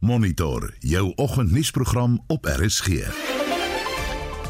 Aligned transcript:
Monitor 0.00 0.74
jou 0.78 1.12
oggendnuusprogram 1.16 2.24
op 2.26 2.44
RSG. 2.44 2.86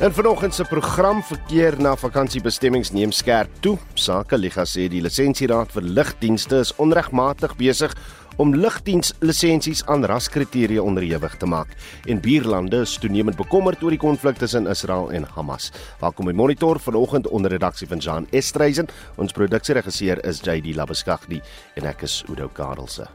In 0.00 0.12
vanoggend 0.12 0.54
se 0.54 0.64
program 0.64 1.22
verkeer 1.22 1.80
na 1.82 1.96
vakansiebestemmings 1.96 2.90
neem 2.90 3.12
skerp 3.12 3.50
toe. 3.60 3.78
Sake 3.94 4.38
Liga 4.38 4.62
sê 4.62 4.86
die 4.86 5.02
lisensieraad 5.02 5.72
vir 5.74 5.82
lugdienste 5.82 6.60
is 6.62 6.70
onregmatig 6.78 7.56
besig 7.58 7.96
om 8.38 8.54
lugdienslisensies 8.54 9.82
aan 9.90 10.06
raskriteria 10.06 10.82
onderhewig 10.86 11.34
te 11.36 11.50
maak. 11.50 11.74
En 12.06 12.22
buurlande 12.22 12.84
is 12.86 12.94
toenemend 13.02 13.36
bekommerd 13.36 13.82
oor 13.82 13.90
die 13.90 13.98
konflik 14.06 14.38
tussen 14.38 14.70
Israel 14.70 15.10
en 15.10 15.26
Hamas. 15.34 15.72
Welkom 15.98 16.30
by 16.30 16.36
Monitor 16.44 16.78
vanoggend 16.78 17.26
onder 17.26 17.50
redaksie 17.50 17.90
van 17.90 17.98
Jean 17.98 18.30
Estreisen. 18.30 18.86
Ons 19.16 19.34
produksieregisseur 19.34 20.22
is 20.24 20.44
JD 20.46 20.78
Labeskagdi 20.78 21.42
en 21.74 21.90
ek 21.90 22.06
is 22.06 22.22
Udo 22.30 22.46
Karelse. 22.54 23.10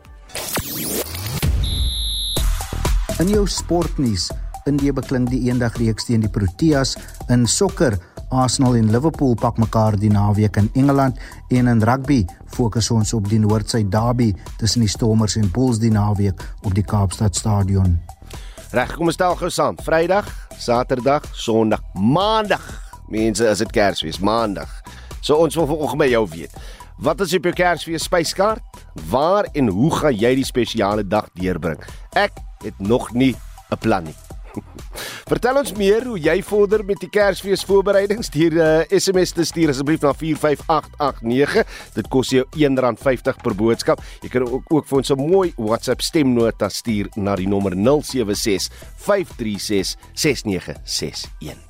In 3.15 3.29
jou 3.31 3.45
sportnuus, 3.47 4.25
Indië 4.67 4.91
beklim 4.91 5.23
die 5.29 5.45
eendag 5.47 5.77
reeks 5.79 6.03
teen 6.09 6.19
die 6.19 6.29
Proteas 6.29 6.97
in 7.31 7.45
sokker. 7.47 7.95
Arsenal 8.35 8.75
en 8.75 8.89
Liverpool 8.91 9.37
pak 9.39 9.55
mekaar 9.61 9.95
die 10.01 10.09
naweek 10.11 10.57
in 10.59 10.67
Engeland 10.75 11.21
en 11.55 11.69
in 11.71 11.83
rugby 11.87 12.25
fokus 12.51 12.89
ons 12.91 13.13
op 13.15 13.29
die 13.31 13.39
Noord-Suid 13.39 13.87
derby 13.93 14.33
tussen 14.59 14.83
die 14.83 14.91
Stormers 14.91 15.37
en 15.39 15.47
Bulls 15.53 15.79
die 15.79 15.93
naweek 15.95 16.43
op 16.67 16.75
die 16.75 16.83
Kaapstad 16.83 17.39
Stadion. 17.39 17.93
Reg, 18.75 18.97
kom 18.97 19.07
ons 19.07 19.15
stel 19.15 19.37
gou 19.39 19.51
saam. 19.53 19.79
Vrydag, 19.85 20.27
Saterdag, 20.59 21.23
Sondag, 21.31 21.85
Maandag. 21.95 22.65
Mense, 23.07 23.47
is 23.47 23.61
dit 23.63 23.71
Kersfees, 23.71 24.19
Maandag. 24.19 24.81
So 25.21 25.39
ons 25.39 25.55
wil 25.55 25.69
vanoggend 25.71 26.03
by 26.03 26.09
jou 26.11 26.25
weet. 26.33 26.59
Wat 26.99 27.23
is 27.23 27.37
op 27.39 27.47
jou 27.47 27.55
Kersfees 27.55 28.09
spyskaart? 28.09 28.83
Waar 29.07 29.47
en 29.53 29.71
hoe 29.71 29.93
gaan 30.01 30.19
jy 30.19 30.33
die 30.41 30.47
spesiale 30.47 31.07
dag 31.07 31.31
deurbring? 31.39 31.79
Ek 32.11 32.43
het 32.65 32.79
nog 32.81 33.13
nie 33.13 33.35
'n 33.69 33.77
plan 33.79 34.03
nie. 34.03 34.15
Vertel 35.31 35.59
ons 35.59 35.73
meer 35.77 36.05
hoe 36.07 36.17
jy 36.19 36.35
vorder 36.45 36.83
met 36.85 37.01
die 37.03 37.09
Kersfees 37.11 37.65
voorbereidings. 37.67 38.29
Stuur 38.31 38.55
'n 38.55 38.59
uh, 38.59 38.99
SMS 38.99 39.31
te 39.31 39.43
stuur 39.43 39.69
asseblief 39.73 40.01
na 40.01 40.13
45889. 40.13 41.65
Dit 41.93 42.07
kos 42.07 42.29
jou 42.29 42.45
R1.50 42.55 43.41
per 43.43 43.55
boodskap. 43.55 44.01
Jy 44.21 44.29
kan 44.29 44.47
ook 44.47 44.71
ook 44.71 44.87
vir 44.87 44.97
ons 44.97 45.11
'n 45.11 45.19
mooi 45.19 45.53
WhatsApp 45.57 46.01
stemnota 46.01 46.69
stuur 46.69 47.09
na 47.15 47.35
die 47.35 47.47
nommer 47.47 47.73
076 47.75 48.69
536 48.97 49.95
6961. 50.13 51.64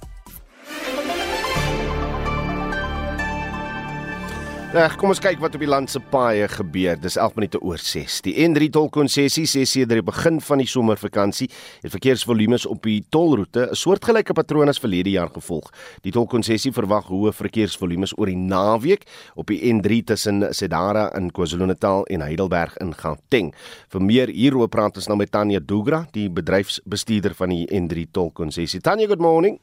Reg, 4.76 4.98
kom 5.00 5.14
ons 5.14 5.22
kyk 5.24 5.40
wat 5.40 5.54
op 5.56 5.62
die 5.64 5.70
land 5.70 5.88
se 5.88 6.02
paaie 6.12 6.50
gebeur. 6.52 6.98
Dis 7.00 7.16
11 7.16 7.38
minute 7.38 7.60
oor 7.64 7.80
6. 7.80 8.18
Die 8.26 8.34
N3 8.44 8.66
tolkonsessie 8.76 9.46
sê 9.48 9.62
sedert 9.64 10.02
die 10.02 10.04
begin 10.04 10.42
van 10.44 10.60
die 10.60 10.68
somervakansie 10.68 11.48
het 11.48 11.94
verkeersvolumes 11.94 12.66
op 12.68 12.82
die 12.84 12.98
tolroete 13.08 13.70
'n 13.70 13.76
soortgelyke 13.80 14.36
patroon 14.36 14.68
as 14.68 14.82
verlede 14.84 15.14
jaar 15.16 15.32
gevolg. 15.32 15.72
Die 16.04 16.12
tolkonsessie 16.12 16.74
verwag 16.74 17.08
hoë 17.08 17.32
verkeersvolumes 17.32 18.18
oor 18.18 18.26
die 18.26 18.36
naweek 18.36 19.08
op 19.36 19.48
die 19.48 19.62
N3 19.64 20.04
tussen 20.04 20.54
Sedara 20.54 21.10
in 21.16 21.32
KwaZulu-Natal 21.32 22.06
en 22.08 22.22
Heidelberg 22.22 22.76
in 22.82 22.94
Gauteng. 22.94 23.54
Vir 23.88 24.02
meer 24.02 24.28
hieroor 24.28 24.68
praat 24.68 24.98
ons 24.98 25.08
nou 25.08 25.18
met 25.18 25.32
Tanya 25.32 25.60
Dugra, 25.60 26.06
die 26.12 26.30
bedryfsbestuurder 26.30 27.34
van 27.34 27.50
die 27.50 27.66
N3 27.72 28.12
tolkonsessie. 28.12 28.82
Tanya, 28.82 29.08
good 29.08 29.22
morning. 29.22 29.58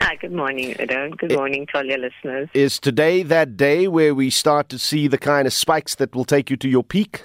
Hi, 0.00 0.14
good 0.16 0.32
morning, 0.32 0.76
Udo. 0.78 1.10
Good 1.16 1.32
morning 1.32 1.66
to 1.66 1.78
all 1.78 1.84
your 1.84 1.98
listeners. 1.98 2.48
Is 2.52 2.78
today 2.78 3.22
that 3.22 3.56
day 3.56 3.88
where 3.88 4.14
we 4.14 4.28
start 4.30 4.68
to 4.68 4.78
see 4.78 5.08
the 5.08 5.18
kind 5.18 5.46
of 5.46 5.52
spikes 5.52 5.94
that 5.94 6.14
will 6.14 6.24
take 6.24 6.50
you 6.50 6.56
to 6.58 6.68
your 6.68 6.84
peak? 6.84 7.24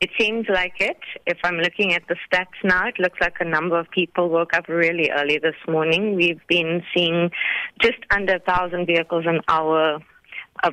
It 0.00 0.10
seems 0.18 0.46
like 0.48 0.74
it. 0.80 0.98
If 1.24 1.38
I'm 1.44 1.56
looking 1.56 1.94
at 1.94 2.02
the 2.08 2.16
stats 2.26 2.58
now, 2.64 2.88
it 2.88 2.98
looks 2.98 3.18
like 3.20 3.36
a 3.40 3.44
number 3.44 3.78
of 3.78 3.88
people 3.90 4.28
woke 4.28 4.52
up 4.54 4.68
really 4.68 5.10
early 5.10 5.38
this 5.38 5.54
morning. 5.68 6.16
We've 6.16 6.40
been 6.48 6.82
seeing 6.94 7.30
just 7.80 7.98
under 8.10 8.34
a 8.34 8.40
thousand 8.40 8.86
vehicles 8.86 9.24
an 9.26 9.40
hour 9.48 10.00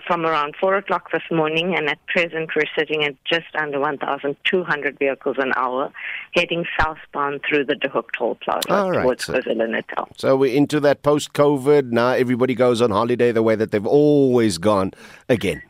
from 0.08 0.26
around 0.26 0.56
4 0.60 0.76
o'clock 0.76 1.12
this 1.12 1.24
morning, 1.32 1.76
and 1.76 1.90
at 1.90 2.00
present 2.08 2.52
we're 2.56 2.64
sitting 2.78 3.04
at 3.04 3.16
just 3.26 3.54
under 3.56 3.80
1,200 3.80 5.00
vehicles 5.00 5.36
an 5.40 5.52
hour 5.56 5.92
heading 6.34 6.66
southbound 6.80 7.42
through 7.48 7.66
the 7.66 7.76
De 7.76 7.90
toll 7.90 8.36
plaza 8.36 8.72
All 8.74 8.92
right, 8.92 9.04
towards 9.04 9.26
so- 9.26 9.34
KwaZulu-Natal. 9.34 10.10
So 10.18 10.36
we're 10.36 10.56
into 10.56 10.80
that 10.82 11.04
post 11.04 11.34
COVID. 11.34 11.92
Now 11.92 12.10
everybody 12.10 12.56
goes 12.56 12.82
on 12.82 12.92
holiday 12.92 13.32
the 13.32 13.44
way 13.44 13.56
that 13.56 13.72
they've 13.72 13.86
always 13.86 14.58
gone 14.58 14.92
again. 15.30 15.62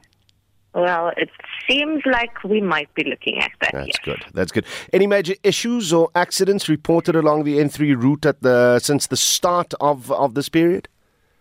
Well, 0.74 1.12
it 1.18 1.30
seems 1.69 2.01
like 2.06 2.44
we 2.44 2.59
might 2.59 2.91
be 2.95 3.03
looking 3.03 3.40
at 3.40 3.51
that. 3.62 3.74
That's 3.74 3.88
yes. 3.88 3.97
good. 4.03 4.25
That's 4.34 4.51
good. 4.51 4.66
Any 4.91 5.06
major 5.06 5.35
issues 5.44 5.94
or 5.94 6.09
accidents 6.16 6.68
reported 6.68 7.16
along 7.16 7.44
the 7.44 7.59
N3 7.59 8.01
route 8.01 8.25
at 8.25 8.41
the 8.41 8.80
since 8.80 9.06
the 9.06 9.18
start 9.18 9.74
of, 9.80 10.12
of 10.12 10.34
this 10.34 10.50
period? 10.50 10.88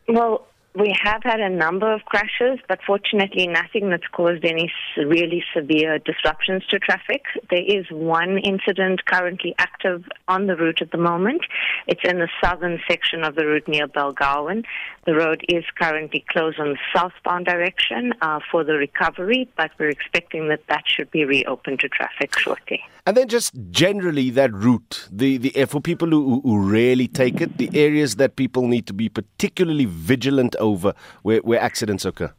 Well, 0.07 0.47
we 0.75 0.95
have 1.03 1.23
had 1.23 1.41
a 1.41 1.51
number 1.51 1.93
of 1.93 2.05
crashes, 2.07 2.59
but 2.67 2.79
fortunately 2.87 3.47
nothing 3.47 3.91
that's 3.91 4.07
caused 4.11 4.43
any 4.45 4.73
really 4.97 5.45
severe 5.55 5.99
disruptions 5.99 6.65
to 6.67 6.79
traffic. 6.79 7.25
There 7.51 7.63
is 7.63 7.85
one 7.91 8.39
incident 8.39 9.05
currently 9.05 9.55
active 9.59 10.05
on 10.29 10.47
the 10.47 10.57
route 10.57 10.81
at 10.81 10.91
the 10.91 10.99
moment. 10.99 11.43
It's 11.87 12.01
in 12.05 12.19
the 12.19 12.29
southern 12.43 12.81
section 12.89 13.23
of 13.23 13.35
the 13.35 13.47
route 13.47 13.69
near 13.69 13.87
Belgawan. 13.87 14.65
The 15.05 15.15
road 15.15 15.45
is 15.49 15.65
currently 15.77 16.25
closed 16.29 16.61
on 16.61 16.71
the 16.71 16.79
southbound 16.95 17.47
direction 17.47 18.13
uh, 18.23 18.39
for 18.51 18.63
the 18.63 18.75
recovery, 18.75 19.49
but 19.57 19.73
we're 19.77 19.89
expecting 19.89 20.49
that 20.49 20.61
that 20.69 20.85
should 20.87 21.11
be 21.11 21.25
reopened 21.25 21.81
to 21.81 21.89
traffic 21.89 22.39
shortly. 22.39 22.81
And 23.05 23.17
then 23.17 23.27
just 23.27 23.53
generally 23.71 24.31
that 24.31 24.53
route, 24.53 25.09
the, 25.11 25.39
the 25.39 25.65
for 25.65 25.81
people 25.81 26.09
who, 26.09 26.41
who 26.43 26.59
really 26.59 27.09
take 27.09 27.41
it, 27.41 27.59
the 27.59 27.69
areas 27.75 28.15
that 28.17 28.37
people 28.37 28.69
need 28.69 28.87
to 28.87 28.93
be 28.93 29.09
particularly 29.09 29.87
vigilant 29.87 30.55
over 30.61 30.95
where, 31.23 31.41
where 31.41 31.61
accidents 31.61 32.05
occur. 32.05 32.33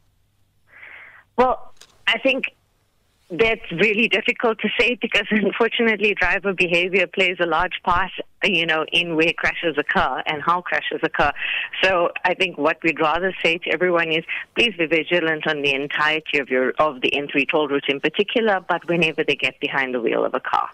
Well, 1.38 1.74
I 2.08 2.18
think 2.20 2.46
that's 3.40 3.72
really 3.72 4.08
difficult 4.08 4.60
to 4.60 4.70
say 4.80 4.96
because 5.02 5.26
unfortunately 5.32 6.14
driver 6.14 6.54
behavior 6.54 7.08
plays 7.08 7.38
a 7.40 7.46
large 7.46 7.82
part, 7.84 8.12
you 8.44 8.66
know, 8.66 8.86
in 8.92 9.16
where 9.16 9.34
crashes 9.34 9.76
occur 9.78 10.22
and 10.28 10.42
how 10.44 10.62
crashes 10.62 11.00
occur. 11.02 11.32
So 11.82 12.12
I 12.24 12.36
think 12.36 12.58
what 12.58 12.78
we'd 12.84 13.00
rather 13.00 13.34
say 13.42 13.58
to 13.60 13.72
everyone 13.72 14.12
is 14.12 14.24
please 14.56 14.74
be 14.78 14.86
vigilant 14.86 15.48
on 15.48 15.62
the 15.62 15.74
entirety 15.74 16.40
of 16.40 16.50
your 16.50 16.72
of 16.78 17.02
the 17.02 17.12
N3 17.12 17.50
toll 17.50 17.68
route 17.68 17.86
in 17.88 18.00
particular, 18.00 18.60
but 18.68 18.88
whenever 18.88 19.24
they 19.24 19.36
get 19.36 19.60
behind 19.60 19.96
the 19.96 20.02
wheel 20.02 20.26
of 20.26 20.36
a 20.36 20.40
car. 20.40 20.70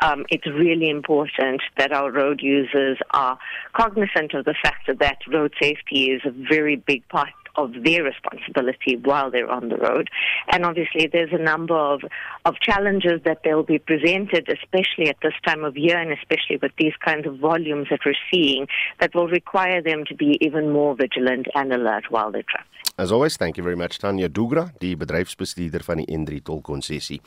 Um, 0.00 0.26
it's 0.30 0.46
really 0.46 0.90
important 0.90 1.62
that 1.78 1.92
our 1.92 2.10
road 2.10 2.40
users 2.42 2.98
are 3.12 3.38
cognizant 3.72 4.34
of 4.34 4.44
the 4.44 4.54
fact 4.62 4.90
that 4.98 5.18
road 5.32 5.54
safety 5.60 6.10
is 6.10 6.20
a 6.26 6.30
very 6.30 6.76
big 6.76 7.08
part 7.08 7.30
of 7.56 7.72
their 7.84 8.02
responsibility 8.04 8.96
while 8.96 9.30
they're 9.30 9.50
on 9.50 9.68
the 9.68 9.76
road. 9.76 10.08
And 10.50 10.64
obviously, 10.64 11.08
there's 11.12 11.32
a 11.32 11.42
number 11.42 11.76
of, 11.76 12.02
of 12.44 12.54
challenges 12.60 13.20
that 13.24 13.40
they'll 13.44 13.62
be 13.62 13.78
presented, 13.78 14.48
especially 14.48 15.08
at 15.08 15.16
this 15.22 15.34
time 15.46 15.64
of 15.64 15.76
year 15.76 15.98
and 15.98 16.12
especially 16.12 16.58
with 16.60 16.72
these 16.78 16.94
kinds 17.04 17.26
of 17.26 17.38
volumes 17.38 17.88
that 17.90 18.00
we're 18.04 18.14
seeing, 18.32 18.66
that 19.00 19.14
will 19.14 19.28
require 19.28 19.82
them 19.82 20.04
to 20.06 20.14
be 20.14 20.38
even 20.40 20.70
more 20.70 20.94
vigilant 20.94 21.46
and 21.54 21.72
alert 21.72 22.10
while 22.10 22.30
they're 22.30 22.42
traveling. 22.48 22.68
As 22.98 23.10
always, 23.10 23.36
thank 23.36 23.56
you 23.56 23.64
very 23.64 23.76
much 23.76 23.98
Tanya 23.98 24.28
Dugra, 24.28 24.66
die 24.80 24.96
bedryfsbestuurder 25.00 25.80
van 25.82 26.02
die 26.02 26.12
N3 26.12 26.42
tolkonsessie. 26.44 27.22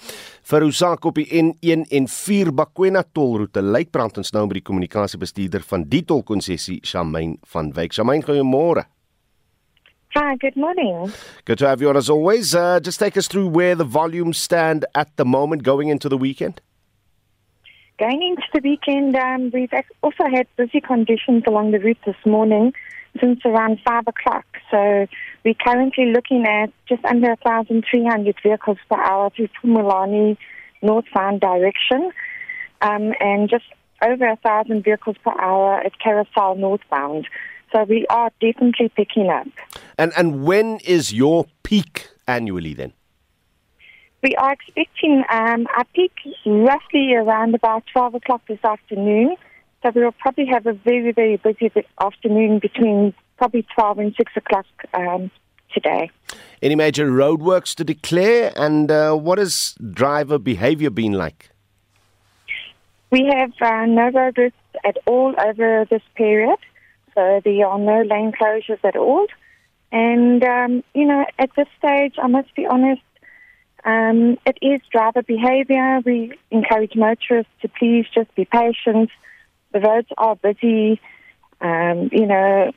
Vir 0.46 0.66
saak 0.72 1.08
op 1.10 1.18
die 1.18 1.26
N1 1.26 1.88
en 1.90 2.08
4 2.08 2.52
Bakwena 2.54 3.02
tolroete, 3.02 3.64
Luitbrand 3.66 4.22
ons 4.22 4.32
nou 4.36 4.46
by 4.46 4.60
die 4.60 4.66
kommunikasiebestuurder 4.70 5.66
van 5.66 5.88
die 5.90 6.04
tolkonsessie, 6.06 6.84
Shamaine 6.86 7.40
van 7.50 7.74
Wyk. 7.74 7.98
Shamaine, 7.98 8.24
goeiemôre. 8.28 8.86
Hi, 10.18 10.38
good 10.38 10.56
morning. 10.56 11.12
Good 11.44 11.58
to 11.58 11.68
have 11.68 11.82
you 11.82 11.90
on 11.90 11.98
as 11.98 12.10
always. 12.10 12.56
Uh, 12.56 12.80
just 12.80 13.02
take 13.02 13.18
us 13.18 13.28
through 13.28 13.48
where 13.48 13.76
the 13.76 13.84
volumes 13.84 14.38
stand 14.38 14.86
at 14.96 15.14
the 15.18 15.26
moment 15.26 15.64
going 15.64 15.90
into 15.90 16.08
the 16.08 16.18
weekend. 16.18 16.62
Going 18.00 18.24
into 18.24 18.44
the 18.54 18.62
weekend, 18.64 19.18
um, 19.18 19.52
we've 19.54 19.74
also 20.02 20.24
had 20.34 20.48
busy 20.56 20.80
conditions 20.80 21.44
along 21.46 21.72
the 21.72 21.80
route 21.80 21.98
this 22.06 22.16
morning 22.26 22.72
since 23.20 23.42
around 23.44 23.80
5 23.86 24.08
o'clock. 24.08 24.46
So 24.72 25.06
we're 25.44 25.54
currently 25.54 26.14
looking 26.14 26.46
at 26.46 26.72
just 26.88 27.04
under 27.04 27.36
1,300 27.42 28.36
vehicles 28.42 28.78
per 28.90 28.98
hour 28.98 29.32
through 29.32 29.50
Pumulani 29.62 30.38
northbound 30.82 31.42
direction 31.42 32.12
um, 32.80 33.12
and 33.20 33.50
just 33.50 33.66
over 34.02 34.30
1,000 34.30 34.82
vehicles 34.82 35.18
per 35.26 35.38
hour 35.38 35.82
at 35.82 36.00
Carousel 36.00 36.56
northbound. 36.56 37.28
So 37.76 37.84
we 37.84 38.06
are 38.10 38.32
definitely 38.40 38.88
picking 38.96 39.28
up. 39.28 39.48
And 39.98 40.14
and 40.16 40.46
when 40.46 40.78
is 40.86 41.12
your 41.12 41.46
peak 41.64 42.08
annually 42.26 42.74
then? 42.74 42.94
We 44.24 44.34
are 44.38 44.54
expecting 44.54 45.26
um, 45.30 45.68
our 45.76 45.84
peak 45.94 46.14
roughly 46.46 47.14
around 47.16 47.54
about 47.54 47.84
12 47.92 48.16
o'clock 48.16 48.44
this 48.48 48.64
afternoon. 48.64 49.36
So 49.84 49.92
we 49.94 50.06
will 50.06 50.14
probably 50.14 50.46
have 50.46 50.66
a 50.66 50.72
very, 50.72 51.12
very 51.12 51.36
busy 51.36 51.70
afternoon 52.00 52.60
between 52.60 53.14
probably 53.38 53.68
12 53.76 54.00
and 54.00 54.16
6 54.16 54.32
o'clock 54.38 54.66
um, 54.94 55.30
today. 55.74 56.10
Any 56.62 56.76
major 56.76 57.12
roadworks 57.12 57.76
to 57.76 57.84
declare? 57.84 58.54
And 58.56 58.90
uh, 58.90 59.16
what 59.16 59.38
has 59.38 59.76
driver 59.92 60.40
behavior 60.40 60.90
been 60.90 61.12
like? 61.12 61.50
We 63.12 63.26
have 63.26 63.52
uh, 63.62 63.86
no 63.86 64.12
roadworks 64.12 64.54
at 64.86 64.98
all 65.06 65.36
over 65.38 65.86
this 65.90 66.02
period, 66.16 66.58
so 67.16 67.42
there 67.44 67.68
are 67.68 67.80
no 67.80 68.02
lane 68.02 68.34
closures 68.40 68.84
at 68.84 68.96
all. 68.96 69.26
And, 69.92 70.44
um, 70.44 70.84
you 70.94 71.06
know, 71.06 71.26
at 71.40 71.50
this 71.56 71.68
stage, 71.78 72.16
I 72.22 72.28
must 72.28 72.54
be 72.56 72.66
honest, 72.66 73.02
um, 73.86 74.38
it 74.46 74.58
is 74.62 74.82
driver 74.92 75.22
behavior. 75.22 76.02
We 76.06 76.34
encourage 76.52 76.96
motorists 76.96 77.52
to 77.62 77.70
please 77.70 78.06
just 78.14 78.34
be 78.36 78.46
patient. 78.46 79.10
The 79.72 79.80
roads 79.80 80.08
are 80.18 80.36
busy. 80.36 81.00
Um, 81.62 82.10
you 82.12 82.26
know, 82.26 82.72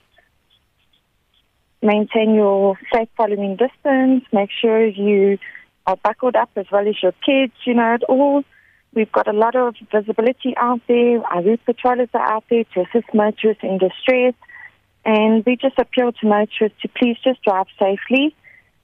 maintain 1.83 2.35
your 2.35 2.79
safe 2.93 3.09
following 3.17 3.57
distance. 3.57 4.25
Make 4.33 4.51
sure 4.61 4.87
you 4.87 5.39
are 5.87 5.97
buckled 5.97 6.37
up 6.37 6.51
as 6.57 6.67
well 6.71 6.87
as 6.87 7.03
your 7.03 7.15
kids. 7.27 7.55
You 7.65 7.75
know, 7.75 7.95
it 7.95 8.05
all. 8.05 8.45
We've 8.95 9.11
got 9.13 9.29
a 9.29 9.33
lot 9.33 9.55
of 9.55 9.75
visibility 9.93 10.55
out 10.57 10.81
there. 10.89 11.23
Our 11.25 11.43
route 11.43 11.61
patrollers 11.67 12.09
are 12.15 12.33
out 12.33 12.45
there 12.51 12.65
to 12.75 12.81
assist 12.81 13.13
motorists 13.15 13.63
in 13.63 13.79
distress. 13.79 14.35
And 15.05 15.45
we 15.47 15.57
just 15.57 15.79
appeal 15.79 16.13
to 16.13 16.27
motorists 16.27 16.81
to 16.83 16.89
please 16.89 17.17
just 17.23 17.43
drive 17.43 17.67
safely 17.79 18.35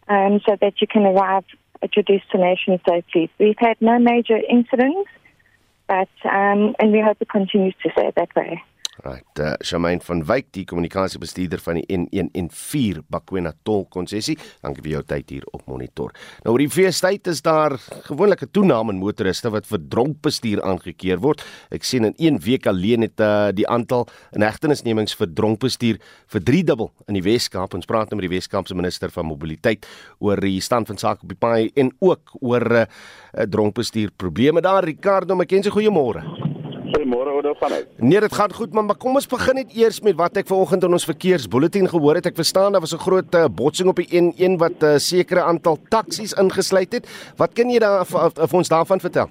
um, 0.09 0.41
so 0.47 0.56
that 0.61 0.81
you 0.81 0.87
can 0.87 1.05
arrive 1.05 1.45
at 1.83 1.97
your 1.97 2.03
destination 2.03 2.81
safely. 2.89 3.31
We've 3.39 3.59
had 3.59 3.77
no 3.81 3.99
major 3.99 4.37
incidents, 4.37 5.11
but 5.87 6.09
um, 6.25 6.75
and 6.79 6.93
we 6.93 7.00
hope 7.00 7.19
it 7.21 7.29
continues 7.29 7.75
to 7.83 7.91
stay 7.93 8.11
that 8.17 8.35
way. 8.35 8.62
Right, 9.02 9.38
uh, 9.41 9.55
Shamaine 9.58 9.99
van 10.06 10.20
Wyk, 10.29 10.52
die 10.55 10.62
kommunikasiebestuurder 10.70 11.58
van 11.58 11.81
die 11.81 11.96
N114 11.96 13.00
Bakwena 13.11 13.50
Tol 13.67 13.88
konsessie. 13.91 14.37
Dankie 14.62 14.85
vir 14.85 14.93
jou 14.93 15.00
tyd 15.11 15.32
hier 15.35 15.46
op 15.50 15.64
Monitor. 15.67 16.12
Nou 16.44 16.52
oor 16.55 16.62
die 16.62 16.70
feestyd 16.70 17.26
is 17.32 17.43
daar 17.43 17.75
gewoonlik 18.06 18.44
'n 18.46 18.52
toename 18.55 18.93
in 18.93 19.00
motoriste 19.02 19.50
wat 19.50 19.67
vir 19.67 19.81
dronk 19.88 20.23
bestuur 20.23 20.62
aangekeer 20.62 21.19
word. 21.19 21.43
Ek 21.73 21.82
sien 21.82 22.05
in 22.05 22.14
1 22.19 22.38
week 22.44 22.67
alleen 22.67 23.02
het 23.02 23.19
uh, 23.19 23.50
die 23.50 23.67
aantal 23.67 24.06
inhegtenisnemings 24.32 25.14
vir 25.14 25.26
dronk 25.35 25.58
bestuur 25.58 25.99
verdriedubbel 26.29 26.93
in 27.08 27.14
die 27.14 27.23
Wes-Kaap. 27.23 27.75
Ons 27.75 27.87
praat 27.87 28.11
nou 28.11 28.20
met 28.20 28.31
die 28.31 28.37
Wes-Kaapse 28.37 28.75
minister 28.75 29.11
van 29.11 29.26
mobiliteit 29.26 29.87
oor 30.20 30.37
die 30.37 30.61
stand 30.61 30.87
van 30.87 30.97
sake 30.97 31.23
op 31.23 31.29
die 31.29 31.38
paai 31.38 31.73
en 31.75 31.90
ook 31.99 32.37
oor 32.40 32.62
uh, 32.70 32.87
dronk 33.49 33.75
bestuur 33.75 34.11
probleme 34.17 34.61
daar. 34.61 34.85
Ricardo 34.85 35.35
McKenzie, 35.35 35.73
goeiemôre. 35.73 36.23
Goeiemôre, 36.94 37.24
hoe 37.43 37.55
gaan 37.59 37.71
dit? 37.71 37.87
Nee, 37.97 38.21
dit 38.21 38.35
gaan 38.35 38.53
goed, 38.53 38.73
maar 38.73 38.97
kom 38.97 39.15
ons 39.15 39.27
begin 39.27 39.55
net 39.55 39.75
eers 39.77 40.01
met 40.01 40.17
wat 40.17 40.37
ek 40.37 40.47
vanoggend 40.47 40.85
in 40.87 40.97
ons 40.97 41.07
verkeersbulletin 41.09 41.89
gehoor 41.89 42.21
het. 42.21 42.27
Ek 42.31 42.39
verstaan 42.39 42.73
daar 42.73 42.85
was 42.85 42.95
'n 42.95 43.05
groot 43.07 43.35
uh, 43.35 43.45
botsing 43.51 43.89
op 43.89 43.97
die 43.97 44.11
N1 44.23 44.57
wat 44.59 44.79
'n 44.83 44.85
uh, 44.85 44.99
sekere 44.99 45.43
aantal 45.43 45.77
taksies 45.89 46.33
ingesluit 46.33 46.93
het. 46.93 47.09
Wat 47.37 47.53
kan 47.53 47.71
jy 47.71 47.79
daar 47.79 48.07
vir 48.07 48.59
ons 48.59 48.69
daarvan 48.69 49.01
vertel? 49.01 49.29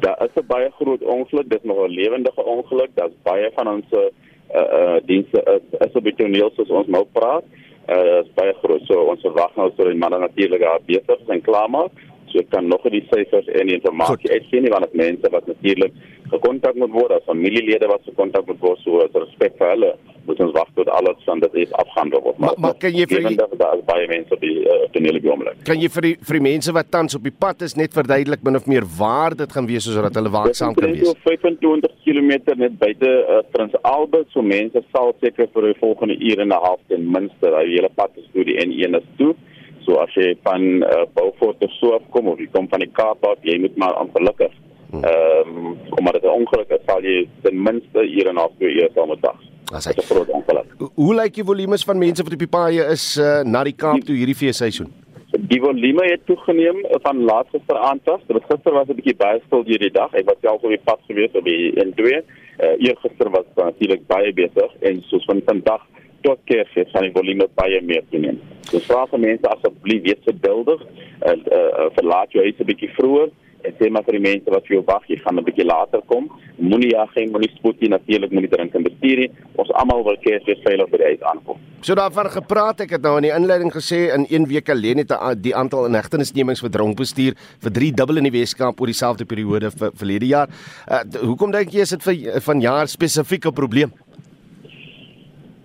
Daar 0.00 0.18
is 0.24 0.34
'n 0.34 0.46
baie 0.46 0.70
groot 0.80 1.02
ongeluk, 1.02 1.48
dit 1.48 1.58
is 1.58 1.68
nog 1.68 1.78
'n 1.86 1.90
lewendige 1.90 2.44
ongeluk. 2.44 2.90
Daar's 2.94 3.16
baie 3.22 3.50
van 3.54 3.68
ons 3.68 3.86
uh 3.92 4.10
uh 4.54 4.96
dienste 5.04 5.40
is 5.56 5.86
is 5.86 5.94
op 5.94 6.04
die 6.04 6.14
toneel 6.14 6.50
soos 6.54 6.68
ons 6.68 6.86
nou 6.86 7.04
praat. 7.12 7.44
Uh 7.88 8.20
is 8.20 8.34
baie 8.34 8.54
groot. 8.62 8.82
So 8.86 8.94
ons 9.00 9.20
verwag 9.20 9.56
nou 9.56 9.70
so 9.76 9.84
die 9.84 9.98
manne 9.98 10.18
natuurlik 10.18 10.60
daar 10.60 10.80
besig 10.86 11.20
is 11.20 11.28
en 11.28 11.40
klaarmaak. 11.40 11.90
So 12.36 12.42
ek 12.44 12.50
kan 12.52 12.66
nog 12.68 12.82
nie 12.84 12.98
die 13.00 13.06
syfers 13.08 13.46
en 13.48 13.70
die 13.70 13.78
inligting 13.80 14.32
uitsien 14.36 14.66
nie 14.66 14.72
want 14.72 14.84
dit 14.84 14.96
mense 15.00 15.28
wat 15.32 15.46
natuurlik 15.48 15.94
gekontak 16.28 16.74
moet 16.76 16.92
word, 16.92 17.14
as 17.16 17.24
familielede 17.24 17.88
wat 17.88 18.02
gekontak 18.04 18.44
moet 18.50 18.58
word, 18.60 18.82
so 18.84 18.98
as 19.00 19.14
respek 19.16 19.54
vir 19.56 19.70
hulle, 19.72 19.92
moet 20.26 20.42
ons 20.44 20.52
wag 20.52 20.68
tot 20.76 20.90
alles 20.92 21.22
van 21.24 21.40
dit 21.40 21.56
is 21.62 21.72
afgehandel 21.80 22.20
word. 22.26 22.42
Maar, 22.42 22.58
maar 22.60 22.76
kan 22.82 22.92
jy 22.92 23.06
vir 23.08 23.24
die, 23.30 23.38
daar 23.38 23.80
baie 23.88 24.04
mense 24.10 24.36
op 24.36 24.44
die 24.44 24.58
uh, 24.66 24.76
tonele 24.92 25.22
oomblik. 25.24 25.64
Kan 25.64 25.80
jy 25.80 25.88
vir 25.96 26.08
die 26.10 26.12
vir 26.28 26.40
die 26.40 26.44
mense 26.48 26.76
wat 26.76 26.92
tans 26.92 27.16
op 27.16 27.24
die 27.24 27.32
pad 27.46 27.64
is 27.64 27.76
net 27.80 27.96
verduidelik 27.96 28.44
min 28.44 28.60
of 28.60 28.68
meer 28.68 28.84
waar 28.98 29.38
dit 29.38 29.56
gaan 29.56 29.70
wees 29.70 29.88
sodat 29.88 30.20
hulle 30.20 30.34
waaksaam 30.36 30.76
kan 30.76 30.92
wees? 30.92 31.06
Dit 31.06 31.16
is 31.16 31.26
25 31.30 31.98
km 32.04 32.32
net 32.66 32.76
buite 32.82 33.16
uh, 33.24 33.40
Prins 33.54 33.80
Albert, 33.80 34.28
so 34.36 34.44
mense 34.44 34.84
sal 34.92 35.16
seker 35.24 35.48
vir 35.56 35.70
die 35.70 35.80
volgende 35.80 36.20
uur 36.20 36.44
en 36.44 36.52
'n 36.52 36.64
half 36.68 36.84
ten 36.92 37.08
minste, 37.16 37.48
daai 37.48 37.70
hele 37.70 37.92
pad 37.96 38.12
is 38.20 38.28
toe 38.34 38.44
die 38.44 38.60
N1 38.60 39.00
is 39.00 39.12
toe. 39.16 39.32
So 39.86 40.00
as 40.02 40.14
jy 40.18 40.34
van 40.42 40.82
uh, 40.82 41.06
Beaufort 41.14 41.62
of 41.62 41.72
so 41.80 41.94
afkom 41.96 42.28
of 42.28 42.38
jy 42.42 42.50
kom 42.52 42.68
van 42.68 42.82
die 42.82 42.90
Kaap 42.92 43.24
af, 43.24 43.38
jy 43.42 43.58
moet 43.62 43.76
maar 43.76 44.00
ongelukkig 44.02 44.52
Ehm 44.92 45.56
um, 45.56 45.76
omdat 45.98 46.12
dit 46.12 46.22
'n 46.22 46.38
ongeluk 46.40 46.68
is, 46.68 46.80
sal 46.86 47.02
jy 47.02 47.28
ten 47.42 47.62
minste 47.62 48.00
hier 48.02 48.26
en 48.26 48.36
af 48.36 48.50
twee 48.58 48.74
uur 48.74 48.90
saam 48.94 49.08
met 49.08 49.22
dag. 49.22 49.38
As 49.74 49.84
hy 49.84 49.92
groot 49.92 50.28
ongeluk. 50.28 50.66
Hoe 50.94 51.14
lyk 51.14 51.34
die 51.34 51.44
volumes 51.44 51.84
van 51.84 51.98
mense 51.98 52.22
wat 52.22 52.32
op 52.32 52.38
die 52.38 52.54
paaie 52.58 52.84
is 52.92 53.18
uh, 53.18 53.42
na 53.42 53.64
die 53.64 53.74
Kaap 53.74 54.04
toe 54.04 54.16
hierdie 54.16 54.34
feesseisoen? 54.34 54.92
Die 55.38 55.60
volume 55.60 56.04
het 56.10 56.26
toegeneem 56.26 56.86
van 57.02 57.24
laat 57.24 57.46
gister 57.52 57.78
aand 57.78 58.08
af. 58.08 58.20
Dit 58.26 58.44
gister 58.48 58.72
was 58.72 58.88
'n 58.88 58.94
bietjie 58.94 59.16
baie 59.16 59.40
stil 59.46 59.64
hierdie 59.64 59.90
dag. 59.90 60.14
Ek 60.14 60.24
was 60.24 60.38
self 60.40 60.62
op 60.62 60.70
die 60.70 60.84
pad 60.84 61.00
gewees 61.06 61.32
op 61.34 61.44
die 61.44 61.72
N2. 61.84 62.02
Uh, 62.02 62.74
eergister 62.78 63.30
was 63.30 63.44
natuurlik 63.54 64.06
baie 64.06 64.32
besig 64.32 64.70
en 64.80 65.02
soos 65.02 65.24
van 65.24 65.42
vandag 65.44 65.82
tot 66.22 66.38
Kersfees 66.44 66.90
gaan 66.92 67.08
die 67.08 67.14
volume 67.16 67.48
baie 67.54 67.80
meer 67.82 68.04
toeneem. 68.10 68.38
So 68.70 68.80
vra 68.88 69.06
vir 69.10 69.22
mense 69.22 69.48
asseblief 69.48 70.02
wees 70.02 70.22
geduldig 70.26 70.82
en 71.30 71.42
uh, 71.46 71.58
uh, 71.58 71.90
verlaat 71.98 72.32
jou 72.32 72.42
huis 72.42 72.58
'n 72.60 72.70
bietjie 72.70 72.94
vroeër 72.98 73.30
en 73.66 73.74
sê 73.78 73.88
maar 73.90 74.04
vir 74.06 74.18
die 74.18 74.26
mense 74.26 74.52
wat 74.52 74.66
vir 74.66 74.76
jou 74.76 74.84
wag, 74.86 75.06
jy 75.10 75.16
gaan 75.22 75.38
'n 75.38 75.44
bietjie 75.44 75.66
later 75.66 76.00
kom. 76.06 76.28
Moenie 76.58 76.92
ja 76.92 77.06
geen 77.14 77.30
moenie 77.30 77.50
spoed 77.56 77.80
nie 77.80 77.88
natuurlik 77.88 78.30
moenie 78.30 78.50
drink 78.50 78.74
en 78.74 78.82
bestuur 78.82 79.18
nie. 79.18 79.30
Ons 79.56 79.72
almal 79.72 80.04
wil 80.04 80.16
vir 80.22 80.40
veilig 80.64 80.90
by 80.90 80.96
die 80.96 81.08
huis 81.10 81.22
aankom. 81.22 81.58
So 81.80 81.94
daarvan 81.94 82.30
gepraat, 82.30 82.80
ek 82.80 82.90
het 82.90 83.02
nou 83.02 83.16
in 83.16 83.22
die 83.22 83.34
inleiding 83.34 83.72
gesê 83.72 84.12
in 84.14 84.26
1 84.30 84.46
week 84.48 84.68
alleen 84.68 84.98
het 84.98 85.12
die 85.42 85.54
aantal 85.54 85.86
inhegtenisnemings 85.86 86.60
vir 86.60 86.70
dronk 86.70 86.96
bestuur 86.96 87.34
vir 87.62 87.70
3 87.70 87.92
dubbel 87.92 88.16
in 88.16 88.24
die 88.24 88.38
Weskaap 88.40 88.80
oor 88.80 88.86
dieselfde 88.86 89.24
periode 89.24 89.70
vir 89.70 89.90
verlede 89.94 90.26
jaar. 90.26 90.48
Uh, 90.88 91.02
hoekom 91.22 91.50
dink 91.50 91.70
jy 91.70 91.80
is 91.80 91.90
dit 91.90 92.02
vir 92.02 92.40
van 92.40 92.60
jaar 92.60 92.86
spesifieke 92.86 93.52
probleem? 93.52 93.92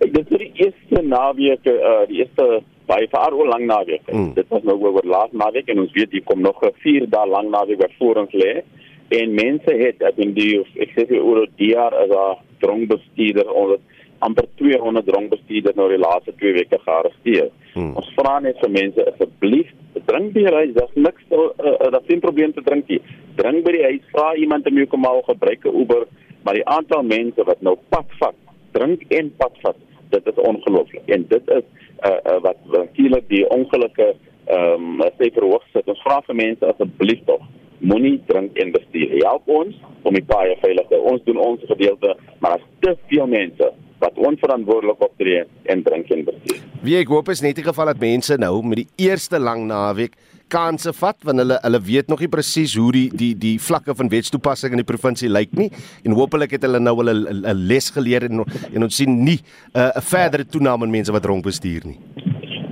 Ek 0.00 0.12
dink 0.12 0.41
eerste 0.54 1.02
naweek 1.02 1.66
uh, 1.66 2.04
die 2.08 2.22
eerste 2.22 2.62
baie 2.86 3.08
vir 3.08 3.34
oor 3.36 3.48
lang 3.48 3.66
naweek. 3.66 4.06
Mm. 4.12 4.32
Dit 4.34 4.48
was 4.50 4.62
nou 4.68 4.76
oor 4.80 5.06
laas 5.06 5.32
naweek 5.32 5.68
en 5.68 5.84
ons 5.84 5.92
weet 5.96 6.12
hier 6.12 6.24
kom 6.24 6.42
nog 6.42 6.62
'n 6.62 6.74
4 6.82 7.08
dae 7.08 7.26
lang 7.28 7.50
naweek 7.50 7.80
wat 7.82 7.98
voor 7.98 8.16
ons 8.24 8.32
lê. 8.32 8.62
En 9.10 9.34
mense 9.34 9.72
het 9.84 10.02
ek 10.02 10.16
dink 10.16 10.34
die 10.34 10.60
ek 10.80 10.90
sê 10.96 11.20
oor 11.20 11.46
die 11.56 11.72
jaar 11.74 11.94
as 11.94 12.10
'n 12.10 12.38
dronkbestuurder 12.60 13.50
onder 13.52 13.78
amper 14.18 14.46
200 14.56 15.06
dronkbestuurders 15.06 15.76
nou 15.76 15.88
die 15.88 15.98
laaste 15.98 16.32
2 16.36 16.52
weke 16.52 16.78
gearresteer. 16.78 17.50
Mm. 17.74 17.96
Ons 17.96 18.12
vra 18.16 18.38
net 18.40 18.58
vir 18.60 18.70
mense 18.70 19.06
asseblief 19.12 19.70
drink 20.06 20.32
by 20.34 20.44
die 20.46 20.54
huis, 20.54 20.74
daar's 20.76 20.96
niks 20.96 21.24
uh, 21.30 21.48
uh, 21.60 21.90
daar's 21.92 22.08
geen 22.08 22.20
probleem 22.20 22.52
te 22.52 22.64
drink 22.64 22.88
nie. 22.88 23.00
Drink 23.36 23.64
by 23.66 23.74
die 23.76 23.84
huis, 23.84 24.04
vra 24.14 24.32
iemand 24.40 24.66
om 24.68 24.80
jou 24.80 24.86
kom 24.90 25.06
al 25.08 25.22
gebruik 25.28 25.66
'n 25.66 25.76
Uber, 25.82 26.06
maar 26.44 26.54
die 26.54 26.66
aantal 26.66 27.02
mense 27.02 27.44
wat 27.44 27.60
nou 27.62 27.76
pad 27.88 28.08
vat, 28.20 28.38
drink 28.72 29.04
en 29.10 29.32
pad 29.36 29.58
vat, 29.62 29.76
dit 30.12 30.28
is 30.32 30.44
ongelooflik. 30.50 31.08
En 31.16 31.24
dit 31.28 31.50
is 31.56 31.64
uh, 31.64 32.12
uh, 32.12 32.38
wat 32.44 32.60
natuurlik 32.70 33.28
die 33.28 33.44
ongelukke 33.48 34.12
ehm 34.52 35.00
um, 35.00 35.02
sê 35.18 35.30
verhoog 35.34 35.62
sit. 35.72 35.86
Ons 35.88 36.02
vra 36.02 36.18
vir 36.26 36.38
mense 36.38 36.66
asseblief 36.66 37.20
tog 37.28 37.44
moenie 37.82 38.16
drink 38.26 38.58
en 38.62 38.72
bestuur. 38.74 39.14
Help 39.22 39.48
ons 39.50 39.78
om 40.02 40.14
die 40.14 40.24
paai 40.26 40.56
veilig 40.62 40.88
te. 40.90 40.98
Ons 41.12 41.22
doen 41.26 41.38
ons 41.42 41.62
gedeelte, 41.70 42.16
maar 42.42 42.58
as 42.58 42.66
te 42.84 42.94
veel 43.10 43.26
mense 43.30 43.70
wat 44.02 44.18
onverantwoordelik 44.18 45.02
optree 45.06 45.44
en 45.72 45.82
drink 45.86 46.10
en 46.10 46.24
bestuur. 46.26 46.60
Wie 46.82 46.98
ek 46.98 47.10
hoop 47.12 47.30
is 47.32 47.42
net 47.44 47.58
in 47.60 47.68
geval 47.70 47.92
dat 47.92 48.02
mense 48.02 48.36
nou 48.40 48.54
met 48.66 48.82
die 48.82 49.08
eerste 49.08 49.38
lang 49.38 49.68
naweek 49.70 50.18
kanse 50.52 50.92
vat 50.98 51.16
want 51.24 51.40
hulle 51.40 51.56
hulle 51.62 51.80
weet 51.86 52.10
nog 52.12 52.20
nie 52.20 52.30
presies 52.32 52.74
hoe 52.76 52.90
die 52.92 53.06
die 53.22 53.32
die 53.44 53.54
vlakke 53.68 53.94
van 53.96 54.10
wetstoepassing 54.12 54.74
in 54.74 54.82
die 54.82 54.88
provinsie 54.88 55.30
lyk 55.30 55.54
nie 55.56 55.70
en 56.04 56.16
hopelik 56.18 56.56
het 56.56 56.66
hulle 56.66 56.80
nou 56.82 56.96
hulle 57.00 57.14
'n 57.54 57.64
les 57.70 57.90
geleer 57.96 58.28
en 58.28 58.44
en 58.44 58.82
ons 58.88 58.96
sien 58.96 59.12
nie 59.28 59.38
uh, 59.38 59.88
'n 59.88 60.02
uh, 60.02 60.04
verdere 60.14 60.44
toename 60.44 60.84
in 60.84 60.96
mense 60.98 61.12
wat 61.12 61.22
dronk 61.22 61.44
bestuur 61.44 61.86
nie. 61.86 61.98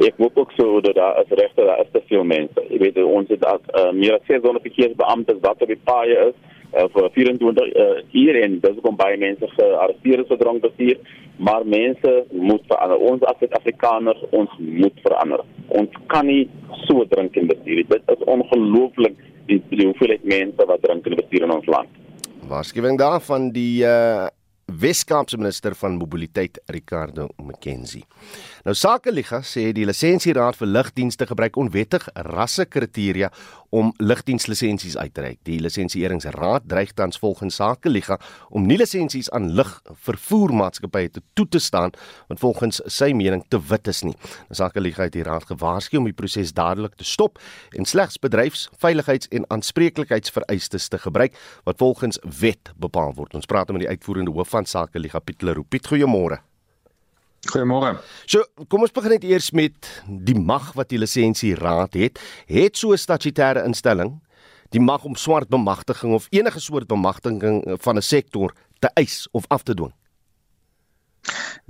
Ek 0.01 0.17
hoop 0.17 0.37
ook 0.39 0.53
so 0.57 0.81
dat 0.81 0.95
daar 0.95 1.21
is 1.23 1.29
regte 1.29 1.65
daar 1.65 1.81
is 1.81 1.93
te 1.93 2.03
veel 2.09 2.25
mense. 2.25 2.61
Jy 2.71 2.79
weet 2.79 2.97
ons 3.05 3.29
het 3.29 3.45
as 3.45 3.61
uh, 3.81 3.93
meer 3.93 4.15
as 4.15 4.27
600 4.27 4.63
verkeersbeamptes 4.69 5.41
wat 5.41 5.63
op 5.63 5.69
die 5.69 5.85
paaie 5.85 6.17
is 6.29 6.37
uh, 6.75 6.87
vir 6.95 7.11
24 7.17 7.73
uh, 7.75 7.89
uur 8.23 8.43
en 8.45 8.61
dis 8.61 8.85
kom 8.85 8.97
baie 8.97 9.19
mense 9.21 9.53
gearresteer 9.57 10.25
vir 10.29 10.41
dronk 10.41 10.63
bestuur 10.67 11.03
maar 11.41 11.67
mense 11.67 12.25
moet 12.31 12.65
verander. 12.69 12.99
Ons 12.99 13.23
as 13.25 13.39
Suid-Afrikaners, 13.41 14.25
ons 14.37 14.57
moet 14.59 14.97
verander. 15.05 15.41
Ons 15.69 15.95
kan 16.13 16.27
nie 16.29 16.43
so 16.85 17.07
drink 17.09 17.39
en 17.41 17.49
bestuur. 17.49 17.81
Dit 17.89 18.13
is 18.13 18.27
ongelooflik 18.29 19.17
die, 19.49 19.61
die 19.73 19.87
hoeveelheid 19.87 20.27
mense 20.29 20.67
wat 20.69 20.85
drink 20.85 21.09
en 21.09 21.17
bestuur 21.23 21.47
in 21.49 21.55
ons 21.55 21.71
land. 21.73 21.97
Waarskuwing 22.51 23.01
daar 23.01 23.23
van 23.25 23.49
die 23.57 23.87
uh 23.89 24.29
Wes-Kaapse 24.79 25.37
minister 25.37 25.75
van 25.75 25.97
mobiliteit 25.99 26.61
Ricardo 26.67 27.29
McKenzie. 27.37 28.05
Nou 28.65 28.75
Sakeliga 28.77 29.41
sê 29.43 29.71
die 29.75 29.87
lisensieraad 29.89 30.59
vir 30.61 30.71
lugdienste 30.71 31.27
gebruik 31.27 31.57
onwettig 31.59 32.07
rassekriteria 32.29 33.31
om 33.71 33.93
lugdienslisensies 34.03 34.97
uit 34.99 35.15
te 35.15 35.25
reik. 35.25 35.39
Die 35.47 35.61
lisensieringsraad 35.63 36.67
dreig 36.69 36.93
tans 36.99 37.19
volgens 37.23 37.59
Sakeliga 37.61 38.19
om 38.51 38.67
nie 38.67 38.79
lisensies 38.79 39.31
aan 39.35 39.51
lugvervoermaatskappye 39.59 41.11
te 41.15 41.23
toe 41.39 41.47
te 41.49 41.63
staan 41.63 41.95
wat 42.29 42.43
volgens 42.43 42.81
sy 42.91 43.13
mening 43.17 43.45
te 43.49 43.61
wit 43.71 43.91
is 43.91 44.03
nie. 44.07 44.15
Nou 44.51 44.59
Sakeliga 44.59 45.07
het 45.07 45.17
die 45.17 45.27
raad 45.27 45.47
gewaarsku 45.51 45.99
om 45.99 46.09
die 46.11 46.17
proses 46.17 46.53
dadelik 46.55 46.99
te 46.99 47.07
stop 47.07 47.39
en 47.79 47.87
slegs 47.87 48.19
bedryfs-, 48.23 48.69
veiligheids- 48.83 49.31
en 49.31 49.47
aanspreeklikheidsvereistes 49.49 50.89
te 50.89 50.99
gebruik 50.99 51.39
wat 51.65 51.79
volgens 51.79 52.19
wet 52.41 52.75
bepaal 52.77 53.15
word. 53.15 53.35
Ons 53.35 53.47
praat 53.47 53.71
met 53.71 53.87
die 53.87 53.93
uitvoerende 53.93 54.35
hoof 54.35 54.51
van 54.51 54.60
Sakeliga 54.67 55.21
Piet 55.21 55.43
Leroux. 55.43 55.67
Goeiemôre. 55.71 56.41
Goeiemôre. 57.49 57.97
So, 58.27 58.45
kom 58.69 58.83
ons 58.85 58.93
begin 58.93 59.11
net 59.17 59.25
eers 59.25 59.51
met 59.57 59.75
die 60.07 60.37
mag 60.37 60.73
wat 60.77 60.91
die 60.91 60.99
lisensieraad 60.99 61.95
het. 61.95 62.21
Het 62.47 62.77
so 62.77 62.93
'n 62.93 62.99
statutêre 62.99 63.65
instelling 63.65 64.21
die 64.71 64.81
mag 64.81 65.05
om 65.05 65.17
swart 65.17 65.49
bemagtiging 65.49 66.13
of 66.15 66.27
enige 66.31 66.61
soort 66.61 66.87
bemagtiging 66.87 67.65
van 67.81 67.97
'n 67.97 68.03
sektor 68.03 68.53
te 68.79 68.91
eis 68.95 69.29
of 69.33 69.45
af 69.49 69.63
te 69.63 69.75
dwing? 69.75 69.95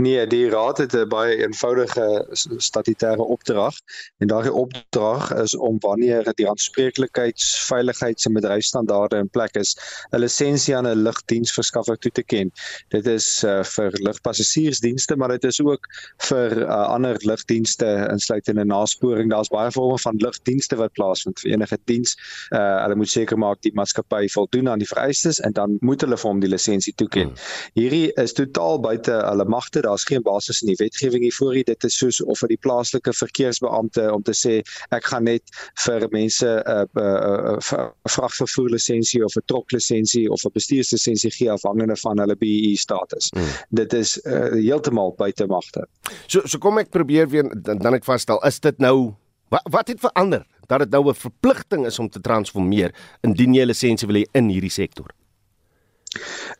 Nee, 0.00 0.26
die 0.26 0.48
raad 0.48 0.78
het 0.78 0.94
'n 0.96 1.08
baie 1.08 1.36
eenvoudige 1.36 2.26
statutêre 2.56 3.24
opdrag 3.34 3.74
en 4.18 4.26
daardie 4.26 4.52
opdrag 4.52 5.34
is 5.34 5.56
om 5.56 5.76
wanneer 5.78 6.32
die 6.34 6.48
aanspreeklikheids, 6.48 7.66
veiligheids 7.66 8.24
en 8.24 8.32
bedryfstandaarde 8.32 9.16
in 9.16 9.28
plek 9.28 9.54
is, 9.54 9.76
'n 10.10 10.18
lisensie 10.18 10.76
aan 10.76 10.86
'n 10.86 11.02
lugdiensverskaffer 11.02 11.98
toe 11.98 12.10
te 12.10 12.22
ken. 12.22 12.52
Dit 12.88 13.06
is 13.06 13.44
uh, 13.44 13.62
vir 13.62 13.90
lugpassasiersdienste, 13.92 15.16
maar 15.16 15.28
dit 15.28 15.44
is 15.44 15.60
ook 15.60 15.86
vir 16.16 16.62
uh, 16.62 16.68
ander 16.68 17.16
lugdienste 17.18 18.08
insluitende 18.10 18.64
nasporing. 18.64 19.30
Daar's 19.30 19.48
baie 19.48 19.70
vorme 19.70 19.98
van 19.98 20.16
lugdienste 20.16 20.76
wat 20.76 20.92
plaasvind 20.92 21.40
vir 21.40 21.50
enige 21.50 21.78
diens. 21.84 22.16
Uh, 22.50 22.82
hulle 22.82 22.94
moet 22.94 23.10
seker 23.10 23.38
maak 23.38 23.60
die 23.60 23.74
maatskappy 23.74 24.28
voldoen 24.28 24.68
aan 24.68 24.78
die 24.78 24.88
vereistes 24.88 25.40
en 25.40 25.52
dan 25.52 25.76
moet 25.80 26.00
hulle 26.00 26.16
vir 26.16 26.30
hom 26.30 26.40
die 26.40 26.48
lisensie 26.48 26.94
toeken. 26.94 27.22
Hmm. 27.22 27.36
Hierdie 27.74 28.12
is 28.12 28.32
totaal 28.32 28.80
buite 28.80 29.12
hulle 29.12 29.39
magte 29.44 29.80
daar's 29.80 30.04
geen 30.04 30.22
basis 30.22 30.62
in 30.62 30.72
die 30.72 30.78
wetgewing 30.78 31.22
hiervoor 31.22 31.54
nie. 31.54 31.64
Dit 31.64 31.84
is 31.84 31.96
soos 31.98 32.20
of 32.22 32.38
vir 32.42 32.48
die 32.54 32.60
plaaslike 32.60 33.12
verkeersbeampte 33.12 34.06
om 34.12 34.22
te 34.22 34.34
sê 34.36 34.60
ek 34.90 35.06
gaan 35.12 35.24
net 35.24 35.42
vir 35.84 36.06
mense 36.12 36.46
'n 36.46 36.62
uh, 36.66 36.84
'n 36.84 37.00
uh, 37.00 37.58
uh, 37.78 37.88
vragvervoer 38.08 38.70
lisensie 38.76 39.24
of 39.24 39.36
'n 39.36 39.46
trok 39.46 39.72
lisensie 39.72 40.28
of 40.30 40.44
'n 40.44 40.52
bestuurslisensie 40.52 41.30
gee 41.30 41.50
afhangende 41.50 41.96
van 41.96 42.18
hulle 42.18 42.36
BEE 42.36 42.76
status. 42.76 43.30
Mm. 43.30 43.50
Dit 43.70 43.92
is 43.92 44.18
uh, 44.24 44.52
heeltemal 44.52 45.14
buite 45.16 45.46
magte. 45.46 45.86
So 46.26 46.40
so 46.44 46.58
kom 46.58 46.78
ek 46.78 46.90
probeer 46.90 47.28
weer 47.28 47.48
dan, 47.62 47.78
dan 47.78 47.94
ek 47.94 48.04
vasstel, 48.04 48.40
is 48.46 48.60
dit 48.60 48.78
nou 48.78 49.14
wat 49.50 49.66
wat 49.70 49.88
het 49.88 50.00
verander 50.00 50.46
dat 50.66 50.78
dit 50.78 50.90
nou 50.90 51.08
'n 51.08 51.14
verpligting 51.14 51.86
is 51.86 51.98
om 51.98 52.08
te 52.08 52.20
transformeer 52.20 52.94
indien 53.22 53.54
jy 53.54 53.62
'n 53.62 53.66
lisensie 53.66 54.08
wil 54.08 54.22
hê 54.22 54.24
in 54.32 54.48
hierdie 54.48 54.70
sektor? 54.70 55.10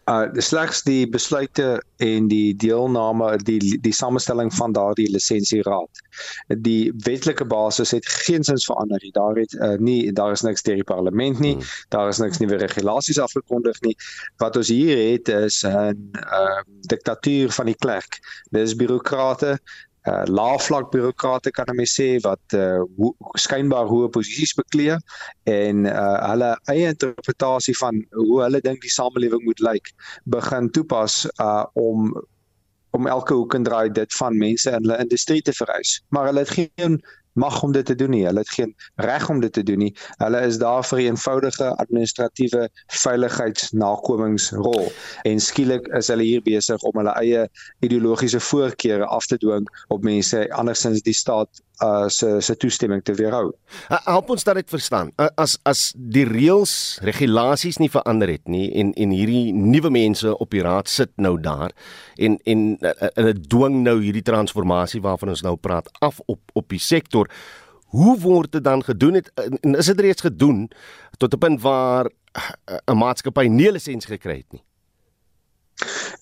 Uh 0.07 0.29
slegs 0.39 0.83
die 0.87 1.09
besluite 1.11 1.83
en 1.97 2.29
die 2.31 2.55
deelname 2.57 3.33
die 3.43 3.79
die 3.83 3.93
samestelling 3.93 4.53
van 4.55 4.73
daardie 4.73 5.09
lisensieraad. 5.11 6.03
Die 6.63 6.93
wetlike 7.07 7.45
basis 7.45 7.91
het 7.91 8.07
geensins 8.07 8.65
verander. 8.65 9.03
Daar 9.13 9.35
het 9.35 9.53
uh, 9.53 9.75
nie 9.79 10.13
daar 10.13 10.33
is 10.33 10.47
niks 10.47 10.63
deur 10.63 10.79
die 10.79 10.87
parlement 10.87 11.39
nie. 11.39 11.55
Hmm. 11.55 11.67
Daar 11.89 12.09
is 12.09 12.23
niks 12.23 12.39
nuwe 12.39 12.61
regulasies 12.63 13.19
afgekondig 13.19 13.81
nie. 13.81 13.97
Wat 14.37 14.57
ons 14.57 14.71
hier 14.71 14.97
het 15.11 15.29
is 15.29 15.63
'n 15.67 16.11
uh 16.15 16.63
diktatuur 16.91 17.51
van 17.51 17.67
die 17.67 17.79
klerk. 17.79 18.19
Dis 18.51 18.77
bureaukrate 18.77 19.59
uh 20.09 20.25
laafvlak 20.25 20.91
bureaukrate 20.93 21.51
kan 21.53 21.69
mense 21.77 22.01
sê 22.01 22.09
wat 22.25 22.57
uh 22.57 22.81
ho 22.99 23.13
skynbaar 23.37 23.89
hoë 23.91 24.09
posisies 24.17 24.55
beklee 24.57 24.97
en 25.53 25.87
uh 25.91 26.19
hulle 26.31 26.51
eie 26.73 26.89
interpretasie 26.95 27.77
van 27.83 28.01
hoe 28.17 28.43
hulle 28.45 28.63
dink 28.65 28.81
die 28.81 28.97
samelewing 28.97 29.45
moet 29.45 29.61
lyk 29.61 29.93
begin 30.37 30.71
toepas 30.71 31.27
uh 31.39 31.65
om 31.75 32.13
om 32.91 33.07
elke 33.07 33.35
hoek 33.35 33.55
en 33.55 33.63
draai 33.63 33.91
dit 33.95 34.15
van 34.19 34.39
mense 34.39 34.71
in 34.71 34.83
hulle 34.83 34.99
industrie 34.99 35.43
te 35.47 35.53
vereis. 35.55 36.01
Maar 36.09 36.31
hulle 36.31 36.43
het 36.43 36.51
geen 36.51 36.97
mag 37.33 37.63
om 37.63 37.73
dit 37.73 37.87
te 37.87 37.95
doen 37.95 38.11
nie. 38.11 38.27
Hulle 38.27 38.39
het 38.39 38.51
geen 38.51 38.75
reg 38.95 39.29
om 39.29 39.41
dit 39.41 39.53
te 39.53 39.63
doen 39.63 39.79
nie. 39.79 39.97
Hulle 40.17 40.41
is 40.47 40.59
daar 40.59 40.85
vir 40.85 40.99
'n 40.99 41.03
eenvoudige 41.03 41.77
administratiewe 41.77 42.69
veiligheidsnakomingsrol. 42.87 44.93
En 45.23 45.41
skielik 45.41 45.87
is 45.87 46.09
hulle 46.09 46.23
hier 46.23 46.43
besig 46.43 46.83
om 46.83 46.97
hulle 46.97 47.15
eie 47.23 47.49
ideologiese 47.81 48.41
voorkeure 48.41 49.07
af 49.07 49.27
te 49.27 49.39
dwing 49.39 49.69
op 49.89 50.03
mense 50.03 50.53
andersins 50.53 51.03
die 51.03 51.15
staat 51.15 51.49
uh 51.81 52.09
se 52.09 52.41
se 52.41 52.57
toestemming 52.57 53.05
te 53.05 53.15
weerhou. 53.15 53.53
Help 53.89 54.31
ons 54.31 54.45
dat 54.45 54.55
dit 54.55 54.69
verstaan. 54.69 55.11
As 55.35 55.57
as 55.63 55.93
die 55.97 56.27
reëls, 56.29 57.01
regulasies 57.05 57.81
nie 57.81 57.91
verander 57.91 58.29
het 58.29 58.49
nie 58.49 58.69
en 58.77 58.93
en 58.93 59.15
hierdie 59.17 59.53
nuwe 59.57 59.91
mense 59.91 60.37
op 60.37 60.51
die 60.53 60.63
raad 60.63 60.89
sit 60.89 61.13
nou 61.17 61.39
daar 61.41 61.73
en 62.17 62.37
en 62.45 62.67
hulle 63.15 63.35
dwing 63.41 63.81
nou 63.87 63.97
hierdie 64.03 64.27
transformasie 64.27 65.01
waarvan 65.01 65.33
ons 65.33 65.45
nou 65.47 65.57
praat 65.57 65.89
af 66.01 66.21
op 66.27 66.41
op 66.53 66.69
die 66.69 66.83
sektor. 66.83 67.20
Hoe 67.91 68.19
word 68.19 68.53
dit 68.53 68.65
dan 68.65 68.85
gedoen 68.85 69.15
het 69.15 69.31
en 69.35 69.75
is 69.75 69.87
dit 69.87 70.01
reeds 70.01 70.21
gedoen 70.21 70.71
tot 71.19 71.35
'n 71.35 71.39
punt 71.39 71.61
waar 71.61 72.11
'n 72.87 72.97
maatskappy 72.97 73.47
nie 73.47 73.69
'n 73.69 73.73
lisensie 73.73 74.11
gekry 74.11 74.37
het 74.37 74.53
nie? 74.53 74.65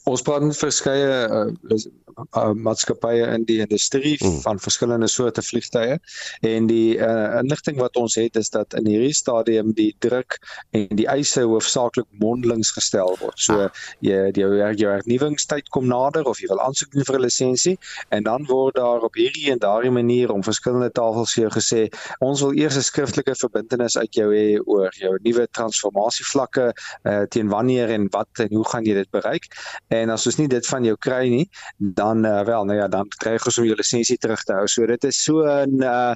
Ons 0.05 0.23
praat 0.23 0.43
met 0.43 0.57
verskeie 0.57 1.15
uh, 1.29 1.79
uh, 2.19 2.53
maatskappye 2.55 3.27
in 3.35 3.45
die 3.49 3.59
industrie 3.63 4.17
mm. 4.21 4.41
van 4.45 4.61
verskillende 4.63 5.09
soorte 5.11 5.43
vliegtye 5.43 5.99
en 6.47 6.69
die 6.71 6.97
uh, 6.99 7.39
inligting 7.41 7.79
wat 7.81 7.97
ons 8.01 8.19
het 8.19 8.37
is 8.37 8.51
dat 8.55 8.75
in 8.79 8.89
hierdie 8.89 9.15
stadium 9.17 9.73
die 9.77 9.91
druk 10.05 10.39
en 10.77 10.89
die 10.99 11.09
eise 11.11 11.45
hoofsaaklik 11.47 12.09
mondelings 12.23 12.73
gestel 12.77 13.15
word. 13.23 13.39
So 13.39 13.69
ah. 13.69 13.83
jy 14.05 14.31
jou 14.39 14.51
jou 14.79 14.93
hernuwingstyd 14.93 15.71
kom 15.75 15.89
nader 15.91 16.27
of 16.29 16.43
jy 16.43 16.51
wil 16.53 16.63
aansoek 16.65 16.93
doen 16.95 17.07
vir 17.09 17.19
'n 17.19 17.25
lisensie 17.27 17.77
en 18.15 18.27
dan 18.27 18.47
word 18.49 18.77
daar 18.77 19.05
op 19.07 19.15
hierdie 19.19 19.51
en 19.53 19.63
daardie 19.63 19.95
manier 19.95 20.33
om 20.33 20.45
verskillende 20.45 20.91
tafels 20.91 21.35
vir 21.35 21.47
jou 21.47 21.53
gesê 21.59 21.83
ons 22.21 22.43
wil 22.43 22.55
eers 22.59 22.77
'n 22.77 22.87
skriftelike 22.91 23.35
verbintenis 23.35 23.97
uit 23.97 24.15
jou 24.15 24.29
hê 24.33 24.59
oor 24.67 24.91
jou 24.99 25.19
nuwe 25.25 25.47
transformasievlakke 25.53 26.73
uh, 27.05 27.23
teen 27.31 27.49
wanneer 27.49 27.91
en 27.91 28.09
wat 28.11 28.29
en 28.39 28.55
hoe 28.55 28.69
gaan 28.69 28.85
jy 28.85 28.95
dit 28.95 29.11
bereik? 29.11 29.49
En 29.87 30.11
as 30.11 30.27
ons 30.27 30.37
nie 30.37 30.49
dit 30.49 30.67
van 30.67 30.85
jou 30.85 30.97
kry 30.97 31.29
nie, 31.33 31.47
dan 31.79 32.27
uh, 32.27 32.43
wel, 32.45 32.65
nou 32.69 32.77
ja, 32.79 32.89
dan 32.89 33.09
kry 33.23 33.37
jy 33.37 33.43
gesou 33.47 33.65
jou 33.67 33.77
lisensie 33.79 34.19
terug 34.19 34.43
te 34.45 34.53
hou. 34.53 34.67
So 34.69 34.87
dit 34.87 35.05
is 35.05 35.23
so 35.25 35.45
'n 35.47 35.83
uh 35.83 36.15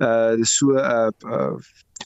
uh 0.00 0.36
so 0.44 0.72
'n 0.72 0.78
uh, 0.78 1.10
uh 1.32 1.56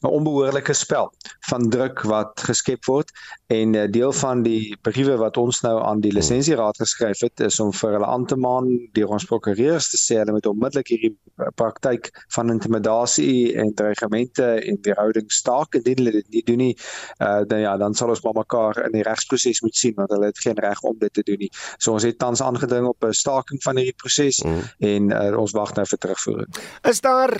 'n 0.02 0.10
onbehoorlike 0.18 0.72
spel 0.72 1.12
van 1.48 1.68
druk 1.70 2.02
wat 2.10 2.40
geskep 2.48 2.84
word 2.90 3.10
en 3.46 3.74
uh, 3.74 3.86
deel 3.90 4.12
van 4.12 4.42
die 4.42 4.76
briewe 4.82 5.16
wat 5.16 5.36
ons 5.36 5.60
nou 5.62 5.76
aan 5.82 6.00
die 6.00 6.12
lisensieraad 6.12 6.76
geskryf 6.76 7.20
het 7.20 7.40
is 7.40 7.60
om 7.60 7.72
vir 7.72 7.96
hulle 7.96 8.06
aan 8.06 8.26
te 8.26 8.36
maan 8.36 8.68
deur 8.92 9.14
ons 9.16 9.24
prokureurs 9.24 9.90
te 9.92 10.00
sê 10.00 10.18
hulle 10.20 10.34
moet 10.36 10.46
onmiddellik 10.46 10.92
hierdie 10.94 11.14
praktyk 11.54 12.10
van 12.34 12.50
intimidasie 12.50 13.54
en 13.58 13.74
dreigemente 13.74 14.44
en 14.44 14.78
weerhouding 14.82 15.30
staak. 15.32 15.74
Indien 15.74 15.98
hulle 16.02 16.12
dit 16.12 16.28
nie 16.36 16.42
doen 16.46 16.60
nie 16.62 16.74
uh, 17.18 17.42
dan 17.46 17.64
ja 17.64 17.76
dan 17.76 17.94
sal 17.94 18.12
ons 18.14 18.22
maar 18.22 18.36
mekaar 18.42 18.84
in 18.86 18.92
die 18.92 19.06
regsproses 19.06 19.62
moet 19.62 19.76
sien 19.76 19.94
want 19.96 20.10
hulle 20.10 20.30
het 20.30 20.38
geen 20.38 20.58
reg 20.58 20.82
om 20.82 20.98
dit 20.98 21.12
te 21.12 21.24
doen 21.26 21.40
nie. 21.46 21.50
So 21.78 21.96
ons 21.96 22.06
het 22.06 22.18
tans 22.18 22.42
aangedring 22.42 22.86
op 22.86 23.04
'n 23.04 23.12
staking 23.12 23.62
van 23.62 23.76
hierdie 23.76 23.96
proses 23.96 24.42
mm. 24.42 24.62
en 24.78 25.10
uh, 25.10 25.38
ons 25.38 25.56
wag 25.56 25.74
nou 25.74 25.86
vir 25.86 25.98
terugvoering 25.98 26.62
is 26.92 27.00
daar 27.00 27.32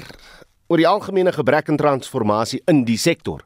oor 0.73 0.81
die 0.81 0.89
algemene 0.89 1.33
gebrek 1.37 1.69
aan 1.69 1.77
transformasie 1.77 2.63
in 2.65 2.87
die 2.89 2.97
sektor? 2.97 3.43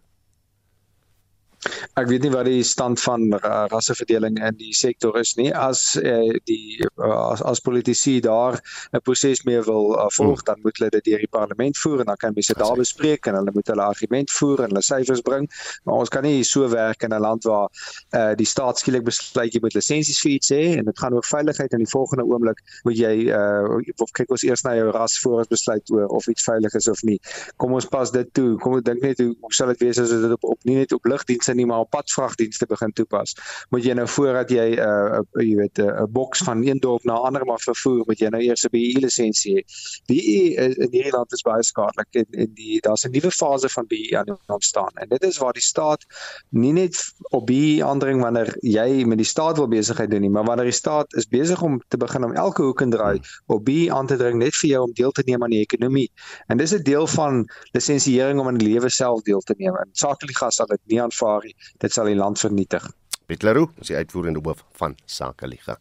Ek 1.97 2.09
weet 2.09 2.23
nie 2.23 2.33
wat 2.35 2.47
die 2.49 2.63
stand 2.63 3.01
van 3.01 3.33
rasseverdeling 3.73 4.39
in 4.39 4.57
die 4.61 4.75
sektor 4.75 5.17
is 5.19 5.35
nie. 5.37 5.53
As 5.55 5.97
uh, 6.01 6.35
die 6.49 6.85
as, 6.97 7.43
as 7.43 7.61
politici 7.61 8.21
daar 8.21 8.61
'n 8.93 9.01
proses 9.03 9.43
mee 9.45 9.61
wil 9.63 9.95
uh, 9.95 10.09
volg, 10.09 10.41
hmm. 10.41 10.47
dan 10.47 10.61
moet 10.63 10.79
hulle 10.79 10.91
dit 10.91 11.05
deur 11.05 11.19
die 11.19 11.33
parlement 11.39 11.79
voer 11.79 12.01
en 12.01 12.07
dan 12.13 12.17
kan 12.17 12.33
mense 12.35 12.55
daar 12.55 12.77
bespreek 12.77 13.27
en 13.27 13.35
hulle 13.35 13.53
moet 13.55 13.67
hulle 13.67 13.83
argument 13.83 14.31
voer 14.31 14.65
en 14.65 14.69
hulle 14.69 14.83
syfers 14.83 15.21
bring. 15.21 15.49
Maar 15.85 15.95
ons 15.95 16.09
kan 16.09 16.23
nie 16.23 16.45
so 16.45 16.69
werk 16.69 17.03
in 17.03 17.15
'n 17.15 17.21
land 17.21 17.45
waar 17.45 17.69
uh, 18.11 18.35
die 18.35 18.47
staat 18.47 18.79
skielik 18.79 19.05
besluit 19.05 19.53
jy 19.55 19.61
moet 19.61 19.75
lisensies 19.75 20.21
vir 20.21 20.33
iets 20.33 20.51
hê 20.53 20.65
en 20.79 20.85
dit 20.85 20.99
gaan 20.99 21.15
oor 21.15 21.25
veiligheid 21.25 21.73
en 21.73 21.83
die 21.85 21.91
volgende 21.91 22.25
oomblik 22.25 22.61
moet 22.85 22.99
jy 22.99 23.15
uh, 23.33 23.79
of 24.03 24.13
kyk 24.13 24.31
ons 24.31 24.45
eers 24.45 24.63
na 24.63 24.75
jou 24.77 24.91
ras 24.91 25.19
voor 25.23 25.43
ons 25.43 25.53
besluit 25.53 25.91
oor 25.91 26.07
of 26.07 26.29
iets 26.29 26.45
veilig 26.45 26.75
is 26.75 26.89
of 26.89 27.03
nie. 27.03 27.19
Kom 27.57 27.73
ons 27.73 27.89
pas 27.89 28.11
dit 28.13 28.33
toe. 28.33 28.57
Kom 28.63 28.79
ons 28.79 28.87
dink 28.87 29.03
net 29.03 29.21
hoe, 29.23 29.33
hoe 29.41 29.55
sal 29.55 29.73
dit 29.75 29.87
wees 29.87 30.01
as 30.03 30.13
dit 30.13 30.33
op, 30.33 30.45
op 30.45 30.69
nie 30.69 30.79
net 30.81 30.93
op 30.97 31.05
lugdienste 31.09 31.56
nie 31.57 31.67
maar 31.67 31.85
op 31.85 31.91
padvragdienste 31.91 32.67
begin 32.67 32.93
toepas. 32.93 33.35
Moet 33.71 33.85
jy 33.85 33.97
nou 33.99 34.07
voordat 34.09 34.51
jy 34.51 34.69
'n 34.77 34.79
uh, 34.79 35.21
uh, 35.21 35.43
jy 35.43 35.57
weet 35.57 35.79
'n 35.79 35.89
uh, 35.89 36.07
boks 36.09 36.43
van 36.47 36.65
een 36.67 36.81
dorp 36.81 37.05
na 37.05 37.15
ander 37.15 37.45
maar 37.45 37.61
vervoer, 37.61 38.05
moet 38.07 38.19
jy 38.19 38.29
nou 38.29 38.43
eers 38.43 38.65
'n 38.65 38.73
BE 38.73 39.01
lisensie 39.01 39.55
hê. 39.57 39.63
BE 40.07 40.39
in 40.85 40.91
hierdie 40.93 41.13
land 41.13 41.33
is 41.33 41.43
baie 41.43 41.63
skadelik 41.63 42.09
en, 42.23 42.27
en 42.31 42.51
die 42.55 42.81
daar's 42.81 43.05
'n 43.05 43.11
nuwe 43.11 43.31
fase 43.31 43.69
van 43.69 43.87
BE 43.87 44.17
aan 44.19 44.25
die 44.25 44.35
ontstaan. 44.47 44.91
En 44.95 45.09
dit 45.09 45.23
is 45.23 45.39
waar 45.39 45.53
die 45.53 45.63
staat 45.63 46.05
nie 46.51 46.73
net 46.73 46.97
op 47.31 47.47
BE 47.47 47.85
aandring 47.85 48.23
wanneer 48.23 48.55
jy 48.61 49.05
met 49.05 49.19
die 49.19 49.27
staat 49.27 49.57
wil 49.57 49.69
besigheid 49.69 50.11
doen 50.11 50.21
nie, 50.21 50.31
maar 50.31 50.45
wanneer 50.45 50.71
die 50.71 50.81
staat 50.83 51.15
is 51.15 51.27
besig 51.27 51.63
om 51.63 51.81
te 51.89 51.97
begin 51.97 52.25
om 52.25 52.33
elke 52.33 52.63
hoek 52.63 52.81
en 52.81 52.91
draai 52.91 53.21
op 53.47 53.65
BE 53.65 53.93
aan 53.93 54.07
te 54.07 54.17
dring 54.17 54.39
net 54.39 54.55
vir 54.55 54.71
jou 54.71 54.83
om 54.87 54.93
deel 54.93 55.13
te 55.13 55.23
neem 55.27 55.43
aan 55.43 55.51
die 55.51 55.65
ekonomie. 55.65 56.11
En 56.47 56.57
dis 56.57 56.75
'n 56.75 56.83
deel 56.83 57.07
van 57.07 57.47
lisensiering 57.73 58.41
om 58.41 58.47
aan 58.47 58.59
die 58.59 58.69
lewe 58.69 58.89
self 58.89 59.23
deel 59.23 59.41
te 59.41 59.55
neem. 59.59 59.77
En 59.77 59.89
Sakeliga 59.93 60.51
sal 60.51 60.67
dit 60.67 60.81
nie 60.85 61.03
aanvaar 61.03 61.36
nie. 61.45 61.57
Dit 61.79 61.93
sal 61.93 62.07
die 62.07 62.19
land 62.19 62.39
vernietig. 62.39 62.87
Piet 63.27 63.43
Leroux, 63.43 63.73
is 63.83 63.91
die 63.91 63.97
uitvoerende 63.99 64.41
hoof 64.45 64.65
van 64.79 64.95
Sakeliga. 65.07 65.81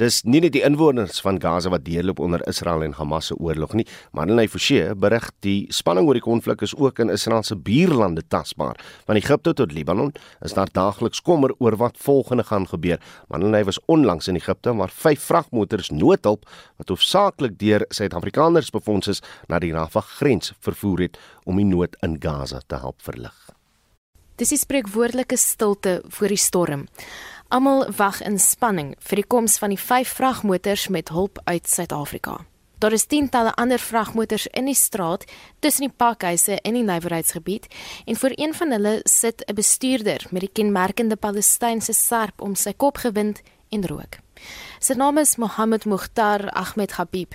Dis 0.00 0.22
nie 0.24 0.40
net 0.40 0.54
die 0.54 0.62
inwoners 0.64 1.20
van 1.22 1.36
Gaza 1.38 1.70
wat 1.70 1.84
deurloop 1.84 2.18
onder 2.24 2.42
Israel 2.48 2.82
en 2.82 2.94
Hamas 2.96 3.28
se 3.30 3.36
oorlog 3.36 3.74
nie, 3.76 3.84
maar 4.16 4.26
Lenay 4.26 4.48
Forsie 4.48 4.80
berig 4.98 5.28
die 5.44 5.68
spanning 5.70 6.08
oor 6.08 6.18
die 6.18 6.24
konflik 6.24 6.64
is 6.66 6.74
ook 6.74 6.98
in 7.04 7.12
Israel 7.12 7.44
se 7.46 7.54
buurlande 7.54 8.24
tasbaar. 8.32 8.80
Van 9.06 9.20
Egipte 9.20 9.52
tot 9.54 9.76
Libanon 9.76 10.14
is 10.40 10.56
daar 10.56 10.72
daagliks 10.72 11.22
kommer 11.22 11.52
oor 11.58 11.76
wat 11.76 12.00
volgende 12.00 12.48
gaan 12.48 12.66
gebeur. 12.66 12.98
Lenay 13.28 13.64
was 13.68 13.80
onlangs 13.86 14.28
in 14.32 14.40
Egipte 14.40 14.74
waar 14.74 14.90
vyf 14.90 15.28
vragmotors 15.28 15.92
noodhulp 15.92 16.48
wat 16.80 16.88
hoofsaaklik 16.88 17.58
deur 17.60 17.86
Suid-Afrikaners 17.90 18.74
befonds 18.74 19.12
is 19.12 19.22
na 19.46 19.60
die 19.62 19.74
Rafah 19.76 20.08
grens 20.18 20.54
vervoer 20.60 21.08
het 21.08 21.18
om 21.44 21.60
die 21.60 21.68
nood 21.68 21.98
in 22.02 22.16
Gaza 22.18 22.62
te 22.66 22.80
help 22.80 23.02
verlig. 23.02 23.52
Dis 24.42 24.50
die 24.50 24.58
spreekwoordelike 24.58 25.36
stilte 25.38 26.00
voor 26.10 26.32
die 26.32 26.40
storm. 26.40 26.80
Almal 27.54 27.84
wag 27.94 28.16
in 28.26 28.40
spanning 28.42 28.88
vir 28.98 29.20
die 29.20 29.28
koms 29.30 29.54
van 29.62 29.70
die 29.70 29.78
vyf 29.78 30.16
vragmotors 30.18 30.88
met 30.90 31.12
hulp 31.14 31.38
uit 31.44 31.68
Suid-Afrika. 31.70 32.40
Daar 32.82 32.96
is 32.96 33.06
tientalle 33.06 33.52
ander 33.54 33.78
vragmotors 33.78 34.48
in 34.50 34.66
die 34.66 34.74
straat 34.74 35.28
tussen 35.62 35.86
die 35.86 35.94
pakhuise 35.94 36.58
en 36.58 36.74
die 36.74 36.82
nywerheidsgebied 36.82 37.68
en 38.04 38.18
voor 38.18 38.34
een 38.34 38.54
van 38.58 38.74
hulle 38.74 39.00
sit 39.04 39.44
'n 39.46 39.54
bestuurder 39.54 40.26
met 40.30 40.40
die 40.40 40.52
kenmerkende 40.52 41.16
Palestynse 41.16 41.92
sarp 41.92 42.40
om 42.40 42.54
sy 42.54 42.72
kop 42.72 42.96
gewind 42.96 43.42
en 43.70 43.86
rook. 43.86 44.18
Sy 44.80 44.94
naam 44.94 45.18
is 45.18 45.36
Mohammed 45.36 45.84
Mukhtar 45.84 46.50
Ahmed 46.50 46.92
Habib. 46.92 47.34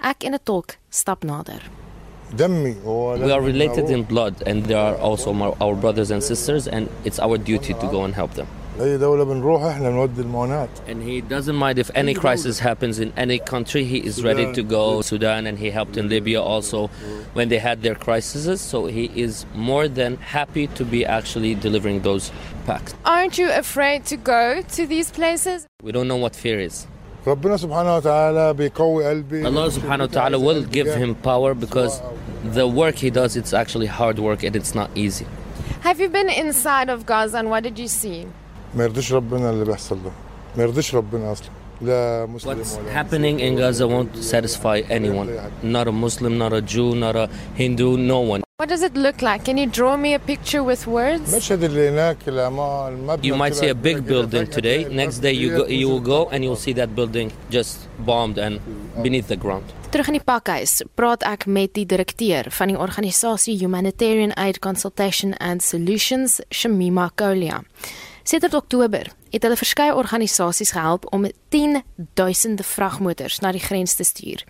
Ek 0.00 0.24
en 0.24 0.34
'n 0.34 0.42
tolk 0.42 0.76
stap 0.90 1.22
nader. 1.22 1.87
We 2.36 3.32
are 3.32 3.40
related 3.40 3.90
in 3.90 4.02
blood 4.04 4.42
and 4.46 4.66
they 4.66 4.74
are 4.74 4.96
also 4.96 5.32
our 5.60 5.74
brothers 5.74 6.10
and 6.10 6.22
sisters 6.22 6.68
and 6.68 6.88
it's 7.04 7.18
our 7.18 7.38
duty 7.38 7.74
to 7.74 7.88
go 7.90 8.04
and 8.04 8.14
help 8.14 8.34
them. 8.34 8.46
And 8.78 9.02
he 11.02 11.20
doesn't 11.20 11.56
mind 11.56 11.78
if 11.80 11.90
any 11.96 12.14
crisis 12.14 12.60
happens 12.60 13.00
in 13.00 13.12
any 13.16 13.40
country, 13.40 13.82
he 13.84 13.98
is 13.98 14.22
ready 14.22 14.52
to 14.52 14.62
go. 14.62 15.02
Sudan 15.02 15.48
and 15.48 15.58
he 15.58 15.70
helped 15.70 15.96
in 15.96 16.08
Libya 16.08 16.40
also 16.40 16.86
when 17.32 17.48
they 17.48 17.58
had 17.58 17.82
their 17.82 17.96
crises, 17.96 18.60
so 18.60 18.86
he 18.86 19.10
is 19.20 19.46
more 19.54 19.88
than 19.88 20.16
happy 20.18 20.68
to 20.68 20.84
be 20.84 21.04
actually 21.04 21.56
delivering 21.56 22.02
those 22.02 22.30
packs. 22.66 22.94
Aren't 23.04 23.36
you 23.36 23.50
afraid 23.50 24.04
to 24.06 24.16
go 24.16 24.62
to 24.62 24.86
these 24.86 25.10
places? 25.10 25.66
We 25.82 25.90
don't 25.90 26.06
know 26.06 26.16
what 26.16 26.36
fear 26.36 26.60
is. 26.60 26.86
ربنا 27.27 27.57
سبحانه 27.57 27.95
وتعالى 27.95 28.53
بيقوي 28.53 29.05
قلبي 29.09 29.47
Allah 29.47 29.71
subhanahu 29.71 30.07
wa 30.07 30.13
ta'ala 30.13 30.37
will 30.39 30.63
give 30.63 30.87
him 30.87 31.15
power 31.15 31.53
because 31.53 32.01
the 32.53 32.67
work 32.67 32.95
he 32.95 33.09
does 33.09 33.35
it's 33.35 33.53
actually 33.53 33.87
hard 33.87 34.19
work 34.19 34.43
and 34.43 34.55
it's 34.55 34.75
not 34.75 34.89
easy. 34.95 35.25
Have 35.87 35.99
you 35.99 36.09
been 36.09 36.29
inside 36.29 36.89
of 36.89 37.05
Gaza 37.05 37.37
and 37.39 37.49
what 37.49 37.63
did 37.63 37.79
you 37.79 37.87
see? 37.87 38.27
ما 38.75 38.83
يرضيش 38.83 39.13
ربنا 39.13 39.49
اللي 39.49 39.65
بيحصل 39.65 39.95
ده 40.03 40.11
ما 40.57 40.63
يرضيش 40.63 40.95
ربنا 40.95 41.31
اصلا 41.31 41.49
لا 41.81 42.25
مسلم 42.25 42.63
What's 42.63 42.77
ولا 42.77 43.03
happening 43.03 43.39
in 43.39 43.55
Gaza 43.55 43.87
won't 43.87 44.23
satisfy 44.23 44.81
anyone. 44.89 45.29
Not 45.63 45.87
a 45.87 45.91
Muslim, 45.91 46.37
not 46.37 46.53
a 46.53 46.61
Jew, 46.61 46.95
not 46.95 47.15
a 47.15 47.29
Hindu, 47.55 47.97
no 47.97 48.19
one. 48.19 48.43
What 48.60 48.70
does 48.70 48.82
it 48.82 48.96
look 48.96 49.22
like? 49.22 49.44
Can 49.44 49.56
you 49.56 49.66
draw 49.66 49.96
me 49.96 50.14
a 50.14 50.18
picture 50.18 50.64
with 50.64 50.84
words? 50.88 51.30
You 53.22 53.36
might 53.36 53.54
see 53.54 53.68
a 53.68 53.74
big 53.74 54.04
building 54.04 54.48
today. 54.48 54.82
Next 54.90 55.20
day 55.20 55.30
you 55.30 55.58
go, 55.58 55.66
you 55.66 55.88
will 55.88 56.00
go 56.00 56.28
and 56.30 56.42
you'll 56.42 56.56
see 56.56 56.72
that 56.72 56.92
building 56.96 57.30
just 57.50 57.86
bombed 58.00 58.36
and 58.36 58.58
beneath 59.00 59.28
the 59.28 59.36
ground. 59.36 59.62
Terug 59.94 60.10
in 60.10 60.18
die 60.18 60.24
pakhuis 60.26 60.82
praat 60.98 61.22
ek 61.22 61.46
met 61.46 61.76
die 61.78 61.86
direkteur 61.86 62.50
van 62.50 62.74
die 62.74 62.76
organisasie 62.76 63.54
Humanitarian 63.62 64.34
Aid 64.34 64.58
Consultation 64.58 65.38
and 65.38 65.62
Solutions, 65.62 66.40
Shamima 66.50 67.12
Kolia. 67.14 67.62
Sedert 68.26 68.58
Oktober 68.58 69.14
het 69.30 69.42
hulle 69.42 69.56
verskeie 69.56 69.94
organisasies 69.94 70.70
gehelp 70.70 71.06
om 71.12 71.26
10000 71.48 72.64
vragmotors 72.66 73.38
na 73.38 73.52
die 73.52 73.62
grens 73.62 73.94
te 73.94 74.04
stuur. 74.04 74.44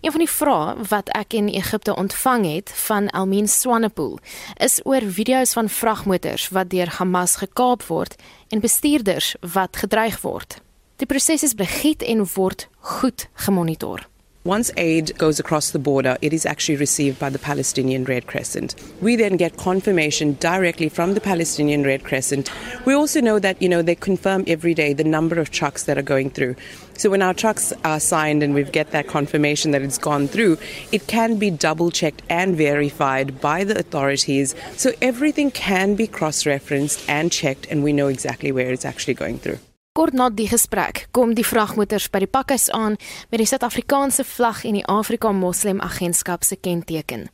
Een 0.00 0.10
van 0.10 0.24
die 0.24 0.30
vrae 0.30 0.74
wat 0.90 1.12
ek 1.18 1.36
in 1.38 1.48
Egipte 1.48 1.96
ontvang 1.96 2.46
het 2.54 2.72
van 2.86 3.10
Almin 3.10 3.48
Swanepoel 3.48 4.18
is 4.56 4.80
oor 4.84 5.02
video's 5.06 5.52
van 5.52 5.68
vragmotors 5.68 6.48
wat 6.48 6.70
deur 6.70 6.90
Hamas 6.98 7.36
gekaap 7.36 7.86
word 7.86 8.16
en 8.48 8.60
bestuurders 8.60 9.34
wat 9.40 9.76
gedreig 9.76 10.20
word. 10.20 10.60
Die 10.96 11.06
proses 11.06 11.42
is 11.42 11.54
begiet 11.54 12.02
en 12.02 12.24
word 12.34 12.68
goed 12.80 13.28
gemonitor. 13.34 14.06
Once 14.46 14.70
aid 14.76 15.10
goes 15.18 15.40
across 15.40 15.72
the 15.72 15.78
border, 15.78 16.16
it 16.22 16.32
is 16.32 16.46
actually 16.46 16.76
received 16.76 17.18
by 17.18 17.28
the 17.28 17.38
Palestinian 17.38 18.04
Red 18.04 18.28
Crescent. 18.28 18.76
We 19.02 19.16
then 19.16 19.36
get 19.36 19.56
confirmation 19.56 20.34
directly 20.34 20.88
from 20.88 21.14
the 21.14 21.20
Palestinian 21.20 21.82
Red 21.82 22.04
Crescent. 22.04 22.48
We 22.84 22.94
also 22.94 23.20
know 23.20 23.40
that, 23.40 23.60
you 23.60 23.68
know, 23.68 23.82
they 23.82 23.96
confirm 23.96 24.44
every 24.46 24.72
day 24.72 24.92
the 24.92 25.02
number 25.02 25.40
of 25.40 25.50
trucks 25.50 25.82
that 25.86 25.98
are 25.98 26.02
going 26.02 26.30
through. 26.30 26.54
So 26.96 27.10
when 27.10 27.22
our 27.22 27.34
trucks 27.34 27.72
are 27.84 27.98
signed 27.98 28.44
and 28.44 28.54
we 28.54 28.62
get 28.62 28.92
that 28.92 29.08
confirmation 29.08 29.72
that 29.72 29.82
it's 29.82 29.98
gone 29.98 30.28
through, 30.28 30.58
it 30.92 31.08
can 31.08 31.40
be 31.40 31.50
double 31.50 31.90
checked 31.90 32.22
and 32.30 32.56
verified 32.56 33.40
by 33.40 33.64
the 33.64 33.76
authorities. 33.76 34.54
So 34.76 34.92
everything 35.02 35.50
can 35.50 35.96
be 35.96 36.06
cross 36.06 36.46
referenced 36.46 37.04
and 37.10 37.32
checked, 37.32 37.66
and 37.68 37.82
we 37.82 37.92
know 37.92 38.06
exactly 38.06 38.52
where 38.52 38.70
it's 38.70 38.84
actually 38.84 39.14
going 39.14 39.40
through. 39.40 39.58
Kort 39.96 40.12
na 40.12 40.26
die 40.28 40.44
gesprek 40.44 41.06
kom 41.16 41.30
die 41.32 41.44
vragmotors 41.46 42.10
by 42.12 42.20
die 42.20 42.28
pakhuis 42.28 42.66
aan 42.76 42.98
met 43.30 43.40
die 43.40 43.46
Suid-Afrikaanse 43.48 44.26
vlag 44.28 44.58
en 44.68 44.76
die 44.76 44.82
Afrika 44.92 45.30
Moslem 45.32 45.80
Agentskap 45.80 46.44
se 46.44 46.58
kenteken. 46.60 47.30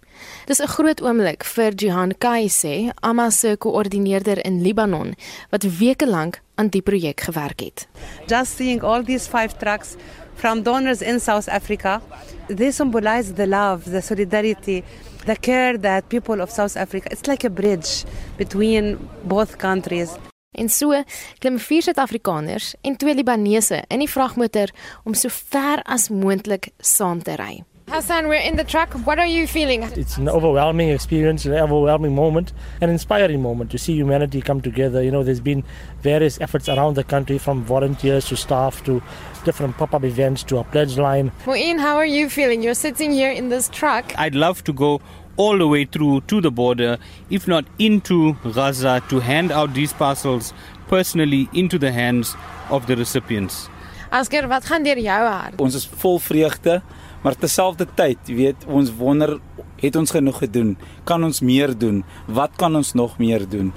Dis 0.46 0.60
'n 0.62 0.70
groot 0.70 1.02
oomblik 1.02 1.42
vir 1.42 1.74
Jihan 1.74 2.14
Kaise, 2.18 2.92
Amma 3.02 3.30
se 3.30 3.56
koördineerder 3.56 4.44
in 4.44 4.62
Libanon, 4.62 5.14
wat 5.50 5.64
weke 5.78 6.06
lank 6.06 6.40
aan 6.54 6.68
die 6.68 6.82
projek 6.82 7.20
gewerk 7.20 7.60
het. 7.60 7.88
Just 8.28 8.56
seeing 8.56 8.82
all 8.82 9.02
these 9.02 9.28
five 9.28 9.58
trucks 9.58 9.96
from 10.36 10.62
donors 10.62 11.02
in 11.02 11.20
South 11.20 11.48
Africa, 11.48 12.00
they 12.46 12.70
symbolize 12.70 13.32
the 13.34 13.46
love, 13.46 13.90
the 13.90 14.00
solidarity, 14.00 14.84
the 15.26 15.36
care 15.40 15.80
that 15.80 16.08
people 16.08 16.40
of 16.40 16.50
South 16.50 16.76
Africa. 16.76 17.08
It's 17.10 17.26
like 17.26 17.44
a 17.44 17.50
bridge 17.50 18.04
between 18.36 18.98
both 19.24 19.58
countries. 19.58 20.16
En 20.52 20.68
so 20.68 20.92
klim 21.40 21.56
vier 21.58 21.82
Suid-Afrikaners 21.82 22.74
en 22.84 22.96
twee 23.00 23.14
Libanese 23.16 23.84
in 23.88 24.02
die 24.04 24.08
vragmotor 24.10 24.68
om 25.08 25.14
so 25.16 25.32
ver 25.32 25.80
as 25.88 26.10
moontlik 26.12 26.74
saam 26.84 27.22
te 27.24 27.38
ry. 27.40 27.62
Hassan, 27.88 28.28
we're 28.28 28.40
in 28.40 28.56
the 28.56 28.64
truck. 28.64 28.92
What 29.06 29.18
are 29.18 29.26
you 29.26 29.46
feeling? 29.46 29.82
It's 29.96 30.16
an 30.16 30.28
overwhelming 30.28 30.90
experience, 30.90 31.44
an 31.44 31.52
overwhelming 31.54 32.14
moment, 32.14 32.52
an 32.80 32.90
inspiring 32.90 33.42
moment 33.42 33.70
to 33.70 33.78
see 33.78 33.94
humanity 33.94 34.40
come 34.40 34.60
together. 34.60 35.02
You 35.02 35.10
know, 35.10 35.22
there's 35.22 35.40
been 35.40 35.64
various 36.02 36.40
efforts 36.40 36.68
around 36.68 36.94
the 36.94 37.04
country 37.04 37.38
from 37.38 37.64
volunteers 37.64 38.26
to 38.28 38.36
staff 38.36 38.82
to 38.84 39.02
different 39.44 39.76
pop 39.76 39.94
up 39.94 40.04
events 40.04 40.42
to 40.44 40.58
a 40.58 40.64
pledge 40.64 40.96
line. 40.96 41.32
Muin, 41.44 41.78
how 41.78 41.96
are 41.96 42.06
you 42.06 42.30
feeling? 42.30 42.62
You're 42.62 42.74
sitting 42.74 43.10
here 43.12 43.30
in 43.30 43.48
this 43.48 43.68
truck. 43.68 44.12
I'd 44.18 44.34
love 44.34 44.64
to 44.64 44.72
go 44.72 45.00
all 45.36 45.58
the 45.58 45.66
way 45.66 45.84
through 45.84 46.20
to 46.22 46.40
the 46.40 46.50
border, 46.50 46.98
if 47.30 47.46
not 47.46 47.64
into 47.78 48.34
Gaza, 48.54 49.02
to 49.08 49.20
hand 49.20 49.52
out 49.52 49.74
these 49.74 49.92
parcels 49.92 50.52
personally 50.88 51.48
into 51.52 51.78
the 51.78 51.92
hands 51.92 52.36
of 52.70 52.86
the 52.86 52.96
recipients. 52.96 53.68
Asker, 54.12 54.48
wat 54.48 54.64
gaan 54.68 54.84
deur 54.84 55.00
jou 55.00 55.20
hart? 55.24 55.60
Ons 55.60 55.74
is 55.74 55.86
vol 56.02 56.18
vreugde, 56.20 56.82
maar 57.24 57.36
terselfdertyd, 57.40 58.28
jy 58.28 58.34
weet, 58.36 58.66
ons 58.68 58.90
wonder 58.98 59.38
het 59.82 59.96
ons 59.96 60.12
genoeg 60.14 60.38
gedoen? 60.44 60.74
Kan 61.08 61.24
ons 61.26 61.40
meer 61.42 61.72
doen? 61.78 62.02
Wat 62.26 62.52
kan 62.60 62.76
ons 62.76 62.92
nog 62.94 63.16
meer 63.18 63.48
doen? 63.48 63.72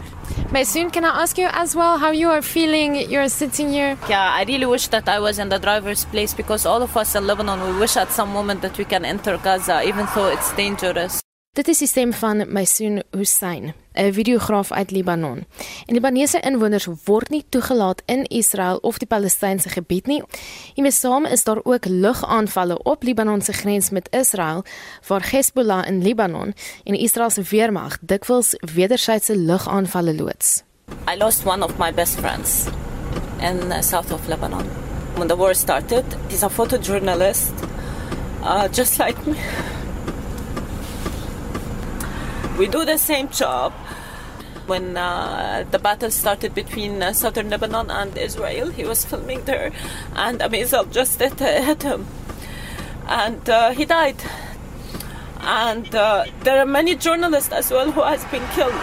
Maysoon, 0.54 0.92
can 0.92 1.04
I 1.08 1.14
ask 1.24 1.38
you 1.38 1.50
as 1.50 1.74
well 1.74 1.98
how 1.98 2.12
you 2.12 2.30
are 2.30 2.44
feeling? 2.44 2.96
You're 3.10 3.30
sitting 3.30 3.72
here. 3.72 3.98
Yeah, 4.10 4.36
I 4.36 4.44
really 4.46 4.68
wish 4.70 4.88
that 4.90 5.10
I 5.10 5.20
was 5.20 5.40
in 5.40 5.50
the 5.50 5.60
driver's 5.60 6.06
place 6.06 6.36
because 6.36 6.66
all 6.66 6.82
of 6.82 6.96
us 6.98 7.16
in 7.16 7.26
Lebanon, 7.26 7.60
we 7.66 7.80
wish 7.80 7.98
at 7.98 8.12
some 8.12 8.30
moment 8.30 8.62
that 8.62 8.78
we 8.78 8.86
can 8.86 9.06
enter 9.06 9.38
Gaza, 9.38 9.82
even 9.88 10.06
though 10.14 10.28
it's 10.28 10.54
dangerous. 10.56 11.22
Dit 11.56 11.70
is 11.72 11.80
die 11.80 11.88
stem 11.88 12.10
van 12.14 12.42
Maysoon 12.52 12.98
Hussein, 13.16 13.74
'n 13.94 14.14
videograaf 14.14 14.72
uit 14.72 14.92
Libanon. 14.92 15.46
En 15.86 15.94
Libanese 15.94 16.40
inwoners 16.40 16.88
word 17.06 17.30
nie 17.30 17.46
toegelaat 17.50 18.02
in 18.06 18.24
Israel 18.24 18.78
of 18.78 18.98
die 18.98 19.08
Palestynse 19.08 19.70
gebied 19.70 20.06
nie. 20.06 20.24
Hiermee 20.74 20.92
saam 20.92 21.26
is 21.26 21.44
daar 21.44 21.60
ook 21.64 21.86
lugaanvalle 21.86 22.84
op 22.84 23.04
Libanon 23.04 23.42
se 23.42 23.54
grens 23.54 23.90
met 23.90 24.08
Israel, 24.12 24.64
waar 25.08 25.28
Hezbollah 25.32 25.88
in 25.88 26.02
Libanon 26.02 26.54
en 26.84 26.94
die 26.94 27.02
Israeliese 27.02 27.42
weermag 27.42 27.98
dikwels 28.02 28.58
wederwysige 28.74 29.38
lugaanvalle 29.38 30.16
loods. 30.16 30.64
I 31.14 31.18
lost 31.18 31.46
one 31.46 31.64
of 31.64 31.78
my 31.78 31.94
best 31.94 32.20
friends 32.20 32.66
in 33.40 33.70
the 33.70 33.82
south 33.82 34.12
of 34.12 34.28
Lebanon. 34.28 34.66
When 35.16 35.28
the 35.28 35.38
war 35.38 35.56
started, 35.56 36.04
he's 36.28 36.44
a 36.44 36.50
photojournalist, 36.50 37.54
uh, 38.44 38.68
just 38.72 38.98
like 38.98 39.26
me. 39.26 39.36
We 42.58 42.68
do 42.68 42.86
the 42.86 42.98
same 42.98 43.30
job. 43.30 43.74
When 44.66 44.98
uh, 44.98 45.66
the 45.70 45.78
battle 45.78 46.10
started 46.10 46.56
between 46.56 47.04
uh, 47.04 47.14
southern 47.14 47.50
Lebanon 47.50 47.92
and 47.92 48.18
Israel, 48.18 48.70
he 48.72 48.84
was 48.84 49.06
filming 49.06 49.44
there, 49.46 49.72
and 50.16 50.42
a 50.42 50.50
missile 50.50 50.86
just 50.86 51.20
hit, 51.20 51.38
hit 51.40 51.84
him. 51.84 52.08
And 53.08 53.48
uh, 53.48 53.72
he 53.72 53.86
died. 53.86 54.16
And 55.42 55.94
uh, 55.94 56.26
there 56.42 56.60
are 56.60 56.66
many 56.66 56.96
journalists 56.96 57.52
as 57.52 57.70
well 57.70 57.92
who 57.92 58.02
has 58.02 58.24
been 58.26 58.48
killed. 58.56 58.74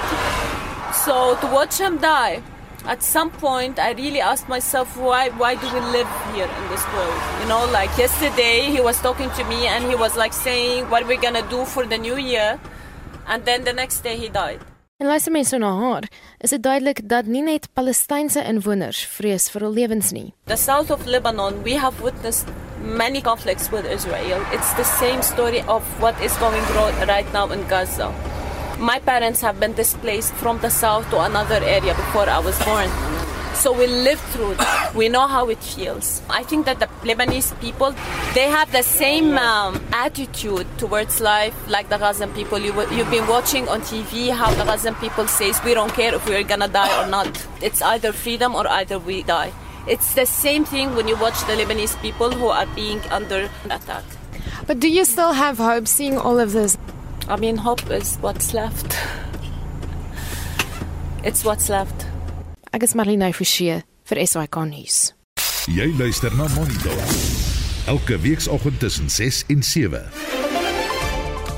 So 0.94 1.36
to 1.40 1.46
watch 1.46 1.78
him 1.78 1.98
die, 1.98 2.42
at 2.84 3.02
some 3.02 3.30
point 3.30 3.78
I 3.78 3.92
really 3.92 4.20
asked 4.20 4.48
myself 4.48 4.96
why 4.96 5.30
why 5.30 5.54
do 5.54 5.66
we 5.72 5.80
live 5.80 6.08
here 6.34 6.46
in 6.46 6.68
this 6.68 6.84
world? 6.92 7.22
You 7.40 7.48
know, 7.48 7.64
like 7.72 7.96
yesterday 7.96 8.70
he 8.70 8.80
was 8.80 9.00
talking 9.00 9.30
to 9.30 9.44
me 9.44 9.66
and 9.66 9.84
he 9.84 9.94
was 9.94 10.16
like 10.16 10.32
saying 10.32 10.90
what 10.90 11.06
we're 11.06 11.20
gonna 11.20 11.48
do 11.48 11.64
for 11.64 11.86
the 11.86 11.98
new 11.98 12.16
year, 12.16 12.60
and 13.26 13.44
then 13.44 13.64
the 13.64 13.72
next 13.72 14.02
day 14.02 14.16
he 14.16 14.28
died. 14.28 14.60
En 15.02 15.08
luister 15.08 15.32
mense 15.32 15.58
na 15.58 15.72
haar, 15.74 16.04
is 16.38 16.50
dit 16.50 16.62
duidelik 16.62 17.00
dat 17.08 17.26
nie 17.26 17.42
net 17.42 17.68
Palestynse 17.74 18.44
inwoners 18.46 19.00
vrees 19.16 19.48
vir 19.50 19.64
hul 19.66 19.74
lewens 19.74 20.12
nie. 20.14 20.28
The 20.46 20.56
south 20.56 20.92
of 20.94 21.06
Lebanon, 21.06 21.62
we 21.62 21.74
have 21.74 21.98
witnessed 22.02 22.46
many 22.82 23.20
conflicts 23.20 23.70
with 23.70 23.84
Israel. 23.86 24.44
It's 24.52 24.72
the 24.74 24.84
same 24.84 25.22
story 25.22 25.64
of 25.66 25.82
what 26.00 26.14
is 26.22 26.36
going 26.38 26.62
on 26.84 27.08
right 27.08 27.26
now 27.32 27.50
in 27.50 27.66
Gaza. 27.66 28.12
My 28.78 29.00
parents 29.00 29.40
have 29.40 29.58
been 29.58 29.74
displaced 29.74 30.34
from 30.34 30.60
the 30.60 30.70
south 30.70 31.10
to 31.10 31.20
another 31.20 31.58
area 31.64 31.94
before 31.94 32.28
I 32.28 32.38
was 32.38 32.58
born. 32.64 32.88
So 33.54 33.72
we 33.72 33.86
lived 33.86 34.22
through 34.32 34.54
that. 34.54 34.92
We 34.94 35.08
know 35.08 35.26
how 35.26 35.48
it 35.48 35.62
feels. 35.62 36.20
I 36.28 36.42
think 36.42 36.66
that 36.66 36.80
the 36.80 36.86
Lebanese 37.06 37.58
people, 37.60 37.94
they 38.34 38.48
have 38.48 38.72
the 38.72 38.82
same 38.82 39.38
um, 39.38 39.80
attitude 39.92 40.66
towards 40.78 41.20
life 41.20 41.54
like 41.68 41.88
the 41.88 41.98
Gazan 41.98 42.32
people. 42.32 42.58
You, 42.58 42.72
you've 42.90 43.10
been 43.10 43.26
watching 43.28 43.68
on 43.68 43.82
TV 43.82 44.30
how 44.30 44.50
the 44.54 44.64
Gazan 44.64 44.94
people 44.96 45.26
says, 45.28 45.62
we 45.64 45.74
don't 45.74 45.92
care 45.92 46.14
if 46.14 46.26
we're 46.28 46.42
gonna 46.42 46.68
die 46.68 47.04
or 47.04 47.08
not. 47.08 47.46
It's 47.60 47.82
either 47.82 48.12
freedom 48.12 48.54
or 48.54 48.66
either 48.68 48.98
we 48.98 49.22
die. 49.22 49.52
It's 49.86 50.14
the 50.14 50.26
same 50.26 50.64
thing 50.64 50.94
when 50.94 51.06
you 51.06 51.16
watch 51.16 51.38
the 51.46 51.52
Lebanese 51.54 52.00
people 52.00 52.30
who 52.30 52.48
are 52.48 52.66
being 52.74 53.00
under 53.10 53.48
attack. 53.66 54.04
But 54.66 54.80
do 54.80 54.88
you 54.88 55.04
still 55.04 55.32
have 55.32 55.58
hope 55.58 55.86
seeing 55.86 56.16
all 56.16 56.38
of 56.38 56.52
this? 56.52 56.78
I 57.28 57.36
mean, 57.36 57.56
hope 57.56 57.90
is 57.90 58.16
what's 58.16 58.54
left. 58.54 58.96
It's 61.24 61.44
what's 61.44 61.68
left. 61.68 62.06
Ek 62.72 62.86
is 62.86 62.94
Marlene 62.96 63.26
Forsie 63.36 63.74
vir 64.08 64.18
SAK 64.24 64.56
nuus. 64.64 65.10
Jy 65.68 65.90
luister 65.98 66.32
na 66.38 66.46
Monitor. 66.54 66.94
Elke 67.92 68.16
weekoggend 68.22 68.78
tussen 68.80 69.10
6 69.12 69.42
en 69.52 69.60
7. 69.60 70.00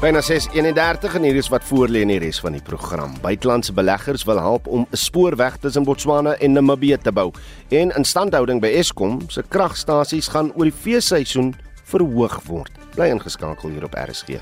Byna 0.03 0.22
6:31 0.27 1.14
en 1.14 1.22
hier 1.22 1.38
is 1.38 1.50
wat 1.55 1.62
voorlê 1.68 2.03
in 2.03 2.11
die 2.11 2.18
res 2.18 2.40
van 2.42 2.59
die 2.59 2.62
program. 2.62 3.14
Buitelandse 3.22 3.72
beleggers 3.72 4.24
wil 4.27 4.40
help 4.42 4.66
om 4.66 4.88
'n 4.90 4.96
spoorweg 4.96 5.57
tussen 5.62 5.85
Botswana 5.85 6.35
en 6.35 6.53
Namibië 6.53 6.98
te 6.98 7.12
bou. 7.12 7.31
En 7.70 7.94
instandhouding 7.94 8.61
by 8.61 8.74
Eskom 8.74 9.20
se 9.29 9.44
kragstasies 9.48 10.29
gaan 10.29 10.53
oor 10.57 10.64
die 10.64 10.72
feesseisoen 10.83 11.55
verhoog 11.85 12.42
word. 12.46 12.72
Bly 12.96 13.07
ingeskakel 13.07 13.70
hier 13.70 13.85
op 13.85 13.94
RSG. 13.94 14.40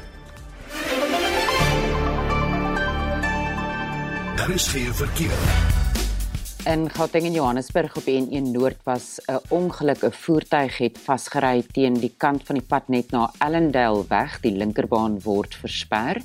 Daar 4.36 4.50
is 4.50 4.66
geen 4.68 4.94
verkeer. 4.94 5.81
In 6.62 6.84
Gauteng 6.94 7.24
en 7.26 7.34
Johannesburg 7.34 7.96
op 7.98 8.04
die 8.06 8.20
N1 8.22 8.52
Noord 8.54 8.84
was 8.86 9.18
'n 9.26 9.40
ongeluk. 9.48 10.04
'n 10.04 10.12
Voertuig 10.12 10.78
het 10.78 10.98
vasgery 10.98 11.64
teen 11.72 11.94
die 11.94 12.14
kant 12.16 12.46
van 12.46 12.54
die 12.54 12.64
pad 12.64 12.88
net 12.88 13.10
na 13.10 13.32
Ellendale 13.38 14.04
weg. 14.08 14.40
Die 14.40 14.52
linkerbaan 14.52 15.20
word 15.22 15.54
versper. 15.54 16.22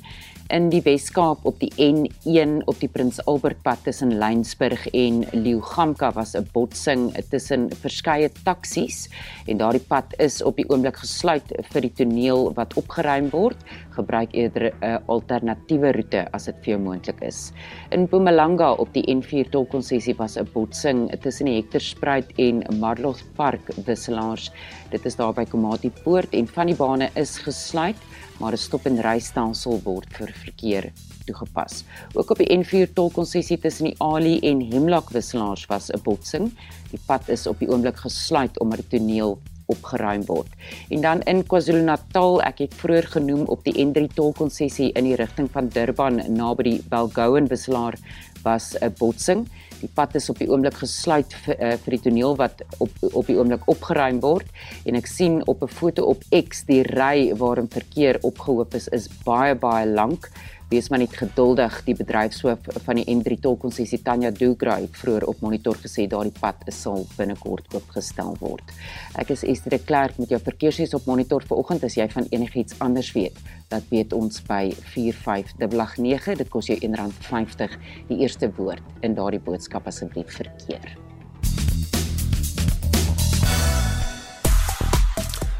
In 0.48 0.70
die 0.72 0.80
Weskaap 0.80 1.42
op 1.44 1.58
die 1.60 1.68
N1 1.76 2.62
op 2.72 2.78
die 2.80 2.88
Prins 2.88 3.18
Albertpad 3.28 3.82
tussen 3.84 4.14
Lensburg 4.16 4.86
en 4.96 5.18
Leeugamka 5.36 6.08
was 6.16 6.32
'n 6.34 6.48
botsing 6.54 7.12
tussen 7.28 7.68
verskeie 7.82 8.30
taksies 8.44 9.10
en 9.46 9.58
daardie 9.58 9.84
pad 9.88 10.14
is 10.18 10.40
op 10.42 10.56
die 10.56 10.64
oomblik 10.70 10.96
gesluit 10.96 11.52
vir 11.72 11.80
die 11.80 11.92
toneel 11.92 12.54
wat 12.54 12.72
opgeruim 12.80 13.28
word. 13.30 13.58
Gebruik 13.90 14.32
eerder 14.32 14.72
'n 14.80 15.02
alternatiewe 15.06 15.92
roete 15.92 16.26
as 16.32 16.44
dit 16.44 16.56
vir 16.64 16.72
jou 16.72 16.80
moontlik 16.80 17.20
is. 17.20 17.52
In 17.90 18.02
Mpumalanga 18.02 18.72
op 18.72 18.88
die 18.94 19.04
N4 19.04 19.50
tolkonssessie 19.50 20.16
was 20.16 20.38
'n 20.38 20.48
botsing 20.54 21.10
tussen 21.20 21.44
die 21.46 21.60
Hekterspruit 21.60 22.32
en 22.38 22.64
Marloth 22.78 23.22
Park 23.36 23.60
wisselaars. 23.84 24.50
Dit 24.90 25.04
is 25.04 25.16
daar 25.16 25.34
by 25.34 25.44
Komati 25.44 25.90
Poort 26.04 26.32
en 26.32 26.46
van 26.46 26.66
die 26.66 26.76
bane 26.76 27.10
is 27.14 27.38
gesluit 27.38 27.96
maar 28.38 28.52
'n 28.52 28.56
stop 28.56 28.86
en 28.86 29.00
ry 29.02 29.18
stelsel 29.18 29.80
word 29.84 30.08
vir 30.16 30.32
verkeer 30.32 30.92
toegepas. 31.26 31.84
Ook 32.14 32.30
op 32.30 32.38
die 32.38 32.50
N4 32.56 32.92
tolkonssessie 32.92 33.58
tussen 33.58 33.84
die 33.84 33.94
Ali 33.98 34.38
en 34.40 34.60
Hemlock 34.60 35.10
wisselaars 35.10 35.66
was 35.66 35.90
'n 35.90 36.02
botsing. 36.02 36.52
Die 36.90 37.00
pad 37.06 37.28
is 37.28 37.46
op 37.46 37.58
die 37.58 37.68
oomblik 37.68 37.96
gesluit 37.96 38.58
omdat 38.60 38.78
die 38.78 38.98
toneel 38.98 39.38
opgeruim 39.68 40.24
word. 40.24 40.48
En 40.88 41.00
dan 41.00 41.22
in 41.22 41.44
KwaZulu-Natal, 41.46 42.40
ek 42.42 42.58
het 42.58 42.74
vroeër 42.74 43.08
genoem 43.12 43.44
op 43.52 43.64
die 43.64 43.76
N3 43.84 44.08
tolkonssessie 44.14 44.92
in 44.92 45.04
die 45.04 45.16
rigting 45.16 45.50
van 45.52 45.68
Durban 45.68 46.22
naby 46.32 46.62
die 46.62 46.82
Belgowan 46.88 47.48
wisselaar 47.52 47.98
was 48.42 48.74
'n 48.80 48.94
botsing. 48.98 49.48
Die 49.80 49.90
pad 49.94 50.14
is 50.18 50.28
op 50.30 50.38
die 50.38 50.48
oomblik 50.50 50.74
gesluit 50.80 51.34
vir, 51.44 51.56
uh, 51.58 51.72
vir 51.84 51.96
die 51.96 52.02
toneel 52.08 52.36
wat 52.36 52.62
op 52.78 52.90
op 53.12 53.26
die 53.26 53.36
oomblik 53.38 53.66
opgeruim 53.70 54.20
word 54.24 54.46
en 54.84 54.98
ek 54.98 55.06
sien 55.06 55.40
op 55.46 55.62
'n 55.62 55.68
foto 55.70 56.04
op 56.10 56.22
X 56.34 56.64
die 56.66 56.82
ry 56.82 57.32
waarin 57.38 57.68
verkeer 57.68 58.18
opgehoop 58.22 58.74
is 58.74 58.88
is 58.88 59.08
baie 59.24 59.54
baie 59.54 59.86
lank. 59.86 60.30
Wees 60.68 60.88
maar 60.88 61.00
net 61.00 61.14
geduldig. 61.16 61.78
Die 61.86 61.94
bedryfshoof 61.96 62.66
van 62.84 62.98
die 63.00 63.06
N3 63.08 63.38
tolkonssessie 63.40 64.02
Tanya 64.04 64.28
Dugra 64.30 64.74
het 64.76 64.98
vroeër 65.00 65.24
op 65.30 65.40
monitor 65.40 65.80
gesê 65.80 66.04
daardie 66.04 66.34
pad 66.40 66.66
sal 66.76 67.06
binnekort 67.16 67.72
oopgestel 67.72 68.36
word. 68.42 68.76
Ek 69.16 69.32
is 69.32 69.46
Esther 69.48 69.78
de 69.78 69.80
Klerk 69.80 70.20
met 70.20 70.28
jou 70.28 70.42
verkeersnuus 70.44 70.92
op 71.00 71.08
monitor 71.08 71.48
vanoggend 71.48 71.88
as 71.88 71.96
jy 71.96 72.10
van 72.12 72.28
enigiets 72.28 72.76
anders 72.84 73.14
weet. 73.16 73.40
Dat 73.72 73.88
weet 73.88 74.12
ons 74.12 74.44
by 74.44 74.68
4589. 74.92 76.36
Dit 76.44 76.52
kos 76.52 76.68
jou 76.68 76.76
R1.50 76.76 77.80
die 78.12 78.20
eerste 78.20 78.52
woord 78.60 78.84
in 79.00 79.16
daardie 79.16 79.40
boodskap 79.40 79.88
asseblief 79.88 80.36
verkeer. 80.36 81.07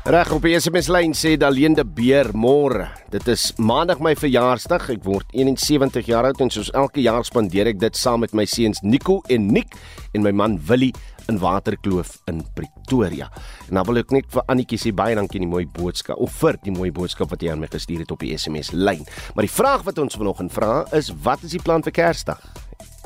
Reg 0.09 0.31
op 0.33 0.41
die 0.41 0.55
SMS 0.57 0.87
lyn 0.89 1.13
sê 1.13 1.35
Dalende 1.37 1.83
Beer 1.85 2.31
môre. 2.33 2.87
Dit 3.13 3.27
is 3.29 3.43
maandag 3.61 3.99
my 4.01 4.15
verjaarsdag. 4.17 4.87
Ek 4.95 5.03
word 5.05 5.35
71 5.37 6.09
jaar 6.09 6.25
oud 6.31 6.41
en 6.41 6.49
soos 6.49 6.71
elke 6.73 7.03
jaar 7.05 7.27
spandeer 7.29 7.69
ek 7.69 7.83
dit 7.83 7.99
saam 8.01 8.25
met 8.25 8.33
my 8.33 8.47
seuns 8.49 8.81
Nico 8.81 9.19
en 9.29 9.51
Nick 9.53 9.77
en 10.17 10.25
my 10.25 10.33
man 10.33 10.57
Willie 10.71 10.95
in 11.29 11.37
Waterkloof 11.43 12.15
in 12.33 12.41
Pretoria. 12.57 13.29
En 13.69 13.77
dan 13.77 13.85
wil 13.91 14.01
ek 14.01 14.17
net 14.17 14.33
vir 14.33 14.49
Annetjie 14.49 14.81
sê 14.87 14.95
baie 14.97 15.13
dankie 15.19 15.43
vir 15.43 15.45
die 15.45 15.51
mooi 15.53 15.69
boodskap 15.77 16.25
of 16.25 16.33
vir 16.41 16.57
die 16.65 16.73
mooi 16.73 16.89
boodskap 16.89 17.29
wat 17.37 17.45
jy 17.45 17.53
aan 17.53 17.61
my 17.61 17.69
gestuur 17.69 18.07
het 18.07 18.17
op 18.17 18.25
die 18.25 18.33
SMS 18.33 18.73
lyn. 18.73 19.05
Maar 19.37 19.45
die 19.45 19.57
vraag 19.59 19.85
wat 19.93 20.01
ons 20.01 20.17
vanoggend 20.17 20.57
vra 20.57 20.87
is 20.97 21.13
wat 21.21 21.45
is 21.45 21.53
die 21.59 21.61
plan 21.61 21.85
vir 21.85 21.99
Kersdag? 22.01 22.41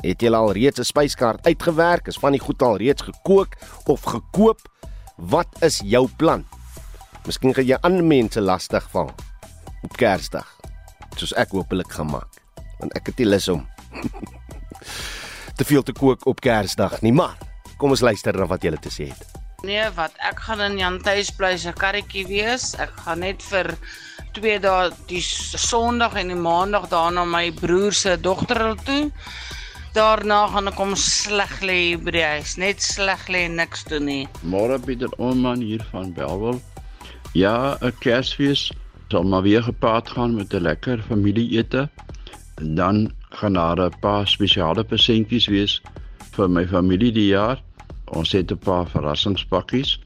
Het 0.07 0.23
jy 0.23 0.31
al 0.31 0.55
reeds 0.55 0.79
'n 0.79 0.87
spyskaart 0.87 1.43
uitgewerk? 1.51 2.07
Is 2.07 2.23
van 2.23 2.31
die 2.31 2.39
goed 2.47 2.63
al 2.63 2.79
reeds 2.79 3.03
gekook 3.03 3.59
of 3.91 4.07
gekoop? 4.07 4.63
Wat 5.19 5.51
is 5.59 5.83
jou 5.83 6.07
plan? 6.15 6.47
Miskien 7.23 7.53
gaan 7.55 7.67
jy 7.67 7.77
ander 7.87 8.03
mense 8.03 8.41
lastig 8.43 8.83
val 8.91 9.13
op 9.83 9.93
Kersdag. 9.95 10.47
Soos 11.15 11.31
ek 11.39 11.53
hopelik 11.55 11.93
gaan 11.95 12.09
maak. 12.11 12.41
Want 12.81 12.95
ek 12.99 13.11
het 13.11 13.21
nie 13.21 13.29
lus 13.29 13.47
om 13.53 13.61
te 15.57 15.63
veel 15.63 15.85
te 15.87 15.95
kook 15.95 16.25
op 16.27 16.41
Kersdag 16.43 16.97
nie, 17.05 17.13
maar 17.15 17.37
kom 17.79 17.95
ons 17.95 18.03
luister 18.03 18.35
na 18.35 18.47
wat 18.49 18.65
julle 18.67 18.81
te 18.81 18.91
sê 18.91 19.07
het. 19.13 19.39
Nee, 19.63 19.85
wat 19.95 20.11
ek 20.19 20.41
gaan 20.43 20.65
in 20.65 20.75
Jan 20.81 20.97
Thuis 20.99 21.31
bly 21.31 21.53
se 21.55 21.71
karretjie 21.71 22.25
wees. 22.27 22.73
Ek 22.83 22.91
gaan 23.05 23.23
net 23.23 23.45
vir 23.47 23.71
2 24.35 24.59
dae 24.65 24.91
die 25.07 25.23
Sondag 25.23 26.17
en 26.19 26.33
die 26.33 26.39
Maandag 26.39 26.89
daarna 26.91 27.23
my 27.23 27.45
broer 27.61 27.95
se 27.95 28.17
dogter 28.19 28.73
toe. 28.83 29.07
Daarna 29.95 30.41
gaan 30.51 30.67
ek 30.73 30.83
om 30.83 30.91
sleg 30.99 31.55
lê 31.63 31.79
by 31.95 32.17
die 32.17 32.27
huis, 32.33 32.57
net 32.59 32.83
sleg 32.83 33.23
lê 33.31 33.45
en 33.47 33.55
niks 33.61 33.87
doen 33.87 34.09
nie. 34.09 34.21
Môre 34.43 34.81
Pieter 34.83 35.13
Onman 35.21 35.63
hier 35.63 35.87
van 35.93 36.11
Belwel. 36.17 36.59
Ja, 37.33 37.77
'n 37.81 37.93
Kersfees 37.99 38.71
sal 39.09 39.23
maar 39.23 39.41
weer 39.41 39.63
gepaard 39.63 40.09
gaan 40.09 40.35
met 40.35 40.53
'n 40.53 40.61
lekker 40.61 41.01
familieete. 41.01 41.89
En 42.55 42.75
dan 42.75 43.11
gaan 43.29 43.53
daar 43.53 43.79
'n 43.79 43.99
paar 43.99 44.27
spesiale 44.27 44.83
persentjies 44.83 45.47
wees 45.47 45.81
vir 46.31 46.49
my 46.49 46.67
familie 46.67 47.11
die 47.11 47.27
jaar. 47.27 47.61
Ons 48.05 48.31
het 48.31 48.51
'n 48.51 48.57
paar 48.57 48.87
verrassingspakkies. 48.87 49.99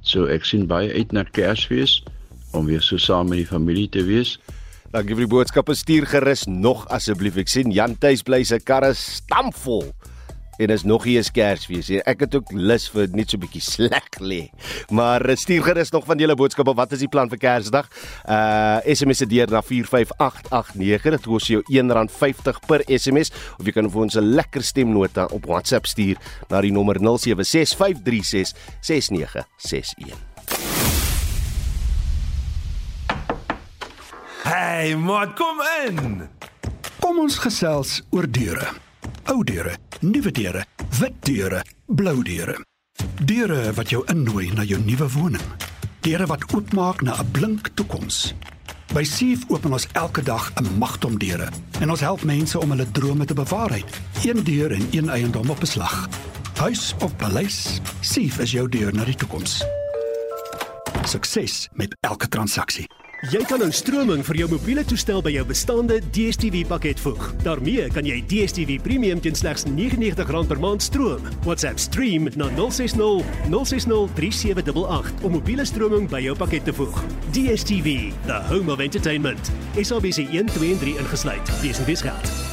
So 0.00 0.24
ek 0.24 0.44
sien 0.44 0.66
baie 0.66 0.92
uit 0.92 1.12
na 1.12 1.22
Kersfees 1.22 2.02
om 2.52 2.66
weer 2.66 2.82
so 2.82 2.96
saam 2.96 3.28
met 3.28 3.38
die 3.38 3.46
familie 3.46 3.88
te 3.88 4.04
wees. 4.04 4.38
Dankie 4.90 5.14
vir 5.14 5.26
die 5.26 5.34
boodskappe. 5.34 5.74
Stuur 5.74 6.06
gerus 6.06 6.44
nog 6.46 6.88
asseblief. 6.88 7.36
Ek 7.36 7.48
sien 7.48 7.70
Jan 7.70 7.98
Tuis 7.98 8.22
bly 8.22 8.42
se 8.44 8.58
karre 8.58 8.94
stampvol 8.94 9.92
en 10.58 10.72
is 10.72 10.82
nog 10.82 11.04
nie 11.04 11.16
eens 11.16 11.30
Kersfees 11.30 11.88
nie. 11.92 12.00
Ek 12.08 12.20
het 12.24 12.34
ook 12.34 12.52
lus 12.52 12.88
vir 12.92 13.08
net 13.12 13.30
so 13.30 13.36
'n 13.36 13.40
bietjie 13.40 13.62
sleg 13.62 14.08
lê. 14.20 14.50
Maar 14.90 15.24
eh, 15.24 15.36
stuur 15.36 15.62
gerus 15.62 15.90
nog 15.90 16.04
van 16.04 16.18
julle 16.18 16.34
boodskappe. 16.34 16.74
Wat 16.74 16.92
is 16.92 16.98
die 16.98 17.08
plan 17.08 17.28
vir 17.28 17.38
Kersdag? 17.38 17.88
Uh 18.28 18.78
SMS 18.84 19.18
se 19.18 19.26
deur 19.26 19.50
na 19.50 19.62
45889. 19.62 21.10
Dit 21.10 21.26
kos 21.26 21.46
jou 21.46 21.62
R1.50 21.62 22.58
per 22.66 22.82
SMS 22.86 23.30
of 23.58 23.66
jy 23.66 23.72
kan 23.72 23.90
vir 23.90 24.02
ons 24.02 24.16
'n 24.16 24.34
lekker 24.34 24.62
stemnota 24.62 25.24
op 25.24 25.46
WhatsApp 25.46 25.86
stuur 25.86 26.16
na 26.48 26.60
die 26.60 26.72
nommer 26.72 27.00
0765366961. 27.00 27.04
Hey, 34.46 34.94
maat, 34.94 35.34
kom 35.34 35.60
in. 35.86 36.28
Kom 37.00 37.18
ons 37.18 37.38
gesels 37.38 38.02
oor 38.10 38.30
deure. 38.30 38.85
Ou 39.32 39.44
deure, 39.44 39.76
nuwe 40.00 40.30
deure, 40.30 40.64
wit 40.98 41.14
deure, 41.20 41.64
blou 41.86 42.22
deure. 42.22 42.56
Deure 43.24 43.72
wat 43.72 43.90
jou 43.90 44.02
innooi 44.12 44.50
na 44.54 44.64
jou 44.64 44.80
nuwe 44.80 45.08
woning. 45.08 45.42
Deure 46.00 46.26
wat 46.26 46.44
oopmaak 46.54 47.02
na 47.02 47.16
'n 47.18 47.30
blink 47.30 47.68
toekoms. 47.74 48.34
By 48.94 49.02
Sief 49.04 49.44
open 49.48 49.72
ons 49.72 49.88
elke 49.92 50.22
dag 50.22 50.52
'n 50.54 50.78
magtom 50.78 51.18
deure 51.18 51.48
en 51.80 51.90
ons 51.90 52.00
help 52.00 52.22
mense 52.22 52.58
om 52.58 52.70
hulle 52.70 52.90
drome 52.90 53.24
te 53.24 53.34
bewaarheid. 53.34 54.00
Een 54.24 54.44
deur 54.44 54.72
en 54.72 54.88
een 54.90 55.08
eiendom 55.08 55.50
op 55.50 55.60
beslag. 55.60 56.08
Huis 56.56 56.94
of 56.98 57.16
paleis, 57.16 57.80
Sief 58.00 58.38
is 58.38 58.50
jou 58.50 58.68
deur 58.68 58.94
na 58.94 59.04
die 59.04 59.14
toekoms. 59.14 59.64
Sukses 61.04 61.68
met 61.72 61.96
elke 62.00 62.28
transaksie. 62.28 62.86
Jy 63.24 63.40
kan 63.48 63.62
nou 63.62 63.70
stroming 63.72 64.20
vir 64.28 64.36
jou 64.42 64.46
mobiele 64.52 64.82
toestel 64.84 65.22
by 65.24 65.30
jou 65.32 65.44
bestaande 65.48 65.96
DStv 66.12 66.66
pakket 66.68 67.00
voeg. 67.00 67.22
daarmee 67.40 67.88
kan 67.88 68.04
jy 68.04 68.18
DStv 68.28 68.76
Premium 68.84 69.20
teen 69.20 69.34
slegs 69.34 69.64
R99 69.64 70.46
per 70.46 70.60
maand 70.60 70.82
stroom. 70.82 71.24
WhatsApp 71.46 71.78
stream 71.80 72.28
na 72.36 72.50
060 72.58 73.24
060 73.48 74.12
3788 74.20 75.24
om 75.24 75.32
mobiele 75.32 75.64
stroming 75.64 76.10
by 76.10 76.20
jou 76.20 76.36
pakket 76.36 76.68
te 76.68 76.74
voeg. 76.76 76.98
DStv, 77.32 78.12
the 78.26 78.42
home 78.52 78.68
of 78.68 78.80
entertainment. 78.80 79.50
SABC 79.80 80.28
1 80.28 80.52
2 80.52 80.72
en 80.74 80.78
3 80.78 80.98
ingesluit. 80.98 81.56
Wees 81.62 81.80
wees 81.88 82.04
geld. 82.04 82.45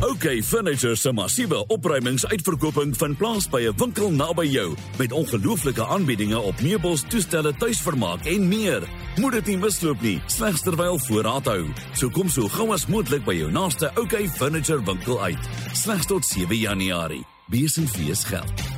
OK 0.00 0.42
Furniture 0.42 0.96
se 0.96 1.12
massiewe 1.12 1.66
opruimingsuitverkoping 1.66 2.92
vind 2.96 3.16
plaas 3.18 3.48
by 3.50 3.66
'n 3.66 3.74
winkel 3.76 4.10
naby 4.10 4.46
jou 4.46 4.76
met 4.98 5.12
ongelooflike 5.12 5.86
aanbiedinge 5.86 6.38
op 6.38 6.60
meubels, 6.60 7.02
toestelle, 7.08 7.54
tuisvermaak 7.54 8.26
en 8.26 8.48
meer. 8.48 8.82
Moet 9.16 9.32
dit 9.32 9.46
nie 9.46 9.58
misloop 9.58 10.00
nie, 10.00 10.22
slegs 10.26 10.62
terwyl 10.62 10.98
voorraad 10.98 11.44
hou. 11.44 11.66
So 11.94 12.08
kom 12.10 12.28
so 12.28 12.48
gou 12.48 12.72
as 12.72 12.86
moontlik 12.86 13.24
by 13.24 13.34
jou 13.34 13.50
naaste 13.50 13.90
OK 13.94 14.28
Furniture 14.36 14.84
winkel 14.84 15.22
uit. 15.22 15.48
Slegs 15.72 16.06
tot 16.06 16.24
7 16.24 16.56
Januarie. 16.56 17.24
Bees 17.46 17.76
en 17.76 17.88
fees 17.88 18.24
geld. 18.24 18.77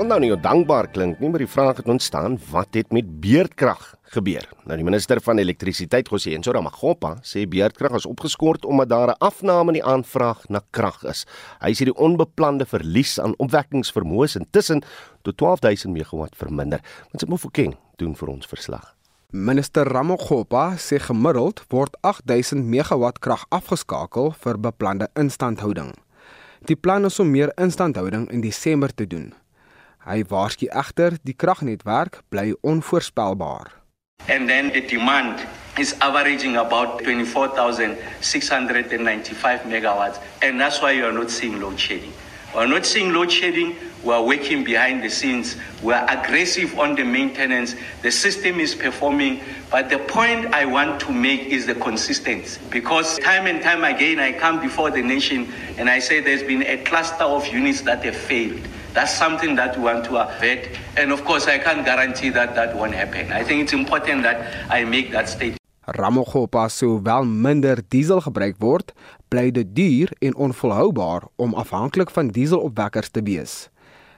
Want 0.00 0.14
nou 0.14 0.22
nie 0.22 0.32
dankbaar 0.32 0.86
klink 0.88 1.18
nie, 1.20 1.28
maar 1.28 1.42
die 1.42 1.50
vraag 1.50 1.82
het 1.82 1.88
ontstaan, 1.92 2.38
wat 2.48 2.72
het 2.72 2.88
met 2.88 3.08
beerdkrag 3.20 3.82
gebeur? 4.14 4.46
Nou 4.64 4.78
die 4.80 4.84
minister 4.86 5.18
van 5.20 5.36
elektrisiteit, 5.42 6.08
Gosienso 6.08 6.54
Ramagopa, 6.56 7.18
sê 7.20 7.42
beerdkrag 7.44 7.98
is 7.98 8.06
opgeskort 8.08 8.64
omdat 8.64 8.88
daar 8.88 9.10
'n 9.10 9.20
afname 9.20 9.74
in 9.74 9.78
die 9.78 9.84
aanvraag 9.84 10.48
na 10.48 10.62
krag 10.70 11.04
is. 11.04 11.26
Hy 11.60 11.72
sê 11.72 11.84
die 11.84 11.94
onbeplande 11.94 12.64
verlies 12.64 13.20
aan 13.20 13.34
opwekkingsvermoë 13.36 14.38
intussen 14.40 14.82
tot 15.22 15.36
12000 15.36 15.92
megawatt 15.92 16.36
verminder. 16.36 16.80
Ons 17.12 17.24
moet 17.24 17.28
Mofokeng 17.28 17.76
doen 17.96 18.16
vir 18.16 18.28
ons 18.28 18.46
verslag. 18.46 18.94
Minister 19.30 19.84
Ramagopa 19.84 20.76
sê 20.76 20.98
gemiddeld 20.98 21.60
word 21.68 21.96
8000 22.00 22.64
megawatt 22.64 23.18
krag 23.18 23.44
afgeskakel 23.50 24.32
vir 24.32 24.58
beplande 24.58 25.08
instandhouding. 25.14 25.92
Die 26.64 26.76
plan 26.76 27.04
is 27.04 27.20
om 27.20 27.30
meer 27.30 27.52
instandhouding 27.56 28.30
in 28.30 28.40
Desember 28.40 28.94
te 28.94 29.06
doen. 29.06 29.34
Hy 30.00 30.22
waarsku 30.24 30.64
egter 30.72 31.20
die 31.20 31.36
kragnetwerk 31.36 32.24
bly 32.32 32.56
onvoorspelbaar. 32.64 33.68
And 34.28 34.48
then 34.48 34.72
the 34.72 34.80
demand 34.80 35.46
is 35.78 35.94
averaging 36.00 36.56
about 36.56 37.04
24,695 37.04 39.60
megawatts 39.68 40.18
and 40.40 40.58
that's 40.60 40.80
why 40.80 40.92
you 40.92 41.04
are 41.04 41.12
not 41.12 41.30
seeing 41.30 41.60
load 41.60 41.78
shedding. 41.78 42.14
We 42.54 42.60
are 42.60 42.66
not 42.66 42.86
seeing 42.86 43.12
load 43.12 43.30
shedding. 43.30 43.76
We 44.02 44.14
are 44.14 44.24
working 44.24 44.64
behind 44.64 45.02
the 45.04 45.10
scenes. 45.10 45.56
We 45.82 45.92
are 45.92 46.06
aggressive 46.08 46.78
on 46.78 46.94
the 46.96 47.04
maintenance. 47.04 47.76
The 48.02 48.10
system 48.10 48.58
is 48.58 48.74
performing. 48.74 49.42
But 49.70 49.90
the 49.90 49.98
point 49.98 50.46
I 50.52 50.64
want 50.64 50.98
to 51.02 51.12
make 51.12 51.42
is 51.42 51.66
the 51.66 51.76
consistency. 51.76 52.58
Because 52.70 53.18
time 53.18 53.46
and 53.46 53.62
time 53.62 53.84
again, 53.84 54.18
I 54.18 54.32
come 54.32 54.60
before 54.60 54.90
the 54.90 55.02
nation 55.02 55.52
and 55.78 55.88
I 55.88 56.00
say 56.00 56.18
there's 56.20 56.42
been 56.42 56.62
a 56.62 56.78
cluster 56.82 57.22
of 57.22 57.46
units 57.46 57.82
that 57.82 58.04
have 58.04 58.16
failed. 58.16 58.66
That's 58.92 59.14
something 59.14 59.54
that 59.54 59.76
we 59.76 59.84
want 59.84 60.04
to 60.04 60.18
avert. 60.18 60.66
And 60.96 61.12
of 61.12 61.22
course, 61.24 61.46
I 61.46 61.58
can't 61.58 61.84
guarantee 61.84 62.30
that 62.30 62.54
that 62.54 62.74
won't 62.74 62.94
happen. 62.94 63.30
I 63.30 63.44
think 63.44 63.62
it's 63.62 63.72
important 63.72 64.22
that 64.22 64.42
I 64.68 64.84
make 64.84 65.12
that 65.12 65.28
statement. 65.28 65.60
Ramogopa 65.86 66.68
sou 66.68 67.00
wel 67.02 67.24
minder 67.24 67.82
diesel 67.88 68.20
gebruik 68.20 68.58
word, 68.58 68.92
bly 69.28 69.50
dit 69.50 69.70
duur 69.74 70.10
en 70.18 70.34
onvolhoubaar 70.34 71.26
om 71.36 71.54
afhanklik 71.54 72.10
van 72.10 72.28
dieselopwekkers 72.34 73.10
te 73.10 73.22
wees. 73.22 73.54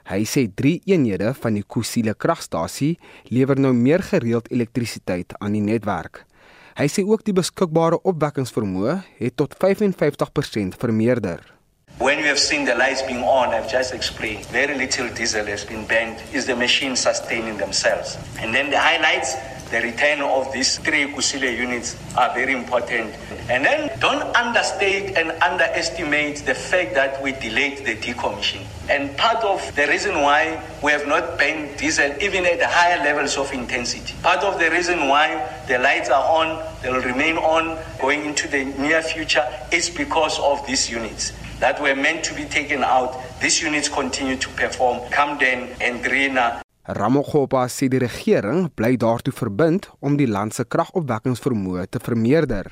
Hy 0.09 0.25
sê 0.27 0.49
3 0.49 0.81
eenhede 0.89 1.31
van 1.37 1.55
die 1.55 1.63
Kusile 1.63 2.13
kragstasie 2.13 2.97
lewer 3.29 3.59
nou 3.61 3.73
meer 3.73 4.03
gereeld 4.03 4.51
elektrisiteit 4.51 5.37
aan 5.39 5.55
die 5.55 5.63
netwerk. 5.63 6.25
Hy 6.73 6.89
sê 6.89 7.05
ook 7.05 7.23
die 7.25 7.37
beskikbare 7.37 8.01
opwekkingsvermoë 8.01 8.99
het 9.21 9.37
tot 9.37 9.53
55% 9.61 10.77
vermeerder. 10.81 11.52
When 11.99 12.17
you 12.17 12.25
have 12.25 12.39
seen 12.39 12.65
the 12.65 12.75
lights 12.75 13.03
being 13.03 13.23
on, 13.23 13.49
I've 13.49 13.71
just 13.71 13.93
explained, 13.93 14.45
very 14.47 14.75
little 14.75 15.07
diesel 15.09 15.45
has 15.45 15.63
been 15.63 15.85
burned. 15.85 16.21
Is 16.33 16.47
the 16.47 16.55
machine 16.55 16.95
sustaining 16.95 17.57
themselves? 17.57 18.17
And 18.39 18.53
then 18.53 18.71
the 18.71 18.79
highlights, 18.79 19.35
the 19.73 19.81
return 19.81 20.21
of 20.21 20.53
these 20.53 20.77
three 20.77 21.05
Kusile 21.11 21.57
units 21.57 21.97
are 22.15 22.31
very 22.35 22.53
important. 22.53 23.11
And 23.49 23.65
then 23.65 23.89
don't 23.99 24.21
understate 24.35 25.17
and 25.17 25.31
underestimate 25.41 26.45
the 26.45 26.53
fact 26.53 26.93
that 26.93 27.21
we 27.23 27.31
delayed 27.31 27.79
the 27.79 27.95
decommission. 27.95 28.61
And 28.87 29.17
part 29.17 29.43
of 29.43 29.75
the 29.75 29.87
reason 29.87 30.21
why 30.21 30.61
we 30.83 30.91
have 30.91 31.07
not 31.07 31.39
burned 31.39 31.75
diesel 31.77 32.13
even 32.21 32.45
at 32.45 32.61
higher 32.61 32.99
levels 33.03 33.35
of 33.35 33.51
intensity. 33.51 34.13
Part 34.21 34.43
of 34.43 34.59
the 34.59 34.69
reason 34.69 35.07
why 35.07 35.41
the 35.67 35.79
lights 35.79 36.09
are 36.09 36.23
on, 36.23 36.63
they'll 36.83 37.01
remain 37.01 37.37
on 37.37 37.81
going 37.99 38.25
into 38.25 38.47
the 38.47 38.65
near 38.77 39.01
future 39.01 39.43
is 39.71 39.89
because 39.89 40.37
of 40.39 40.65
these 40.67 40.87
units. 40.87 41.33
that 41.59 41.81
were 41.81 41.95
meant 41.95 42.25
to 42.25 42.33
be 42.33 42.43
taken 42.43 42.83
out, 42.83 43.15
these 43.39 43.61
units 43.61 43.87
continue 43.87 44.35
to 44.35 44.49
perform. 44.49 44.99
Camden 45.11 45.69
and 45.79 46.03
Drina. 46.03 46.62
Ramogopa 46.83 47.61
sê 47.71 47.87
die 47.87 48.01
regering 48.01 48.65
bly 48.75 48.97
daartoe 48.99 49.31
verbind 49.31 49.85
om 50.03 50.17
die 50.19 50.27
land 50.27 50.51
se 50.51 50.65
kragopwekkingsvermoë 50.67 51.85
te 51.87 51.99
vermeerder. 52.03 52.67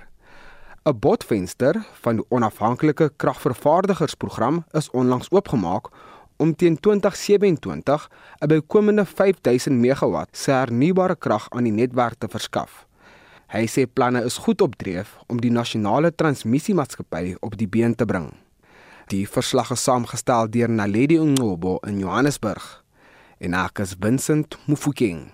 'n 0.84 1.00
Botvenster 1.00 1.80
van 2.04 2.17
die 2.19 2.26
onafhanklike 2.28 3.12
kragvervaardigersprogram 3.15 4.65
is 4.74 4.89
onlangs 4.91 5.32
oopgemaak 5.32 5.88
om 6.38 6.56
teen 6.56 6.76
2027 6.80 8.10
'n 8.41 8.47
bykomende 8.47 9.06
5000 9.06 9.80
megawatt 9.80 10.38
se 10.38 10.52
hernubare 10.52 11.15
krag 11.15 11.47
aan 11.50 11.63
die 11.63 11.71
netwerk 11.71 12.19
te 12.19 12.28
verskaf. 12.28 12.86
Hy 13.47 13.65
sê 13.67 13.88
planne 13.93 14.26
is 14.26 14.38
goed 14.38 14.62
op 14.62 14.76
dreef 14.76 15.15
om 15.28 15.39
die 15.39 15.52
nasionale 15.52 16.15
transmissiemaatskappy 16.15 17.36
op 17.39 17.58
die 17.58 17.67
been 17.67 17.95
te 17.95 18.06
bring. 18.06 18.34
Die 19.08 19.28
verslag 19.28 19.71
is 19.71 19.84
saamgestel 19.84 20.50
deur 20.50 20.69
Naledi 20.69 21.17
Ngobo 21.17 21.78
in 21.88 22.00
Johannesburg 22.00 22.81
en 23.41 23.58
ek 23.58 23.82
is 23.82 23.95
Vincent 23.97 24.58
Mufokeng. 24.69 25.30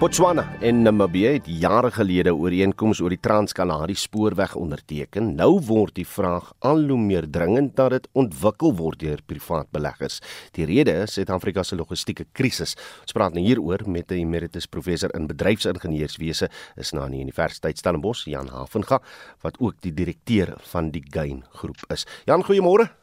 Botswana 0.00 0.46
en 0.64 0.78
Namibië 0.80 1.34
het 1.34 1.48
jare 1.60 1.90
gelede 1.92 2.32
ooreenkomste 2.32 3.04
oor 3.04 3.12
die 3.12 3.20
Trans-Kalahari 3.20 3.92
spoorweg 4.00 4.54
onderteken. 4.56 5.34
Nou 5.36 5.58
word 5.68 5.92
die 5.98 6.06
vraag 6.08 6.46
al 6.64 6.86
hoe 6.88 6.96
meer 6.96 7.26
dringend 7.28 7.74
dat 7.76 7.92
dit 7.92 8.06
ontwikkel 8.16 8.72
word 8.78 9.02
deur 9.02 9.20
privaat 9.28 9.68
beleggers. 9.76 10.22
Die 10.56 10.64
rede 10.64 10.94
is 11.02 11.18
Suid-Afrika 11.18 11.60
se 11.68 11.76
logistieke 11.76 12.24
krisis. 12.32 12.72
Ons 13.04 13.12
praat 13.12 13.36
nou 13.36 13.44
hieroor 13.44 13.84
met 13.84 14.10
'n 14.10 14.24
emeritus 14.24 14.66
professor 14.66 15.12
in 15.14 15.26
bedryfsingenieurswese 15.26 16.48
is 16.76 16.92
na 16.92 17.06
die 17.08 17.20
Universiteit 17.20 17.76
Stellenbosch, 17.76 18.24
Jan 18.24 18.48
Havenga, 18.48 19.02
wat 19.42 19.60
ook 19.60 19.74
die 19.82 19.92
direkteur 19.92 20.54
van 20.72 20.90
die 20.90 21.04
Gain 21.10 21.44
groep 21.52 21.84
is. 21.90 22.06
Jan, 22.24 22.42
goeiemôre. 22.42 22.99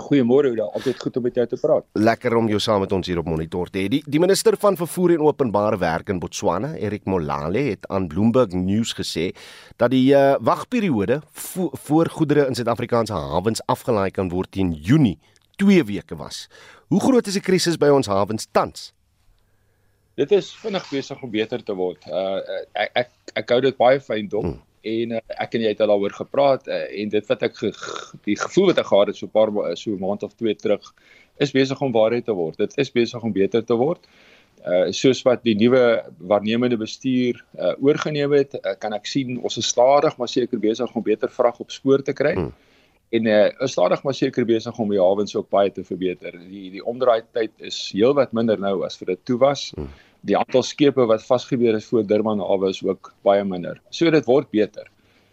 Goeiemôre, 0.00 0.50
Ouda. 0.50 0.66
Altyd 0.78 1.00
goed 1.02 1.16
om 1.18 1.24
met 1.26 1.38
jou 1.38 1.46
te 1.50 1.58
praat. 1.60 1.86
Lekker 1.98 2.36
om 2.38 2.48
jou 2.50 2.60
saam 2.62 2.80
met 2.84 2.92
ons 2.96 3.06
hier 3.06 3.20
op 3.20 3.28
monitor 3.28 3.70
te 3.70 3.82
hê. 3.82 3.88
Die, 3.92 4.00
die 4.06 4.20
minister 4.22 4.56
van 4.60 4.78
vervoer 4.80 5.14
en 5.16 5.26
openbare 5.28 5.78
werk 5.80 6.12
in 6.12 6.20
Botswana, 6.22 6.72
Erik 6.80 7.08
Molale, 7.10 7.62
het 7.72 7.88
aan 7.92 8.08
Bloomberg 8.10 8.56
News 8.56 8.94
gesê 8.98 9.30
dat 9.80 9.92
die 9.94 10.06
uh, 10.16 10.36
wagperiode 10.40 11.20
vo 11.32 11.68
voor 11.86 12.08
goedere 12.12 12.46
in 12.48 12.56
Suid-Afrikaanse 12.58 13.16
hawens 13.16 13.62
afgelaai 13.70 14.10
kan 14.14 14.30
word 14.32 14.50
teen 14.56 14.72
Junie 14.72 15.18
2 15.60 15.84
weke 15.84 16.16
was. 16.16 16.46
Hoe 16.88 17.00
groot 17.00 17.26
is 17.26 17.36
die 17.38 17.44
krisis 17.44 17.78
by 17.78 17.92
ons 17.92 18.08
hawens 18.10 18.48
tans? 18.50 18.90
Dit 20.18 20.32
is 20.36 20.50
vinnig 20.60 20.84
besig 20.90 21.22
om 21.22 21.30
beter 21.30 21.62
te 21.64 21.76
word. 21.76 22.02
Uh 22.08 22.40
ek 22.74 23.04
ek 23.04 23.36
ek 23.42 23.54
hou 23.54 23.60
dit 23.64 23.76
baie 23.78 24.00
fyn 24.02 24.28
dop 24.28 24.44
hmm. 24.46 24.58
En 24.82 25.16
uh, 25.18 25.22
ek 25.44 25.54
en 25.54 25.64
jy 25.64 25.72
het 25.74 25.80
al 25.84 25.92
daaroor 25.92 26.16
gepraat 26.16 26.68
uh, 26.68 26.82
en 27.02 27.12
dit 27.12 27.26
wat 27.32 27.42
ek 27.42 27.56
ge, 27.58 27.72
die 28.24 28.36
gevoel 28.40 28.70
wat 28.70 28.82
ek 28.82 28.90
gehad 28.90 29.12
het 29.12 29.20
so 29.20 29.26
'n 29.26 29.34
paar 29.34 29.52
so 29.76 29.90
'n 29.90 30.00
maand 30.00 30.22
of 30.22 30.34
twee 30.34 30.54
terug 30.54 30.94
is 31.38 31.52
besig 31.52 31.80
om 31.80 31.92
waarheid 31.92 32.24
te 32.24 32.32
word. 32.36 32.56
Dit 32.58 32.76
is 32.78 32.92
besig 32.92 33.22
om 33.22 33.32
beter 33.32 33.64
te 33.64 33.74
word. 33.74 34.06
Uh 34.66 34.92
soos 34.92 35.22
wat 35.24 35.42
die 35.42 35.54
nuwe 35.56 36.04
waarnemende 36.18 36.76
bestuur 36.76 37.44
uh 37.58 37.74
oorgeneem 37.80 38.32
het, 38.32 38.54
uh, 38.54 38.74
kan 38.78 38.92
ek 38.92 39.06
sien 39.06 39.38
ons 39.40 39.56
is 39.56 39.66
stadig 39.66 40.16
maar 40.16 40.28
seker 40.28 40.58
besig 40.58 40.94
om 40.94 41.02
beter 41.02 41.30
vrag 41.30 41.60
op 41.60 41.70
spoor 41.70 42.02
te 42.02 42.12
kry. 42.12 42.34
Hmm 42.34 42.52
en 43.10 43.26
uh, 43.26 43.46
is 43.58 43.72
stadig 43.72 44.02
maar 44.02 44.14
seker 44.14 44.46
besig 44.46 44.78
om 44.78 44.90
die 44.92 45.00
hawens 45.00 45.34
ook 45.36 45.48
baie 45.50 45.72
te 45.74 45.84
verbeter. 45.84 46.36
Die 46.50 46.70
die 46.76 46.84
omdraai 46.86 47.22
tyd 47.34 47.50
is 47.58 47.78
heelwat 47.94 48.32
minder 48.36 48.60
nou 48.60 48.84
as 48.86 48.98
vir 49.00 49.14
dit 49.14 49.24
toe 49.26 49.38
was. 49.42 49.70
Hmm. 49.74 49.90
Die 50.26 50.36
aantal 50.36 50.62
skepe 50.66 51.06
wat 51.08 51.24
vasgeweer 51.24 51.78
is 51.78 51.88
voor 51.88 52.06
Durban 52.06 52.40
hawe 52.44 52.68
is 52.68 52.82
ook 52.84 53.12
baie 53.24 53.44
minder. 53.44 53.80
So 53.90 54.10
dit 54.10 54.26
word 54.28 54.50
beter. 54.52 54.90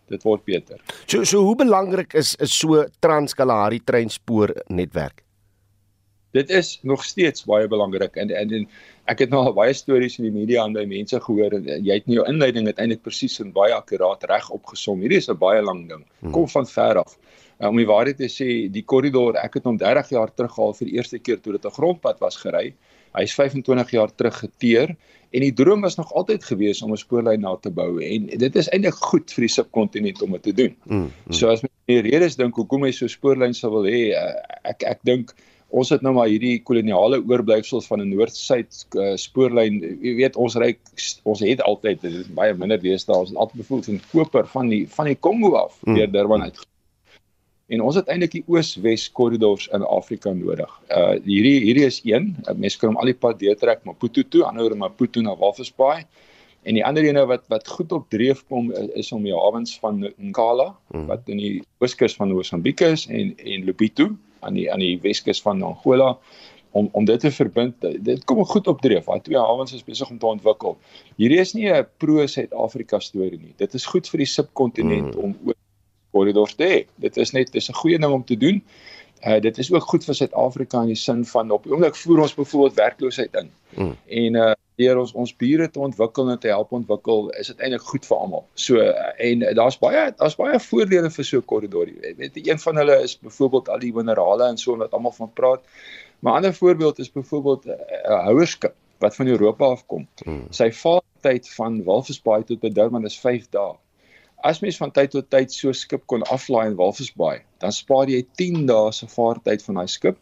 Dit 0.07 0.23
word 0.23 0.45
beter. 0.47 0.79
So 1.05 1.23
so 1.23 1.43
hoe 1.43 1.55
belangrik 1.59 2.13
is 2.13 2.35
is 2.39 2.53
so 2.55 2.85
Trans-Kalahari 3.03 3.81
treinspoor 3.83 4.55
netwerk? 4.67 5.23
Dit 6.31 6.49
is 6.49 6.79
nog 6.83 7.03
steeds 7.03 7.43
baie 7.47 7.67
belangrik 7.67 8.15
en 8.15 8.31
en, 8.31 8.53
en 8.53 8.67
ek 9.11 9.25
het 9.25 9.31
nou 9.31 9.43
al 9.47 9.55
baie 9.55 9.73
stories 9.75 10.17
in 10.19 10.27
die 10.27 10.35
media 10.35 10.63
aan 10.63 10.75
by 10.75 10.85
mense 10.87 11.19
gehoor 11.23 11.55
en, 11.59 11.67
en 11.67 11.83
jy 11.83 11.99
het 11.99 12.07
in 12.07 12.17
jou 12.19 12.25
inleiding 12.27 12.67
uiteindelik 12.67 13.03
presies 13.03 13.39
en 13.43 13.51
baie 13.55 13.75
akkuraat 13.75 14.23
reg 14.31 14.49
opgesom. 14.55 15.03
Hierdie 15.03 15.19
is 15.23 15.29
'n 15.31 15.39
baie 15.39 15.61
lang 15.63 15.87
ding. 15.89 16.05
Hmm. 16.19 16.31
Kom 16.31 16.47
van 16.47 16.67
ver 16.67 17.03
af. 17.03 17.17
Uh, 17.59 17.67
om 17.67 17.77
die 17.77 17.87
waarheid 17.89 18.17
te 18.17 18.29
sê, 18.29 18.69
die 18.71 18.83
korridor, 18.83 19.35
ek 19.35 19.55
het 19.57 19.65
hom 19.65 19.77
30 19.77 20.09
jaar 20.13 20.31
terug 20.33 20.53
gehaal 20.53 20.75
vir 20.77 20.87
die 20.87 20.95
eerste 20.95 21.19
keer 21.19 21.39
toe 21.41 21.53
dit 21.57 21.65
'n 21.65 21.77
grondpad 21.79 22.19
was 22.19 22.37
gery. 22.37 22.67
Hy 22.67 22.96
is 23.23 23.35
25 23.35 23.91
jaar 23.91 24.15
terug 24.15 24.37
geteer 24.43 24.95
en 25.35 25.43
die 25.43 25.53
droom 25.53 25.81
was 25.81 25.97
nog 25.99 26.13
altyd 26.13 26.43
gewees 26.43 26.81
om 26.81 26.91
'n 26.91 26.97
spoorlyn 26.97 27.41
na 27.41 27.55
te 27.61 27.71
bou 27.71 27.99
en 28.03 28.25
dit 28.27 28.55
is 28.55 28.69
eintlik 28.69 28.93
goed 28.93 29.31
vir 29.31 29.47
die 29.47 29.53
subkontinent 29.55 30.21
om 30.21 30.31
dit 30.31 30.43
te 30.43 30.53
doen. 30.53 30.75
Mm, 30.83 30.97
mm. 30.97 31.33
So 31.33 31.49
as 31.49 31.61
mens 31.61 31.73
die 31.85 32.01
redes 32.01 32.35
dink 32.35 32.55
hoekom 32.55 32.83
hy 32.83 32.91
so 32.91 33.05
'n 33.05 33.09
spoorlyn 33.09 33.53
sou 33.53 33.71
wil 33.71 33.85
hê, 33.85 34.15
uh, 34.15 34.33
ek 34.63 34.83
ek 34.83 34.99
dink 35.03 35.35
ons 35.69 35.89
het 35.89 36.01
nou 36.01 36.13
maar 36.13 36.27
hierdie 36.27 36.63
koloniale 36.63 37.19
oorblyfsels 37.19 37.87
van 37.87 38.01
'n 38.01 38.09
noord-suid 38.09 38.85
uh, 38.95 39.15
spoorlyn. 39.15 39.99
Jy 40.01 40.15
weet 40.15 40.35
ons 40.35 40.55
ry 40.55 40.77
ons 41.23 41.39
het 41.39 41.61
altyd 41.61 42.01
dit 42.01 42.13
is 42.13 42.27
baie 42.27 42.53
minder 42.53 42.79
deesdae 42.79 43.15
ons 43.15 43.29
het 43.29 43.37
altyd 43.37 43.57
bevoel 43.57 43.83
van 43.83 44.01
koper 44.11 44.47
van 44.47 44.69
die 44.69 44.87
van 44.87 45.05
die 45.05 45.15
Kongo 45.15 45.55
af 45.55 45.77
mm. 45.83 45.95
deur 45.95 46.11
Durban 46.11 46.43
uit 46.43 46.67
En 47.67 47.81
ons 47.83 47.97
het 47.99 48.07
eintlik 48.07 48.31
die 48.31 48.43
oos-wes 48.47 49.09
korridors 49.11 49.67
in 49.75 49.83
Afrika 49.83 50.31
nodig. 50.31 50.71
Uh 50.87 51.17
hierdie 51.25 51.57
hierdie 51.65 51.83
is 51.87 51.99
een, 52.07 52.29
mense 52.55 52.79
kan 52.79 52.93
hom 52.93 52.99
al 53.01 53.11
die 53.11 53.17
pad 53.25 53.41
deurtrek 53.41 53.83
Maputo 53.87 54.23
toe, 54.23 54.45
anderoor 54.47 54.77
Maputo 54.79 55.23
na 55.23 55.35
Walvis 55.35 55.73
Bay. 55.75 56.05
En 56.63 56.79
die 56.79 56.85
ander 56.87 57.03
ene 57.03 57.25
wat 57.27 57.43
wat 57.51 57.67
goed 57.67 57.91
op 57.91 58.07
dreef 58.13 58.45
kom 58.47 58.71
is, 58.71 58.87
is 59.03 59.11
om 59.15 59.27
die 59.27 59.35
hawens 59.35 59.75
van 59.83 59.99
Nkala 60.15 60.69
hmm. 60.93 61.09
wat 61.11 61.27
in 61.31 61.43
die 61.43 61.53
ooskus 61.83 62.15
van 62.15 62.31
Mosambiek 62.31 62.85
is 62.87 63.05
en 63.11 63.35
en 63.35 63.67
Lobito 63.67 64.13
aan 64.47 64.55
die 64.55 64.71
aan 64.71 64.83
die 64.83 64.95
weskus 65.03 65.43
van 65.43 65.63
Angola 65.63 66.13
om 66.71 66.87
om 66.95 67.05
dit 67.05 67.19
te 67.19 67.31
verbind. 67.35 67.83
Dit 67.99 68.23
kom 68.29 68.45
goed 68.47 68.67
op 68.71 68.81
dreef. 68.81 69.11
Daai 69.11 69.23
twee 69.27 69.43
hawens 69.43 69.75
is 69.75 69.83
besig 69.83 70.09
om 70.09 70.23
te 70.23 70.31
ontwikkel. 70.31 70.79
Hierdie 71.19 71.43
is 71.43 71.51
nie 71.53 71.67
'n 71.67 71.83
pro-Suid-Afrika 71.99 72.99
storie 72.99 73.39
nie. 73.39 73.55
Dit 73.57 73.73
is 73.73 73.85
goed 73.85 74.07
vir 74.07 74.23
die 74.23 74.33
subkontinent 74.39 75.15
hmm. 75.15 75.23
om 75.23 75.55
korridors 76.11 76.55
te 76.55 76.63
hê. 76.63 76.85
Dit 76.95 77.17
is 77.17 77.31
net 77.31 77.51
dis 77.51 77.69
'n 77.69 77.73
goeie 77.81 77.99
ding 77.99 78.13
om 78.13 78.23
te 78.23 78.37
doen. 78.37 78.61
Uh 79.25 79.39
dit 79.41 79.57
is 79.57 79.71
ook 79.73 79.83
goed 79.83 80.05
vir 80.05 80.15
Suid-Afrika 80.15 80.81
in 80.81 80.93
die 80.93 80.95
sin 80.95 81.25
van 81.25 81.51
op 81.51 81.63
die 81.63 81.73
oomblik 81.73 81.95
voer 81.95 82.21
ons 82.21 82.33
byvoorbeeld 82.33 82.75
werkloosheid 82.75 83.35
in. 83.35 83.51
Mm. 83.75 83.95
En 84.07 84.35
uh 84.35 84.53
deur 84.77 84.99
ons 85.01 85.11
ons 85.17 85.35
bure 85.41 85.65
te 85.73 85.79
ontwikkel 85.79 86.29
en 86.29 86.39
te 86.39 86.51
help 86.53 86.71
ontwikkel, 86.71 87.29
is 87.41 87.47
dit 87.47 87.61
eintlik 87.65 87.81
goed 87.81 88.05
vir 88.05 88.17
almal. 88.17 88.43
So 88.53 88.77
uh, 88.77 89.07
en 89.29 89.45
daar's 89.57 89.79
baie 89.81 90.03
daar's 90.19 90.37
baie 90.37 90.59
voordele 90.61 91.09
vir 91.09 91.25
so 91.25 91.37
'n 91.37 91.45
korridor. 91.45 91.89
Jy 91.89 92.13
weet, 92.17 92.37
een 92.37 92.59
van 92.59 92.77
hulle 92.77 92.99
is 93.03 93.17
byvoorbeeld 93.19 93.69
al 93.69 93.79
die 93.79 93.93
minerale 93.93 94.49
en 94.51 94.57
so 94.57 94.77
wat 94.77 94.93
almal 94.93 95.15
van 95.17 95.33
praat. 95.33 95.63
Maar 96.19 96.33
'n 96.33 96.35
ander 96.35 96.53
voorbeeld 96.53 96.99
is 96.99 97.11
byvoorbeeld 97.11 97.65
'n 97.65 97.69
uh, 97.69 98.23
houerskip 98.29 98.75
wat 98.99 99.15
van 99.15 99.27
Europa 99.27 99.65
afkom. 99.65 100.07
Mm. 100.25 100.45
Sy 100.49 100.71
vaartyd 100.71 101.49
van 101.49 101.83
Walvis 101.83 102.21
Bay 102.21 102.43
tot 102.43 102.59
by 102.59 102.69
Durban 102.69 103.05
is 103.05 103.19
5 103.19 103.49
dae. 103.49 103.73
As 104.45 104.59
mens 104.61 104.77
van 104.77 104.91
tyd 104.93 105.11
tot 105.11 105.29
tyd 105.33 105.51
so 105.51 105.73
skip 105.73 106.03
kon 106.05 106.23
aflaai 106.33 106.67
in 106.69 106.75
Walvis 106.77 107.09
Bay, 107.17 107.41
dan 107.61 107.73
spaar 107.73 108.09
jy 108.11 108.21
10 108.37 108.67
dae 108.69 108.91
se 108.93 109.07
vaartyd 109.09 109.63
van 109.65 109.81
daai 109.81 109.87
skip 109.89 110.19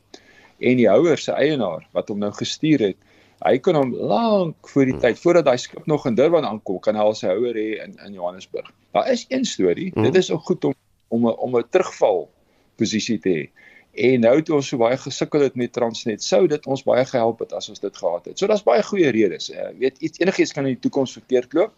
en 0.60 0.80
die 0.80 0.88
houer 0.88 1.20
se 1.20 1.36
eienaar 1.36 1.84
wat 1.98 2.10
hom 2.10 2.22
nou 2.24 2.32
gestuur 2.32 2.80
het, 2.80 2.98
hy 3.44 3.58
kan 3.60 3.76
hom 3.76 3.92
lank 3.92 4.72
voor 4.72 4.88
die 4.88 4.96
tyd 5.04 5.20
voordat 5.20 5.50
daai 5.50 5.60
skip 5.60 5.88
nog 5.92 6.08
in 6.08 6.16
Durban 6.16 6.48
aankom, 6.48 6.80
kan 6.80 6.96
hy 6.96 7.04
al 7.04 7.18
sy 7.20 7.28
houer 7.34 7.60
hê 7.60 7.68
in 7.84 7.98
in 8.08 8.16
Johannesburg. 8.16 8.72
Daar 8.96 9.12
is 9.12 9.26
een 9.30 9.44
storie, 9.46 9.92
hmm. 9.92 10.08
dit 10.08 10.22
is 10.24 10.32
ook 10.32 10.48
goed 10.48 10.72
om 10.72 10.74
om 11.10 11.28
'n 11.28 11.36
om 11.38 11.58
'n 11.58 11.70
terugval 11.70 12.30
posisie 12.76 13.20
te 13.20 13.30
hê. 13.30 13.50
En 13.96 14.20
nou 14.20 14.42
toe 14.42 14.56
ons 14.56 14.68
so 14.68 14.78
baie 14.78 14.98
gesukkel 14.98 15.42
het 15.42 15.56
met 15.56 15.74
Transnet, 15.74 16.24
sou 16.24 16.48
dit 16.48 16.66
ons 16.68 16.84
baie 16.84 17.06
gehelp 17.06 17.40
het 17.40 17.54
as 17.54 17.70
ons 17.70 17.80
dit 17.80 17.98
gehad 17.98 18.26
het. 18.26 18.40
So 18.40 18.48
daar's 18.48 18.64
baie 18.64 18.84
goeie 18.84 19.12
redes. 19.12 19.48
Jy 19.48 19.56
uh, 19.56 19.78
weet 19.80 19.98
iets 20.00 20.20
enigiets 20.20 20.52
kan 20.52 20.66
in 20.66 20.76
die 20.76 20.84
toekoms 20.84 21.14
verkeerd 21.14 21.54
loop 21.54 21.72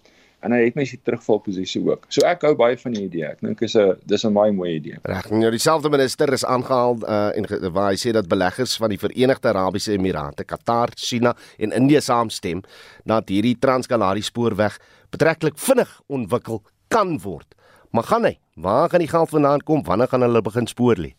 en 0.46 0.54
hy 0.54 0.60
het 0.68 0.76
my 0.78 0.86
se 0.86 0.98
terugvalposisie 1.02 1.82
ook. 1.88 2.06
So 2.14 2.26
ek 2.28 2.46
hou 2.46 2.54
baie 2.58 2.78
van 2.78 2.94
die 2.94 3.06
idee. 3.08 3.26
Ek 3.32 3.42
dink 3.42 3.62
is 3.66 3.76
'n 3.76 3.98
dis 4.06 4.26
'n 4.26 4.34
baie 4.34 4.52
mooi 4.52 4.76
idee. 4.76 4.98
Reg. 5.04 5.30
Nou 5.32 5.52
dieselfde 5.52 5.90
minister 5.90 6.34
is 6.34 6.46
aangehaal 6.46 6.98
uh, 7.04 7.38
en 7.38 7.72
waar 7.74 7.92
hy 7.92 7.98
sê 7.98 8.12
dat 8.12 8.28
beleggers 8.28 8.78
van 8.78 8.90
die 8.90 9.00
Verenigde 9.00 9.50
Arabiese 9.50 9.94
Emirate, 9.94 10.44
Qatar, 10.44 10.90
China 10.96 11.36
en 11.58 11.72
Indië 11.72 12.02
saamstem 12.02 12.62
dat 13.06 13.30
hierdie 13.30 13.58
Trans-Kalahari 13.60 14.22
spoorweg 14.22 14.78
betreklik 15.10 15.58
vinnig 15.58 16.02
ontwikkel 16.08 16.62
kan 16.88 17.20
word. 17.20 17.56
Maar 17.92 18.04
gaan 18.04 18.24
hy? 18.24 18.38
Waar 18.56 18.90
gaan 18.90 19.00
die 19.00 19.08
geld 19.08 19.30
vandaan 19.30 19.62
kom? 19.64 19.84
Wanneer 19.84 20.08
gaan 20.08 20.22
hulle 20.22 20.42
begin 20.42 20.68
spoor 20.68 20.96
lê? 20.98 21.14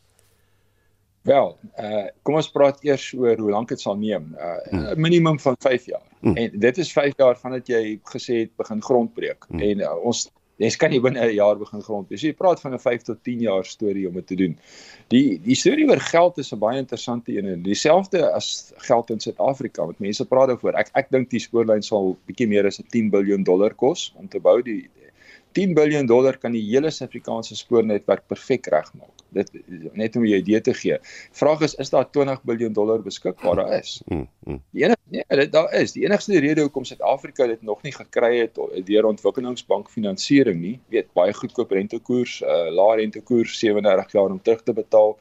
Wel, 1.28 1.50
uh 1.84 2.06
kom 2.22 2.38
ons 2.40 2.50
praat 2.50 2.80
eers 2.86 3.10
oor 3.16 3.36
hoe 3.36 3.50
lank 3.52 3.68
dit 3.68 3.80
sal 3.80 3.96
neem. 4.00 4.32
uh, 4.38 4.56
hmm. 4.70 5.00
minimum 5.00 5.38
van 5.44 5.56
5 5.60 5.86
jaar. 5.92 6.06
Hmm. 6.20 6.36
En 6.36 6.58
dit 6.66 6.78
is 6.78 6.92
5 6.92 7.16
jaar 7.16 7.36
vandat 7.36 7.68
jy 7.68 8.00
gesê 8.14 8.42
het 8.44 8.56
begin 8.56 8.82
grondbreek. 8.82 9.44
Hmm. 9.48 9.60
En 9.60 9.86
uh, 9.86 9.94
ons 10.08 10.28
Dis 10.58 10.74
kan 10.74 10.90
nie 10.90 10.98
binne 10.98 11.22
'n 11.22 11.34
jaar 11.34 11.54
begin 11.58 11.82
grond. 11.86 12.08
Dis 12.10 12.22
jy 12.26 12.32
praat 12.34 12.60
van 12.60 12.72
'n 12.74 12.82
5 12.82 13.02
tot 13.06 13.18
10 13.22 13.40
jaar 13.46 13.64
storie 13.64 14.08
om 14.08 14.14
dit 14.14 14.26
te 14.26 14.34
doen. 14.34 14.56
Die 15.14 15.38
die 15.38 15.54
storie 15.54 15.86
oor 15.86 16.00
geld 16.00 16.38
is 16.38 16.52
'n 16.52 16.58
baie 16.58 16.78
interessante 16.78 17.36
een. 17.36 17.62
Dieselfde 17.62 18.32
as 18.32 18.72
geld 18.88 19.10
in 19.10 19.20
Suid-Afrika 19.20 19.86
wat 19.86 19.98
mense 19.98 20.26
praat 20.26 20.50
oor. 20.64 20.74
Ek 20.74 20.90
ek 20.94 21.10
dink 21.10 21.30
die 21.30 21.38
spoorlyn 21.38 21.82
sal 21.82 22.16
bietjie 22.26 22.48
meer 22.48 22.66
as 22.66 22.80
'n 22.80 22.90
10 22.90 23.10
miljard 23.10 23.44
dollar 23.44 23.74
kos 23.74 24.12
om 24.16 24.28
te 24.28 24.40
bou. 24.40 24.62
Die 24.62 24.90
10 25.52 25.74
miljard 25.74 26.08
dollar 26.08 26.36
kan 26.36 26.52
die 26.52 26.66
hele 26.70 26.90
Suid-Afrikaanse 26.90 27.54
spoornetwerk 27.54 28.26
perfek 28.26 28.66
regmaak 28.66 29.17
dit 29.34 29.50
net 29.92 30.16
om 30.16 30.22
'n 30.22 30.38
idee 30.40 30.60
te 30.60 30.74
gee. 30.74 30.98
Vraag 31.32 31.60
is 31.60 31.74
is 31.74 31.90
daar 31.90 32.10
20 32.10 32.44
miljard 32.44 32.74
dollar 32.74 33.02
beskikbaar? 33.02 33.56
Daar 33.56 33.78
is. 33.78 34.02
Mm, 34.06 34.28
mm. 34.44 34.62
Die 34.70 34.84
enigste 34.84 35.08
nee, 35.10 35.24
dit 35.28 35.52
daar 35.52 35.72
is. 35.72 35.92
Die 35.92 36.04
enigste 36.04 36.40
rede 36.40 36.60
hoekom 36.60 36.84
Suid-Afrika 36.84 37.46
dit 37.46 37.62
nog 37.62 37.82
nie 37.82 37.92
gekry 37.92 38.38
het 38.38 38.58
deur 38.84 39.04
ontwikkelingsbank 39.04 39.90
finansiering 39.90 40.60
nie, 40.60 40.80
weet 40.88 41.12
baie 41.12 41.32
goedkoop 41.32 41.70
rentekoers, 41.70 42.40
uh, 42.42 42.68
lae 42.70 42.96
rentekoers 42.96 43.58
37 43.58 44.12
jaar 44.12 44.30
om 44.30 44.42
terug 44.42 44.62
te 44.62 44.72
betaal, 44.72 45.18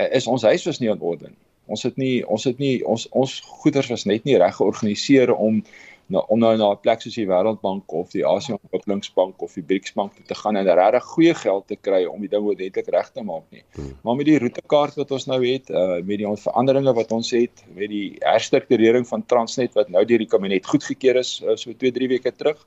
uh, 0.00 0.14
is 0.14 0.26
ons 0.26 0.42
huis 0.42 0.64
was 0.64 0.78
nie 0.78 0.90
in 0.90 1.00
orde 1.00 1.28
nie. 1.28 1.36
Ons 1.68 1.82
het 1.82 1.96
nie 1.96 2.26
ons 2.26 2.44
het 2.44 2.58
nie 2.58 2.84
ons 2.86 3.08
ons 3.12 3.40
goederes 3.60 3.90
was 3.92 4.06
net 4.08 4.24
nie 4.24 4.38
reg 4.40 4.56
georganiseer 4.56 5.34
om 5.34 5.64
nou 6.12 6.22
om 6.32 6.40
nou 6.40 6.54
na 6.56 6.70
'n 6.72 6.80
plek 6.80 7.02
soos 7.02 7.14
die 7.14 7.26
Wêreldbank 7.28 7.92
of 7.92 8.10
die 8.10 8.24
Asië 8.26 8.56
Ontwikkelingsbank 8.56 9.42
of 9.42 9.54
die 9.54 9.62
BRICS 9.62 9.92
bank 9.92 10.12
te 10.26 10.34
gaan 10.34 10.56
en 10.56 10.64
regtig 10.64 11.04
goeie 11.04 11.34
geld 11.34 11.66
te 11.68 11.76
kry 11.76 12.04
om 12.04 12.20
die 12.20 12.28
ding 12.28 12.44
ordentlik 12.44 12.88
reg 12.88 13.10
te 13.12 13.22
maak 13.22 13.44
nie. 13.50 13.62
Hmm. 13.74 13.92
Maar 14.02 14.16
met 14.16 14.26
die 14.26 14.38
roetekaart 14.38 14.94
wat 14.94 15.10
ons 15.10 15.26
nou 15.26 15.40
het, 15.44 15.70
uh 15.70 16.00
met 16.02 16.18
die 16.18 16.26
veranderinge 16.26 16.94
wat 16.94 17.12
ons 17.12 17.30
het, 17.30 17.64
met 17.74 17.88
die 17.88 18.16
herstrukturering 18.20 19.06
van 19.06 19.26
Transnet 19.26 19.74
wat 19.74 19.88
nou 19.88 20.04
deur 20.04 20.18
die 20.18 20.28
kabinet 20.28 20.66
goedgekeur 20.66 21.16
is 21.16 21.42
uh, 21.44 21.56
so 21.56 21.72
2-3 21.72 22.08
weke 22.08 22.32
terug, 22.32 22.66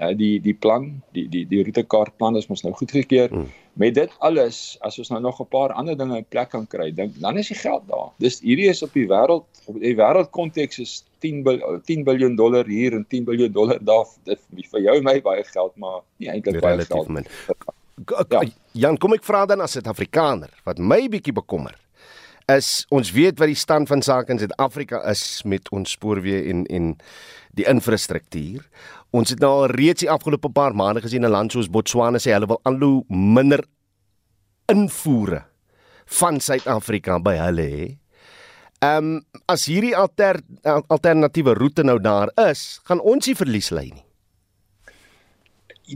uh, 0.00 0.12
die 0.16 0.40
die 0.40 0.54
plan, 0.54 1.02
die 1.12 1.28
die 1.28 1.46
die 1.48 1.62
roetekaart 1.64 2.16
plan 2.16 2.36
is 2.36 2.48
mos 2.48 2.62
nou 2.62 2.74
goedgekeur. 2.74 3.28
Hmm. 3.32 3.48
Met 3.76 3.94
dit 3.94 4.12
alles, 4.24 4.78
as 4.80 4.98
ons 4.98 5.10
nou 5.10 5.20
nog 5.20 5.40
'n 5.40 5.48
paar 5.48 5.72
ander 5.72 5.96
dinge 5.96 6.16
in 6.16 6.24
plek 6.28 6.50
kan 6.50 6.66
kry, 6.66 6.90
dink 6.92 7.20
dan 7.20 7.38
is 7.38 7.48
die 7.48 7.56
geld 7.56 7.88
daar. 7.88 8.12
Dis 8.18 8.40
hierdie 8.40 8.68
is 8.68 8.82
op 8.82 8.92
die 8.92 9.06
wêreld 9.06 9.44
op 9.66 9.80
die 9.80 9.96
wêreldkonteks 9.96 10.78
is 10.78 11.04
10 11.26 11.82
10 11.86 12.04
miljard 12.06 12.36
dollar 12.38 12.70
hier 12.70 12.94
en 12.98 13.06
10 13.06 13.24
miljard 13.26 13.54
dollar 13.54 13.80
daar. 13.80 14.06
Dit 14.24 14.40
vir 14.70 14.86
jou 14.88 14.96
en 15.00 15.08
my 15.08 15.18
baie 15.24 15.44
geld, 15.44 15.74
maar 15.76 16.00
nie 16.22 16.30
eintlik 16.30 16.60
baie 16.64 16.86
geld. 16.86 17.08
Min. 17.08 17.26
Ja. 17.48 18.42
Jan, 18.76 18.98
kom 19.00 19.14
ek 19.16 19.24
vra 19.24 19.46
dan 19.48 19.60
as 19.64 19.76
'n 19.76 19.88
Afrikaner 19.88 20.50
wat 20.64 20.78
my 20.78 21.08
bietjie 21.08 21.32
bekommer 21.32 21.74
is 22.52 22.84
ons 22.94 23.10
weet 23.10 23.40
wat 23.40 23.50
die 23.50 23.58
stand 23.58 23.88
van 23.90 24.02
sake 24.02 24.30
in 24.30 24.38
Suid-Afrika 24.38 25.00
is 25.10 25.42
met 25.44 25.66
ons 25.74 25.96
spoorweë 25.96 26.44
en 26.50 26.64
en 26.70 26.92
die 27.56 27.66
infrastruktuur. 27.66 28.62
Ons 29.10 29.32
het 29.32 29.40
nou 29.40 29.50
al 29.50 29.72
reeds 29.72 30.04
die 30.04 30.10
afgelope 30.10 30.50
paar 30.52 30.74
maande 30.74 31.00
gesien 31.00 31.24
'n 31.24 31.30
land 31.30 31.52
soos 31.52 31.70
Botswana 31.70 32.18
sê 32.18 32.32
hulle 32.32 32.46
wil 32.46 32.60
al 32.62 32.78
hoe 32.78 33.04
minder 33.08 33.64
invoere 34.68 35.44
van 36.06 36.40
Suid-Afrika 36.40 37.18
by 37.18 37.36
hulle 37.36 37.62
hê. 37.62 37.98
Ehm 38.82 39.16
um, 39.16 39.24
as 39.50 39.66
hierdie 39.70 39.94
alter, 39.96 40.40
alternatiewe 40.66 41.54
roete 41.58 41.84
nou 41.86 41.98
daar 42.02 42.32
is, 42.48 42.80
gaan 42.88 43.00
ons 43.00 43.28
nie 43.28 43.36
verlies 43.38 43.70
lei 43.74 43.88
nie. 43.92 44.02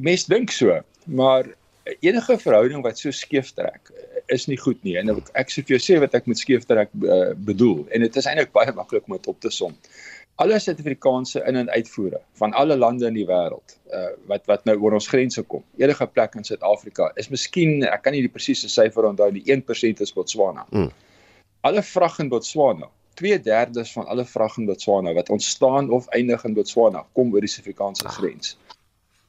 Mense 0.07 0.31
dink 0.31 0.53
so, 0.55 0.77
maar 1.11 1.49
enige 1.99 2.37
verhouding 2.39 2.85
wat 2.87 3.01
so 3.01 3.11
skeef 3.15 3.51
trek 3.57 3.91
is 4.31 4.47
nie 4.47 4.59
goed 4.61 4.79
nie. 4.87 4.95
En 5.01 5.11
ek 5.35 5.51
sê 5.51 5.65
vir 5.65 5.77
jou 5.77 5.83
sê 5.83 5.99
wat 6.03 6.15
ek 6.15 6.29
met 6.31 6.39
skeef 6.39 6.67
trek 6.71 6.93
uh, 7.03 7.33
bedoel 7.35 7.83
en 7.91 8.07
dit 8.07 8.19
is 8.21 8.29
eintlik 8.31 8.53
baie 8.55 8.71
maklik 8.77 9.09
om 9.09 9.17
dit 9.17 9.27
op 9.33 9.41
te 9.43 9.51
som. 9.51 9.75
Alle 10.41 10.57
Suid-Afrikaanse 10.63 11.43
in- 11.51 11.59
en 11.61 11.73
uitvoere 11.75 12.21
van 12.39 12.55
alle 12.57 12.77
lande 12.79 13.09
in 13.11 13.19
die 13.19 13.27
wêreld 13.27 13.75
uh, 13.93 14.13
wat 14.31 14.47
wat 14.47 14.63
nou 14.71 14.77
oor 14.79 14.95
ons 15.01 15.11
grense 15.11 15.43
kom. 15.51 15.65
Enige 15.83 16.07
plek 16.07 16.39
in 16.39 16.47
Suid-Afrika 16.47 17.11
is 17.21 17.33
miskien 17.35 17.83
ek 17.89 18.07
kan 18.07 18.15
nie 18.15 18.23
die 18.23 18.33
presiese 18.33 18.71
syfer 18.71 19.11
onthou 19.11 19.33
nie, 19.35 19.43
1% 19.51 20.07
is 20.07 20.15
Botswana. 20.15 20.69
Mm. 20.71 20.89
Alle 21.67 21.83
vrag 21.83 22.23
in 22.23 22.31
Botswana 22.31 22.87
2/3 23.15 23.93
van 23.93 24.07
alle 24.07 24.25
vrag 24.25 24.57
in 24.57 24.67
Botswana 24.67 25.13
wat 25.13 25.29
ontstaan 25.29 25.91
of 25.91 26.07
eindig 26.09 26.45
in 26.45 26.55
Botswana 26.55 27.07
kom 27.13 27.33
oor 27.33 27.41
die 27.41 27.49
Suid-Afrikaanse 27.49 28.09
grens. 28.09 28.57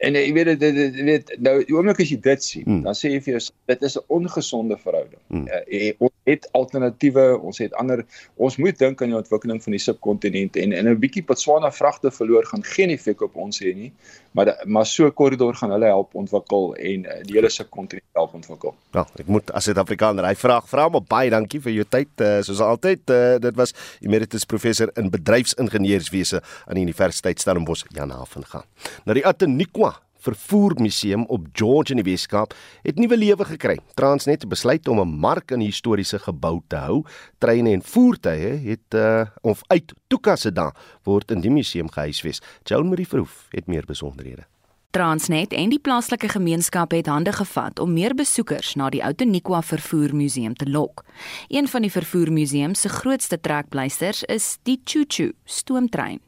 En 0.01 0.17
jy 0.17 0.31
weet 0.33 0.59
dit 0.59 0.77
weet 1.05 1.33
nou 1.45 1.59
die 1.61 1.75
oomblik 1.75 1.99
as 2.01 2.09
jy 2.09 2.17
dit 2.25 2.43
sien, 2.43 2.65
hmm. 2.65 2.79
dan 2.87 2.97
sê 2.97 3.11
jy 3.13 3.19
vir 3.21 3.35
jou 3.35 3.41
dit 3.69 3.83
is 3.85 3.97
'n 3.97 4.05
ongesonde 4.17 4.77
verhouding. 4.81 5.21
Hmm. 5.29 5.45
Uh, 5.47 5.91
ons 5.99 6.13
het 6.25 6.47
alternatiewe, 6.57 7.25
ons 7.37 7.57
het 7.61 7.73
ander 7.77 8.01
ons 8.35 8.57
moet 8.57 8.77
dink 8.77 9.01
aan 9.01 9.13
die 9.13 9.17
ontwikkeling 9.19 9.61
van 9.63 9.77
die 9.77 9.81
subkontinent 9.81 10.57
en 10.57 10.73
en 10.73 10.89
'n 10.89 10.99
bietjie 10.99 11.23
Botswana 11.23 11.71
vragte 11.71 12.11
verloor 12.11 12.45
gaan 12.45 12.63
geen 12.63 12.89
effek 12.89 13.21
op 13.21 13.35
ons 13.35 13.61
hê 13.61 13.75
nie, 13.75 13.91
maar 14.31 14.45
de, 14.45 14.55
maar 14.65 14.85
so 14.85 15.05
'n 15.05 15.13
korridor 15.13 15.53
gaan 15.55 15.71
hulle 15.71 15.85
help 15.85 16.15
ontwikkel 16.15 16.75
en 16.75 17.05
uh, 17.05 17.21
die 17.21 17.37
hele 17.37 17.49
subkontinent 17.49 18.05
help 18.13 18.33
ontwikkel. 18.33 18.73
Ja, 18.93 19.05
ek 19.19 19.27
moet 19.27 19.51
as 19.51 19.63
Suid-Afrikaner 19.63 20.25
hy 20.25 20.35
vra 20.35 20.61
vra 20.61 20.89
maar 20.89 21.05
baie 21.07 21.29
dankie 21.29 21.61
vir 21.61 21.73
jou 21.73 21.85
tyd 21.85 22.09
uh, 22.21 22.41
soos 22.41 22.59
altyd. 22.59 23.09
Uh, 23.09 23.37
dit 23.37 23.55
was 23.55 23.73
emeritus 24.01 24.45
professor 24.45 24.89
in 24.95 25.09
bedryfsingenieurswese 25.09 26.41
aan 26.65 26.75
die 26.75 26.83
Universiteit 26.83 27.39
Stellenbosch 27.39 27.85
Jan 27.93 28.09
Havenga. 28.09 28.65
Nou 29.05 29.13
die 29.13 29.25
Ateniqua 29.25 29.90
vervoermuseum 30.21 31.25
op 31.25 31.47
George 31.53 31.95
in 31.95 32.01
die 32.01 32.07
Weskaap 32.11 32.53
het 32.85 32.99
nuwe 33.01 33.17
lewe 33.17 33.45
gekry. 33.45 33.79
Transnet 33.93 34.41
het 34.41 34.49
besluit 34.49 34.87
om 34.87 34.99
'n 34.99 35.17
mark 35.19 35.51
in 35.51 35.59
die 35.59 35.71
historiese 35.71 36.19
gebou 36.19 36.61
te 36.67 36.75
hou. 36.75 37.03
Treine 37.37 37.71
en 37.71 37.81
voertuie 37.81 38.69
het 38.69 38.93
uh, 38.95 39.25
of 39.41 39.61
uit 39.67 39.93
toekasse 40.07 40.51
daar 40.51 40.75
word 41.03 41.31
in 41.31 41.41
die 41.41 41.51
museum 41.51 41.91
gehuisves. 41.91 42.41
Joan 42.63 42.89
Marie 42.89 43.07
Verhoef 43.07 43.45
het 43.49 43.67
meer 43.67 43.85
besonderhede. 43.85 44.45
Transnet 44.91 45.53
en 45.55 45.69
die 45.71 45.79
plaaslike 45.79 46.27
gemeenskap 46.27 46.91
het 46.91 47.07
hande 47.07 47.31
gevat 47.31 47.79
om 47.79 47.93
meer 47.93 48.15
besoekers 48.15 48.73
na 48.75 48.89
die 48.91 49.03
Outeniqua 49.03 49.61
Vervoermuseum 49.61 50.55
te 50.55 50.67
lok. 50.69 51.05
Een 51.47 51.67
van 51.67 51.81
die 51.81 51.91
vervoermuseum 51.91 52.75
se 52.75 52.89
grootste 52.89 53.39
trekpleisters 53.39 54.23
is 54.23 54.57
die 54.67 54.81
Choo 54.83 55.07
Choo 55.07 55.31
stoomtrein. 55.45 56.19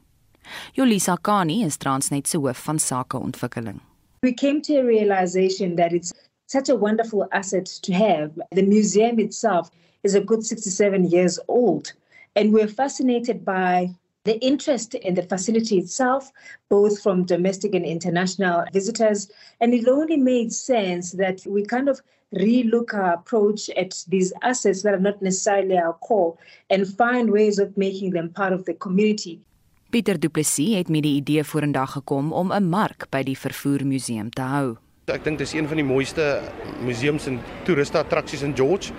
Jolisa 0.78 1.18
Kani 1.18 1.66
is 1.66 1.78
Transnet 1.78 2.28
se 2.28 2.38
hoof 2.38 2.66
van 2.66 2.78
sakeontwikkeling. 2.78 3.80
We 4.24 4.34
came 4.34 4.62
to 4.62 4.78
a 4.78 4.84
realization 4.84 5.76
that 5.76 5.94
it's 5.94 6.14
such 6.48 6.70
a 6.70 6.76
wonderful 6.76 7.28
asset 7.32 7.66
to 7.66 7.94
have. 7.94 8.32
The 8.52 8.62
museum 8.64 9.20
itself 9.20 9.70
is 10.04 10.16
a 10.16 10.22
good 10.22 10.46
67 10.46 11.10
years 11.10 11.40
old 11.48 11.94
and 12.36 12.54
we're 12.54 12.68
fascinated 12.68 13.46
by 13.46 13.94
the 14.24 14.40
interest 14.40 14.96
in 14.96 15.16
the 15.16 15.24
facility 15.24 15.78
itself, 15.78 16.32
both 16.70 17.02
from 17.02 17.26
domestic 17.26 17.76
and 17.76 17.86
international 17.86 18.66
visitors. 18.72 19.30
And 19.60 19.74
it 19.74 19.88
only 19.88 20.18
made 20.18 20.54
sense 20.54 21.12
that 21.14 21.46
we 21.46 21.66
kind 21.66 21.90
of 21.90 22.02
relook 22.34 22.94
our 22.94 23.14
approach 23.14 23.70
at 23.72 24.04
these 24.08 24.34
assets 24.42 24.82
that 24.84 24.94
are 24.94 25.00
not 25.00 25.22
necessarily 25.22 25.78
our 25.78 25.94
core 25.94 26.38
and 26.70 26.88
find 26.88 27.32
ways 27.32 27.60
of 27.60 27.78
making 27.78 28.12
them 28.12 28.30
part 28.30 28.54
of 28.54 28.66
the 28.66 28.74
community. 28.74 29.42
Pieter 29.94 30.18
Du 30.18 30.30
Plessis 30.34 30.74
het 30.74 30.88
met 30.90 31.04
die 31.06 31.20
idee 31.20 31.44
vorendag 31.46 31.92
gekom 31.92 32.32
om 32.34 32.52
'n 32.52 32.70
mark 32.70 33.06
by 33.12 33.22
die 33.24 33.38
vervoermuseum 33.38 34.30
te 34.30 34.42
hou. 34.42 34.78
Ek 35.06 35.24
dink 35.24 35.38
dis 35.38 35.54
een 35.54 35.68
van 35.68 35.78
die 35.78 35.86
mooiste 35.86 36.42
museums 36.82 37.28
en 37.28 37.40
toeriste 37.64 37.98
attraksies 37.98 38.42
in 38.42 38.56
George. 38.56 38.92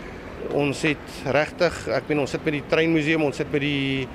Ons 0.53 0.83
het 0.83 1.07
regtig, 1.25 1.89
ek 1.89 2.09
meen 2.09 2.19
ons 2.19 2.31
sit 2.31 2.45
met 2.45 2.53
die 2.53 2.63
treinmuseum, 2.69 3.23
ons 3.23 3.37
sit 3.37 3.53
met 3.53 3.61
die 3.61 4.09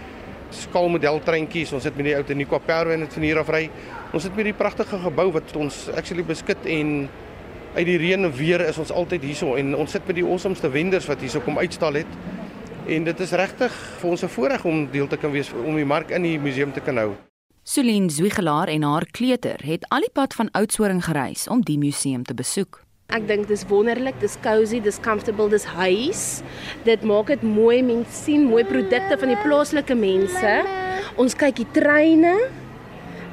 skaalmodel 0.49 1.19
treintjies, 1.19 1.73
ons 1.73 1.84
sit 1.84 1.95
met 1.95 2.05
die 2.05 2.15
ou 2.15 2.23
Teniqua 2.23 2.57
Perwe 2.57 2.93
en 2.93 2.99
dit 2.99 3.13
van 3.13 3.23
hier 3.23 3.39
af 3.39 3.49
ry. 3.49 3.69
Ons 4.13 4.23
sit 4.23 4.36
met 4.36 4.45
die 4.45 4.53
pragtige 4.53 4.99
gebou 4.99 5.32
wat 5.32 5.55
ons 5.55 5.89
actually 5.89 6.23
beskik 6.23 6.65
en 6.65 7.09
uit 7.75 7.86
die 7.86 7.97
reën 7.97 8.23
en 8.23 8.34
weer 8.34 8.61
is 8.61 8.77
ons 8.77 8.91
altyd 8.91 9.21
hierso 9.21 9.55
en 9.55 9.75
ons 9.75 9.91
sit 9.91 10.07
met 10.07 10.15
die 10.15 10.25
awesomeste 10.25 10.69
wenders 10.69 11.07
wat 11.07 11.19
hierso 11.19 11.39
kom 11.39 11.57
uitstal 11.57 11.93
het. 11.93 12.07
En 12.89 13.03
dit 13.05 13.19
is 13.21 13.31
regtig 13.37 13.73
vir 14.01 14.09
ons 14.09 14.23
'n 14.23 14.31
voorreg 14.33 14.63
om 14.65 14.87
deel 14.91 15.07
te 15.07 15.17
kan 15.17 15.31
wees 15.31 15.51
om 15.53 15.75
die 15.75 15.85
mark 15.85 16.09
in 16.09 16.23
die 16.23 16.39
museum 16.39 16.73
te 16.73 16.81
kan 16.81 16.97
hou. 16.97 17.11
Celine 17.63 18.09
Zwiegelaar 18.09 18.67
en 18.67 18.81
haar 18.81 19.05
kleuter 19.11 19.59
het 19.63 19.85
al 19.89 19.99
die 19.99 20.13
pad 20.13 20.33
van 20.33 20.49
Oudtshoorn 20.51 21.01
gereis 21.01 21.47
om 21.47 21.61
die 21.61 21.77
museum 21.77 22.23
te 22.23 22.33
besoek. 22.33 22.81
Ek 23.07 23.27
dink 23.27 23.47
dis 23.47 23.65
wonderlik, 23.67 24.19
dis 24.19 24.37
cozy, 24.41 24.81
dis 24.81 24.99
comfortable, 24.99 25.49
dis 25.49 25.63
huis. 25.65 26.41
Dit 26.83 27.03
maak 27.03 27.27
dit 27.27 27.41
mooi, 27.41 27.83
mense 27.83 28.23
sien 28.23 28.43
mooi 28.49 28.63
produkte 28.63 29.17
van 29.19 29.27
die 29.27 29.41
plaaslike 29.43 29.95
mense. 29.95 30.65
Ons 31.15 31.35
kyk 31.35 31.55
die 31.55 31.71
treine 31.71 32.49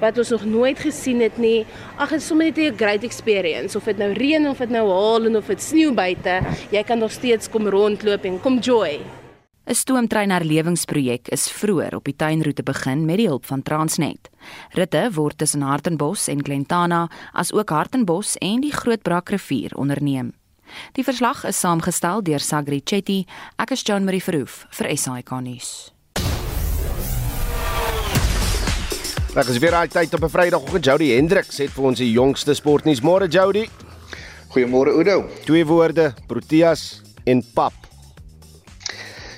wat 0.01 0.19
ons 0.19 0.31
nog 0.31 0.45
nooit 0.45 0.79
gesien 0.79 1.21
het 1.21 1.39
nie. 1.39 1.65
Ag, 1.97 2.11
dit 2.11 2.21
is 2.21 2.27
sommer 2.27 2.47
net 2.47 2.59
'n 2.59 2.77
great 2.77 3.05
experience 3.05 3.77
of 3.77 3.85
dit 3.85 3.97
nou 3.97 4.13
reën 4.13 4.49
of 4.49 4.59
dit 4.59 4.71
nou 4.71 4.89
haal 4.89 5.25
en 5.25 5.37
of 5.37 5.47
dit 5.47 5.63
sneeu 5.63 5.93
buite, 5.93 6.43
jy 6.71 6.83
kan 6.83 6.99
nog 6.99 7.11
steeds 7.11 7.49
kom 7.49 7.67
rondloop 7.67 8.25
en 8.25 8.41
kom 8.41 8.59
joy. 8.59 9.01
'n 9.67 9.75
Stoomtrein 9.75 10.31
herlewingsprojek 10.31 11.29
is 11.35 11.49
vroeër 11.51 11.97
op 11.97 12.05
die 12.07 12.15
tuinroete 12.15 12.63
begin 12.63 13.05
met 13.05 13.19
die 13.19 13.27
hulp 13.27 13.47
van 13.51 13.63
Transnet. 13.63 14.29
Ritte 14.79 15.11
word 15.15 15.39
tussen 15.39 15.65
Hartenbos 15.67 16.29
en 16.29 16.45
Glentana, 16.45 17.09
asook 17.33 17.71
Hartenbos 17.75 18.37
en 18.39 18.61
die 18.61 18.71
Grootbrak 18.73 19.29
rivier 19.35 19.75
onderneem. 19.75 20.33
Die 20.93 21.03
verslag 21.05 21.43
is 21.45 21.59
saamgestel 21.59 22.23
deur 22.23 22.39
Sagri 22.39 22.81
Chetty. 22.85 23.25
Ek 23.59 23.71
is 23.75 23.83
John 23.83 24.05
Marie 24.05 24.23
Verhoef 24.23 24.67
vir 24.71 24.97
SAK 24.97 25.31
nuus. 25.43 25.91
Dit 29.35 29.49
is 29.49 29.59
weer 29.59 29.75
al 29.75 29.89
tyd 29.89 30.15
op 30.15 30.23
'n 30.23 30.31
Vrydagoggend. 30.31 30.85
Jody 30.85 31.11
Hendriks 31.11 31.59
het 31.59 31.71
vir 31.71 31.85
ons 31.85 31.99
die 31.99 32.13
jongste 32.13 32.55
sportnuus. 32.55 33.01
Môre 33.01 33.27
Jody. 33.29 33.69
Goeiemôre 34.55 34.95
Oudo. 34.95 35.27
Twee 35.45 35.67
woorde: 35.67 36.15
Proteas 36.27 37.03
en 37.25 37.43
pap. 37.55 37.86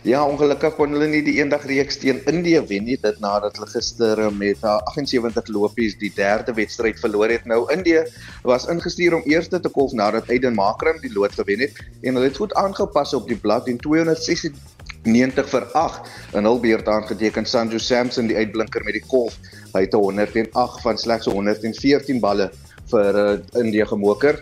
Ja, 0.06 0.20
ongelukkig 0.22 0.76
kon 0.78 0.92
hulle 0.94 1.08
nie 1.10 1.24
die 1.26 1.40
eendag 1.40 1.64
reeks 1.66 1.96
teen 1.98 2.20
Indië 2.30 2.60
wen 2.70 2.84
nie 2.86 2.96
dit 3.02 3.16
nadat 3.18 3.56
hulle 3.58 3.66
gister 3.72 4.20
met 4.30 4.62
78 4.62 5.48
lopies 5.50 5.96
die 5.98 6.12
derde 6.14 6.54
wedstryd 6.54 7.00
verloor 7.02 7.32
het. 7.34 7.48
Nou 7.50 7.64
Indië 7.74 8.04
was 8.46 8.68
ingestuur 8.70 9.16
om 9.18 9.26
eerste 9.26 9.58
te 9.60 9.72
kolf 9.74 9.96
nadat 9.98 10.30
Aiden 10.30 10.54
Makram 10.54 11.00
die 11.02 11.10
lood 11.10 11.34
gewen 11.34 11.66
het 11.66 11.80
en 12.02 12.14
hulle 12.14 12.30
het 12.30 12.38
goed 12.38 12.54
aangepas 12.54 13.14
op 13.18 13.26
die 13.26 13.38
blad 13.42 13.66
en 13.66 13.80
296 13.82 15.50
vir 15.50 15.66
8 15.82 16.38
in 16.38 16.46
hul 16.46 16.62
beurt 16.62 16.88
aangeteken 16.88 17.46
Sanju 17.46 17.82
Samson 17.82 18.30
die 18.30 18.38
uitblinker 18.38 18.86
met 18.86 19.00
die 19.00 19.06
kolf. 19.06 19.34
Hy 19.74 19.82
het 19.88 19.98
108 19.98 20.82
van 20.86 20.98
slegs 20.98 21.26
114 21.26 22.22
balle 22.22 22.52
vir 22.92 23.18
uh, 23.18 23.34
Indië 23.58 23.90
gemoker. 23.90 24.38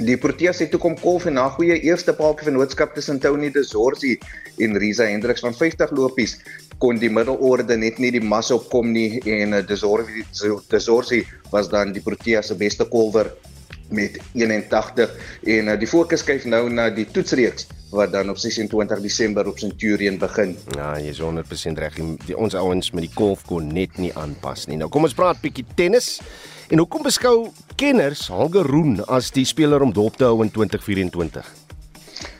Die 0.00 0.16
Proteas 0.16 0.62
het 0.62 0.70
toe 0.72 0.80
kom 0.80 0.94
kolf 0.96 1.26
en 1.28 1.36
na 1.36 1.48
goeie 1.52 1.76
eerste 1.84 2.14
paaltjie 2.16 2.48
vennootskap 2.48 2.94
tussen 2.96 3.20
Tony 3.20 3.50
De 3.52 3.64
Zorzi 3.64 4.14
en 4.64 4.78
Risa 4.80 5.04
Hendriks 5.04 5.44
van 5.44 5.54
50 5.54 5.92
lopies 5.92 6.38
kon 6.80 6.96
die 6.98 7.10
middelorde 7.12 7.76
net 7.76 8.00
nie 8.00 8.10
die 8.14 8.22
mas 8.24 8.50
opkom 8.50 8.92
nie 8.94 9.20
en 9.28 9.58
De 9.68 9.76
Zorzi 9.76 10.24
De 10.72 10.80
Zorzi 10.80 11.22
was 11.52 11.68
dan 11.68 11.92
die 11.92 12.02
Proteas 12.02 12.48
se 12.48 12.56
beste 12.56 12.88
kolwer 12.88 13.34
met 13.92 14.16
81 14.32 15.12
en 15.44 15.68
uh, 15.68 15.76
die 15.78 15.88
fokus 15.88 16.24
skuif 16.24 16.48
nou 16.48 16.64
na 16.72 16.88
die 16.90 17.04
toetsreeks 17.04 17.68
wat 17.92 18.14
dan 18.14 18.32
op 18.32 18.38
26 18.40 19.02
Desember 19.04 19.46
op 19.46 19.58
Centurion 19.60 20.16
begin. 20.18 20.54
Ja, 20.76 20.94
jy 20.96 21.10
is 21.12 21.20
100% 21.20 21.76
reg. 21.76 21.98
Ons 22.40 22.56
ouens 22.56 22.88
met 22.96 23.04
die 23.04 23.12
golf 23.12 23.44
kon 23.44 23.68
net 23.68 23.98
nie 24.00 24.08
aanpas 24.16 24.64
nie. 24.70 24.78
Nou 24.80 24.88
kom 24.88 25.04
ons 25.04 25.16
praat 25.16 25.42
bietjie 25.44 25.66
tennis. 25.76 26.14
En 26.72 26.80
hoekom 26.80 27.02
beskou 27.04 27.50
kenners 27.76 28.22
Holger 28.32 28.64
Roon 28.64 28.94
as 29.12 29.26
die 29.36 29.44
speler 29.44 29.82
om 29.84 29.90
dop 29.92 30.14
te 30.16 30.24
hou 30.24 30.38
in 30.40 30.48
2024? 30.48 31.50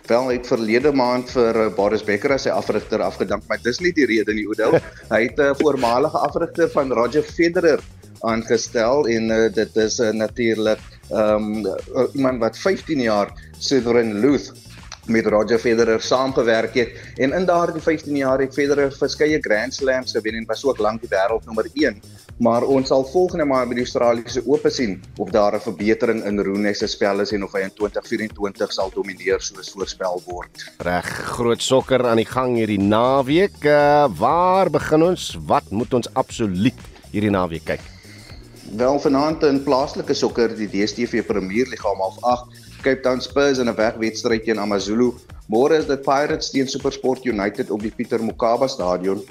Wel, 0.09 0.31
het 0.33 0.49
verlede 0.49 0.93
maand 0.97 1.29
vir 1.35 1.59
eh, 1.61 1.67
Boris 1.77 2.01
Becker 2.07 2.33
as 2.33 2.47
sy 2.47 2.55
afrigter 2.55 3.05
afgedank, 3.05 3.45
maar 3.51 3.61
dis 3.61 3.83
nie 3.85 3.93
die 3.93 4.07
rede 4.09 4.33
nie, 4.33 4.47
Oudo. 4.49 4.81
Hy 5.13 5.21
het 5.27 5.37
'n 5.37 5.53
uh, 5.53 5.59
voormalige 5.61 6.17
afrigter 6.25 6.73
van 6.73 6.97
Roger 6.97 7.29
Federer 7.29 7.85
aangestel 8.25 9.05
en 9.13 9.29
uh, 9.29 9.53
dit 9.53 9.77
is 9.77 10.01
uh, 10.01 10.15
natuurlik 10.17 10.81
um, 11.13 11.69
iemand 12.17 12.41
wat 12.41 12.57
15 12.57 13.05
jaar 13.05 13.37
Southern 13.59 14.17
Luth 14.25 14.49
met 15.07 15.27
Roger 15.27 15.59
Federer 15.59 16.01
saamgewerk 16.01 16.75
het 16.75 16.91
en 17.17 17.33
in 17.33 17.47
daardie 17.47 17.83
15 17.83 18.17
jaar 18.17 18.39
het 18.39 18.55
Federer 18.55 18.93
verskeie 18.93 19.41
Grand 19.41 19.75
Slams 19.75 20.13
gewen 20.13 20.35
en 20.35 20.45
was 20.47 20.65
ook 20.65 20.79
lank 20.79 21.01
die 21.01 21.11
wêreldnommer 21.11 21.67
1 21.75 22.03
maar 22.43 22.65
ons 22.67 22.89
sal 22.89 23.05
volgende 23.07 23.45
maand 23.47 23.71
by 23.71 23.77
die 23.79 23.85
Australiese 23.85 24.43
Ope 24.51 24.71
sien 24.73 24.97
of 25.23 25.31
daar 25.31 25.55
'n 25.55 25.61
verbetering 25.61 26.25
in 26.25 26.41
Rooney 26.41 26.75
se 26.75 26.87
spel 26.87 27.21
is 27.21 27.33
en 27.33 27.45
of 27.45 27.53
hy 27.53 27.61
in 27.61 27.75
2024 27.75 28.73
sal 28.73 28.91
domineer 28.95 29.41
soos 29.41 29.71
voorspel 29.71 30.23
word. 30.27 30.65
Reg, 30.79 31.07
groot 31.37 31.63
sokker 31.63 32.07
aan 32.07 32.17
die 32.17 32.27
gang 32.27 32.57
hierdie 32.57 32.81
naweek. 32.81 33.65
Uh, 33.65 34.09
waar 34.19 34.71
begin 34.71 35.03
ons? 35.03 35.39
Wat 35.47 35.71
moet 35.71 35.95
ons 35.95 36.09
absoluut 36.15 36.79
hierdie 37.11 37.31
naweek 37.31 37.65
kyk? 37.65 37.81
Wel 38.77 38.99
vanaand 39.01 39.43
in 39.43 39.63
plaaslike 39.63 40.15
sokker 40.15 40.57
die 40.57 40.69
DStv 40.69 41.27
Premier 41.27 41.69
Liga 41.69 41.89
om 41.89 42.01
8 42.01 42.72
Cape 42.83 43.01
Town 43.01 43.21
Spurs 43.23 43.59
in 43.63 43.69
'n 43.69 43.77
wegwedstryd 43.79 44.45
teen 44.45 44.59
AmaZulu. 44.59 45.13
Môre 45.47 45.79
is 45.79 45.87
dit 45.87 46.03
Pirates 46.03 46.51
teen 46.51 46.67
SuperSport 46.69 47.25
United 47.25 47.71
op 47.71 47.81
die 47.81 47.93
Pieter 47.95 48.23
Mokaba 48.23 48.67
Stadion. 48.67 49.23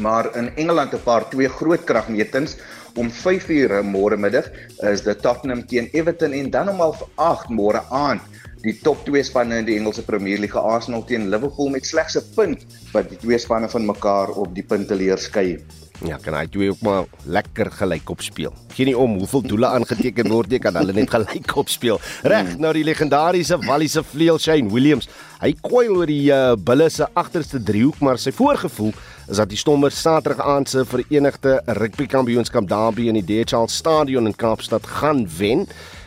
Maar 0.00 0.36
in 0.36 0.50
Engeland 0.56 0.92
'n 0.92 1.02
paar 1.04 1.28
twee 1.30 1.48
groot 1.48 1.84
kragmetings 1.84 2.56
om 2.94 3.10
5:00 3.10 3.82
môre 3.82 4.16
middag 4.16 4.50
is 4.82 5.02
dit 5.02 5.22
Tottenham 5.22 5.66
teen 5.66 5.88
Everton 5.92 6.32
en 6.32 6.50
dan 6.50 6.68
om 6.68 6.80
8:00 6.80 7.50
môre 7.50 7.82
aand 7.90 8.20
die 8.62 8.74
top 8.82 9.04
2 9.06 9.22
spanne 9.22 9.58
in 9.58 9.64
die 9.64 9.76
Engelse 9.78 10.02
Premier 10.02 10.38
League 10.38 10.60
Arsenal 10.60 11.04
teen 11.04 11.30
Liverpool 11.30 11.68
met 11.68 11.86
slegs 11.86 12.16
'n 12.16 12.24
punt 12.34 12.66
wat 12.92 13.08
die 13.08 13.18
twee 13.18 13.38
spanne 13.38 13.68
van 13.68 13.86
mekaar 13.86 14.28
op 14.28 14.54
die 14.54 14.64
punteleer 14.64 15.18
skei. 15.18 15.58
Ja, 16.06 16.14
kan 16.22 16.36
hy 16.38 16.44
twee 16.46 16.70
ook 16.70 16.82
maar 16.86 17.08
lekker 17.26 17.72
gelyk 17.74 18.10
op 18.12 18.20
speel. 18.22 18.52
Geen 18.76 18.86
nie 18.86 18.94
om 18.98 19.16
hoeveel 19.18 19.42
doele 19.50 19.66
aangeteken 19.66 20.28
word 20.30 20.52
nie, 20.52 20.60
kan 20.62 20.76
hulle 20.78 20.94
net 20.94 21.10
gelyk 21.10 21.56
op 21.58 21.72
speel. 21.72 21.98
Reg, 22.22 22.52
nou 22.62 22.70
die 22.76 22.84
legendariese 22.86 23.58
Walliese 23.64 24.04
vleuel 24.06 24.38
Shane 24.38 24.70
Williams. 24.70 25.10
Hy 25.42 25.50
kwyl 25.58 25.96
oor 25.96 26.10
die 26.10 26.30
uh, 26.30 26.54
bulle 26.54 26.86
se 26.90 27.06
agterste 27.18 27.58
driehoek, 27.62 27.98
maar 28.04 28.18
sy 28.22 28.30
voorgevoel 28.34 28.94
is 29.26 29.42
dat 29.42 29.50
die 29.50 29.58
Stormers 29.58 29.98
Saterdag 29.98 30.46
aand 30.46 30.70
se 30.70 30.86
Verenigde 30.86 31.58
Rugby 31.80 32.06
Kampioenskap 32.10 32.70
derby 32.70 33.10
in 33.10 33.18
die 33.18 33.26
DHL 33.26 33.66
Stadion 33.70 34.30
in 34.30 34.38
Kaapstad 34.38 34.86
gaan 35.00 35.26
wen. 35.38 35.66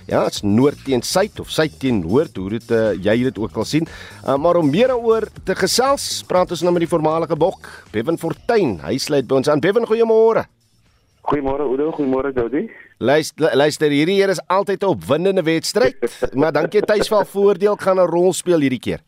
Ja, 0.09 0.23
dit's 0.25 0.41
noord 0.41 0.79
teen 0.85 1.03
suid 1.05 1.39
of 1.39 1.49
suid 1.53 1.77
teen 1.79 2.01
noord, 2.01 2.37
hoe 2.37 2.49
dit 2.49 2.71
uh, 2.71 2.93
jy 2.97 3.17
dit 3.23 3.37
ook 3.37 3.57
al 3.61 3.67
sien. 3.67 3.85
Uh, 4.25 4.37
maar 4.41 4.57
om 4.57 4.69
meer 4.69 4.87
daaroor 4.87 5.27
te 5.45 5.55
gesels, 5.55 6.23
praat 6.27 6.51
ons 6.51 6.63
nou 6.65 6.73
met 6.73 6.85
die 6.85 6.89
voormalige 6.89 7.37
bok, 7.37 7.69
Bevan 7.93 8.17
Fortuin. 8.17 8.79
Hy 8.81 8.97
sluit 8.97 9.27
by 9.29 9.41
ons 9.41 9.51
aan. 9.51 9.61
Bevan, 9.61 9.85
goeiemôre. 9.85 10.47
Goeiemôre 11.21 11.67
Oudo, 11.69 11.91
goeiemôre 11.93 12.33
Jody. 12.33 12.65
Luister, 13.01 13.53
luister 13.57 13.93
hierdie 13.93 14.17
hier 14.17 14.29
is 14.29 14.41
altyd 14.47 14.81
'n 14.83 14.93
opwindende 14.93 15.43
wedstryd, 15.43 15.97
maar 16.33 16.51
dankie 16.51 16.81
tuisval 16.81 17.25
voordeel 17.25 17.77
gaan 17.77 17.99
'n 17.99 18.09
rol 18.09 18.33
speel 18.33 18.59
hierdie 18.59 18.79
keer. 18.79 19.01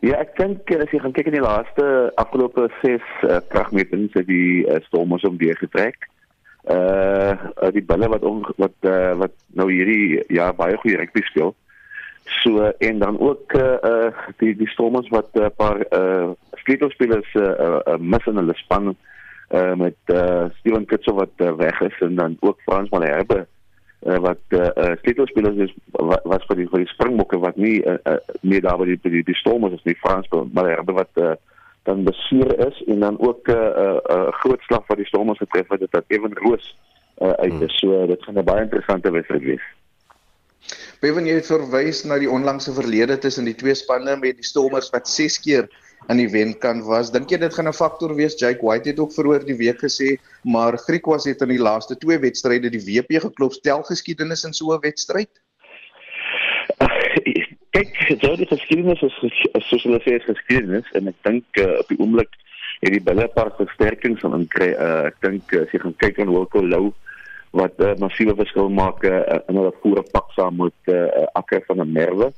Ja, 0.00 0.16
ek 0.16 0.36
dink 0.36 0.70
as 0.80 0.90
jy 0.90 0.98
gaan 0.98 1.12
kyk 1.12 1.26
in 1.26 1.36
die 1.36 1.44
laaste 1.44 2.12
afgelope 2.16 2.70
6 2.80 3.02
uh, 3.28 3.40
kragmetings 3.52 4.14
het 4.16 4.26
die 4.26 4.64
uh, 4.64 4.80
stormers 4.88 5.24
om 5.28 5.36
weer 5.36 5.56
getrek 5.56 6.09
uh 6.68 7.70
die 7.72 7.84
bulle 7.84 8.08
wat 8.08 8.22
om, 8.22 8.44
wat 8.56 8.76
uh, 8.80 9.12
wat 9.16 9.32
nou 9.56 9.70
hierdie 9.72 10.22
ja 10.28 10.52
baie 10.52 10.76
goeie 10.76 10.98
rugby 11.00 11.22
speel. 11.24 11.54
So 12.40 12.72
en 12.78 12.98
dan 12.98 13.18
ook 13.18 13.52
uh, 13.56 13.76
uh 13.82 14.26
die 14.38 14.56
die 14.56 14.68
stormers 14.68 15.08
wat 15.08 15.28
'n 15.34 15.42
uh, 15.42 15.52
paar 15.56 15.80
uh 15.92 16.30
sleutelspelers 16.64 17.34
uh, 17.34 17.80
uh 17.86 17.98
mis 17.98 18.26
in 18.26 18.36
hulle 18.36 18.54
span 18.54 18.96
uh 19.54 19.74
met 19.74 19.96
uh 20.06 20.44
Steven 20.58 20.86
Kitso 20.86 21.14
wat 21.14 21.32
uh, 21.36 21.52
weg 21.56 21.80
is 21.80 21.96
en 22.00 22.14
dan 22.14 22.36
ook 22.40 22.60
Frans 22.64 22.90
Malherbe 22.90 23.46
uh, 24.06 24.18
wat 24.18 24.40
uh, 24.48 24.68
uh 24.76 24.96
sleutelspelers 25.02 25.56
is 25.56 25.74
wat, 25.90 26.20
wat 26.24 26.44
vir 26.46 26.56
die 26.56 26.68
vir 26.68 26.84
die 26.84 26.92
springbokke 26.92 27.38
wat 27.38 27.56
nie 27.56 27.80
uh, 27.84 27.96
uh, 28.04 28.18
meer 28.40 28.60
daar 28.60 28.78
by 28.78 28.84
die 28.84 28.98
die, 29.02 29.24
die 29.24 29.40
stormers 29.40 29.74
is 29.74 29.84
nie 29.84 29.98
Frans 30.00 30.28
Malherbe 30.52 30.92
wat 30.92 31.10
uh, 31.14 31.34
dan 31.82 32.04
beseer 32.04 32.66
is 32.66 32.84
en 32.86 33.00
dan 33.00 33.20
ook 33.20 33.48
'n 33.48 33.52
uh, 33.52 33.56
'n 33.56 34.00
uh, 34.10 34.16
uh, 34.16 34.32
groot 34.32 34.60
slag 34.60 34.86
wat 34.86 34.96
die 34.96 35.06
Stormers 35.06 35.38
getref 35.38 35.68
het 35.68 35.90
dat 35.90 36.04
Evan 36.06 36.32
Roos 36.32 36.78
uh, 37.18 37.30
uit 37.30 37.60
is. 37.60 37.78
So 37.78 38.06
dit 38.06 38.22
gaan 38.22 38.38
'n 38.38 38.44
baie 38.44 38.62
interessante 38.62 39.10
wedstryd 39.10 39.42
wees. 39.42 39.62
Bevan 41.00 41.26
jy 41.26 41.38
het 41.38 41.46
verwys 41.48 42.02
na 42.04 42.18
die 42.20 42.30
onlangse 42.30 42.72
verlede 42.76 43.18
tussen 43.18 43.44
die 43.48 43.54
twee 43.54 43.74
spanne 43.74 44.16
met 44.20 44.36
die 44.36 44.44
Stormers 44.44 44.90
wat 44.90 45.08
6 45.08 45.40
keer 45.40 45.68
aan 46.06 46.16
die 46.20 46.30
wenkant 46.30 46.84
was. 46.84 47.12
Dink 47.12 47.30
jy 47.30 47.38
dit 47.38 47.54
gaan 47.54 47.68
'n 47.68 47.76
faktor 47.76 48.14
wees? 48.14 48.38
Jake 48.38 48.66
White 48.66 48.88
het 48.88 49.00
ook 49.00 49.12
vroeër 49.12 49.44
die 49.44 49.56
week 49.56 49.80
gesê, 49.80 50.16
maar 50.42 50.78
Griekwas 50.78 51.24
het 51.24 51.40
in 51.40 51.48
die 51.48 51.62
laaste 51.62 51.96
twee 51.96 52.18
wedstryde 52.18 52.70
die 52.70 52.84
WP 52.84 53.20
geklop. 53.20 53.52
Stel 53.52 53.82
geskiedenis 53.82 54.44
in 54.44 54.52
so 54.52 54.74
'n 54.74 54.80
wedstryd? 54.80 55.30
kyk, 57.76 57.96
so 58.20 58.36
die 58.36 58.48
geskiedenis 58.50 59.02
is 59.06 59.16
soos 59.68 59.84
hulle 59.86 60.00
sê 60.04 60.16
is 60.18 60.26
geskiedenis 60.28 60.88
en 60.98 61.10
ek 61.12 61.18
dink 61.26 61.60
uh, 61.62 61.78
op 61.82 61.90
die 61.92 61.98
oomblik 62.00 62.32
het 62.80 62.94
die 62.94 63.02
bulle 63.04 63.26
'n 63.26 63.34
paar 63.34 63.52
versterkings 63.58 64.20
van 64.24 64.46
kry. 64.48 64.72
Uh, 64.74 65.10
ek 65.10 65.20
dink 65.20 65.52
uh, 65.52 65.62
as 65.62 65.72
jy 65.74 65.80
gaan 65.82 65.96
kyk 66.02 66.20
aan 66.20 66.32
Wilco 66.32 66.62
Lou 66.62 66.92
wat 67.52 67.78
'n 67.78 67.94
uh, 67.94 67.98
massiewe 67.98 68.34
verskil 68.34 68.70
maak 68.70 69.04
uh, 69.04 69.40
in 69.48 69.58
hulle 69.58 69.74
voere 69.82 70.02
pak 70.12 70.30
saam 70.36 70.56
met 70.56 70.78
uh, 70.86 71.26
Akker 71.34 71.62
van 71.66 71.82
der 71.82 71.86
Merwe 71.86 72.32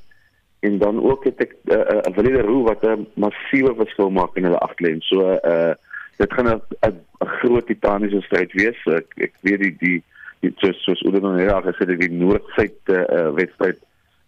en 0.63 0.79
dan 0.79 1.01
ook 1.03 1.25
het 1.25 1.41
ek 1.41 1.57
'n 1.65 1.73
uh, 1.73 1.79
uh, 1.97 2.13
Valide 2.15 2.43
Roo 2.43 2.63
wat 2.63 2.85
'n 2.85 3.07
massiewe 3.15 3.75
verskil 3.75 4.11
maak 4.11 4.37
in 4.37 4.45
hulle 4.45 4.59
agtlyn. 4.59 5.01
So 5.01 5.21
uh 5.45 5.75
dit 6.19 6.33
gaan 6.33 6.61
'n 6.61 7.01
groot 7.19 7.67
titaniese 7.67 8.21
stryd 8.21 8.53
wees. 8.53 8.79
Ek, 8.87 9.09
ek 9.17 9.33
weet 9.41 9.61
die 9.61 9.77
die, 9.79 10.03
die 10.41 10.53
soos 10.57 10.83
soos 10.85 11.03
Oude 11.03 11.21
nou 11.21 11.41
ja 11.41 11.61
gesê 11.61 11.87
die 11.87 12.11
noord-suid 12.11 12.79
uh, 12.89 13.33
wedstryd 13.35 13.79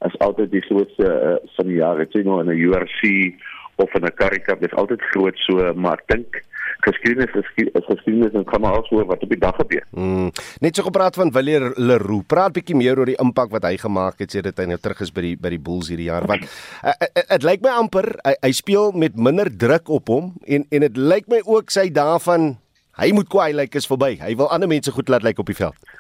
is 0.05 0.19
altyd 0.19 0.51
die 0.51 0.65
grootste 0.67 1.07
uh, 1.07 1.37
van 1.57 1.67
die 1.67 1.77
jaar. 1.77 1.99
Dit 1.99 2.15
is 2.15 2.25
nou 2.25 2.41
in 2.41 2.51
'n 2.51 2.59
UFC 2.59 3.35
of 3.77 3.95
in 3.95 4.05
'n 4.05 4.15
Cup, 4.15 4.61
dit 4.61 4.73
is 4.73 4.79
altyd 4.79 5.03
groot 5.03 5.39
so, 5.39 5.73
maar 5.75 5.99
ek 5.99 6.07
dink 6.07 6.43
geskiedenis 6.85 7.33
is 7.35 7.85
geskiedenis 7.87 8.33
en 8.33 8.45
kan 8.45 8.61
maar 8.61 8.77
alsoos 8.77 9.07
wat 9.07 9.23
op 9.23 9.29
die 9.29 9.39
dag 9.39 9.57
gebeur. 9.57 9.85
Mm. 9.91 10.31
Net 10.61 10.77
so 10.77 10.83
gepraat 10.83 11.15
van 11.15 11.33
Willie 11.33 11.73
Leroux. 11.77 12.27
Praat 12.27 12.53
bietjie 12.53 12.77
meer 12.77 12.99
oor 12.99 13.09
die 13.09 13.19
impak 13.21 13.51
wat 13.55 13.65
hy 13.69 13.77
gemaak 13.81 14.21
het 14.23 14.31
sedert 14.31 14.59
hy 14.61 14.67
nou 14.71 14.79
terug 14.83 15.01
is 15.01 15.13
by 15.15 15.25
die 15.29 15.37
by 15.41 15.55
die 15.55 15.63
Bulls 15.63 15.89
hierdie 15.93 16.11
jaar 16.11 16.27
want 16.31 16.45
dit 16.45 17.47
lyk 17.47 17.65
my 17.65 17.73
amper 17.79 18.11
hy, 18.25 18.35
hy 18.43 18.53
speel 18.53 18.93
met 18.93 19.17
minder 19.17 19.49
druk 19.49 19.89
op 19.89 20.13
hom 20.13 20.33
en 20.45 20.69
en 20.71 20.87
dit 20.89 20.97
lyk 20.97 21.31
my 21.33 21.41
ook 21.45 21.73
sy 21.75 21.89
daarvan 21.95 22.55
hy 23.01 23.11
moet 23.17 23.29
kwaai 23.29 23.53
lyk 23.53 23.73
like, 23.73 23.79
is 23.79 23.91
verby. 23.91 24.15
Hy 24.21 24.37
wil 24.39 24.51
ander 24.55 24.71
mense 24.71 24.93
goed 24.95 25.09
laat 25.09 25.25
lyk 25.25 25.35
like 25.35 25.43
op 25.43 25.51
die 25.51 25.59
veld. 25.59 25.95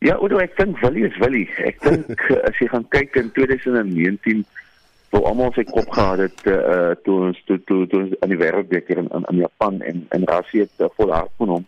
Ja, 0.00 0.14
Oudo, 0.16 0.38
ek 0.40 0.54
dink 0.56 0.78
Willie 0.80 1.04
is 1.04 1.16
Willie. 1.20 1.44
Ek 1.60 1.82
dink 1.84 2.22
as 2.40 2.56
jy 2.56 2.70
gaan 2.72 2.86
kyk 2.94 3.18
in 3.20 3.28
2019 3.36 4.46
hoe 5.10 5.20
almal 5.28 5.50
sy 5.52 5.64
kop 5.68 5.90
gehad 5.92 6.22
het 6.22 6.44
uh 6.48 6.94
toe 7.04 7.16
ons 7.26 7.40
toe 7.48 7.58
toe 7.68 7.82
toe 7.90 8.04
aan 8.22 8.32
die 8.32 8.38
wêreldbeker 8.40 9.02
in, 9.02 9.10
in 9.12 9.26
in 9.32 9.42
Japan 9.42 9.80
en 9.84 10.04
en 10.16 10.24
Rassie 10.30 10.62
het 10.62 10.84
uh, 10.84 10.88
vol 10.96 11.12
hard 11.12 11.34
van 11.42 11.52
hom 11.56 11.66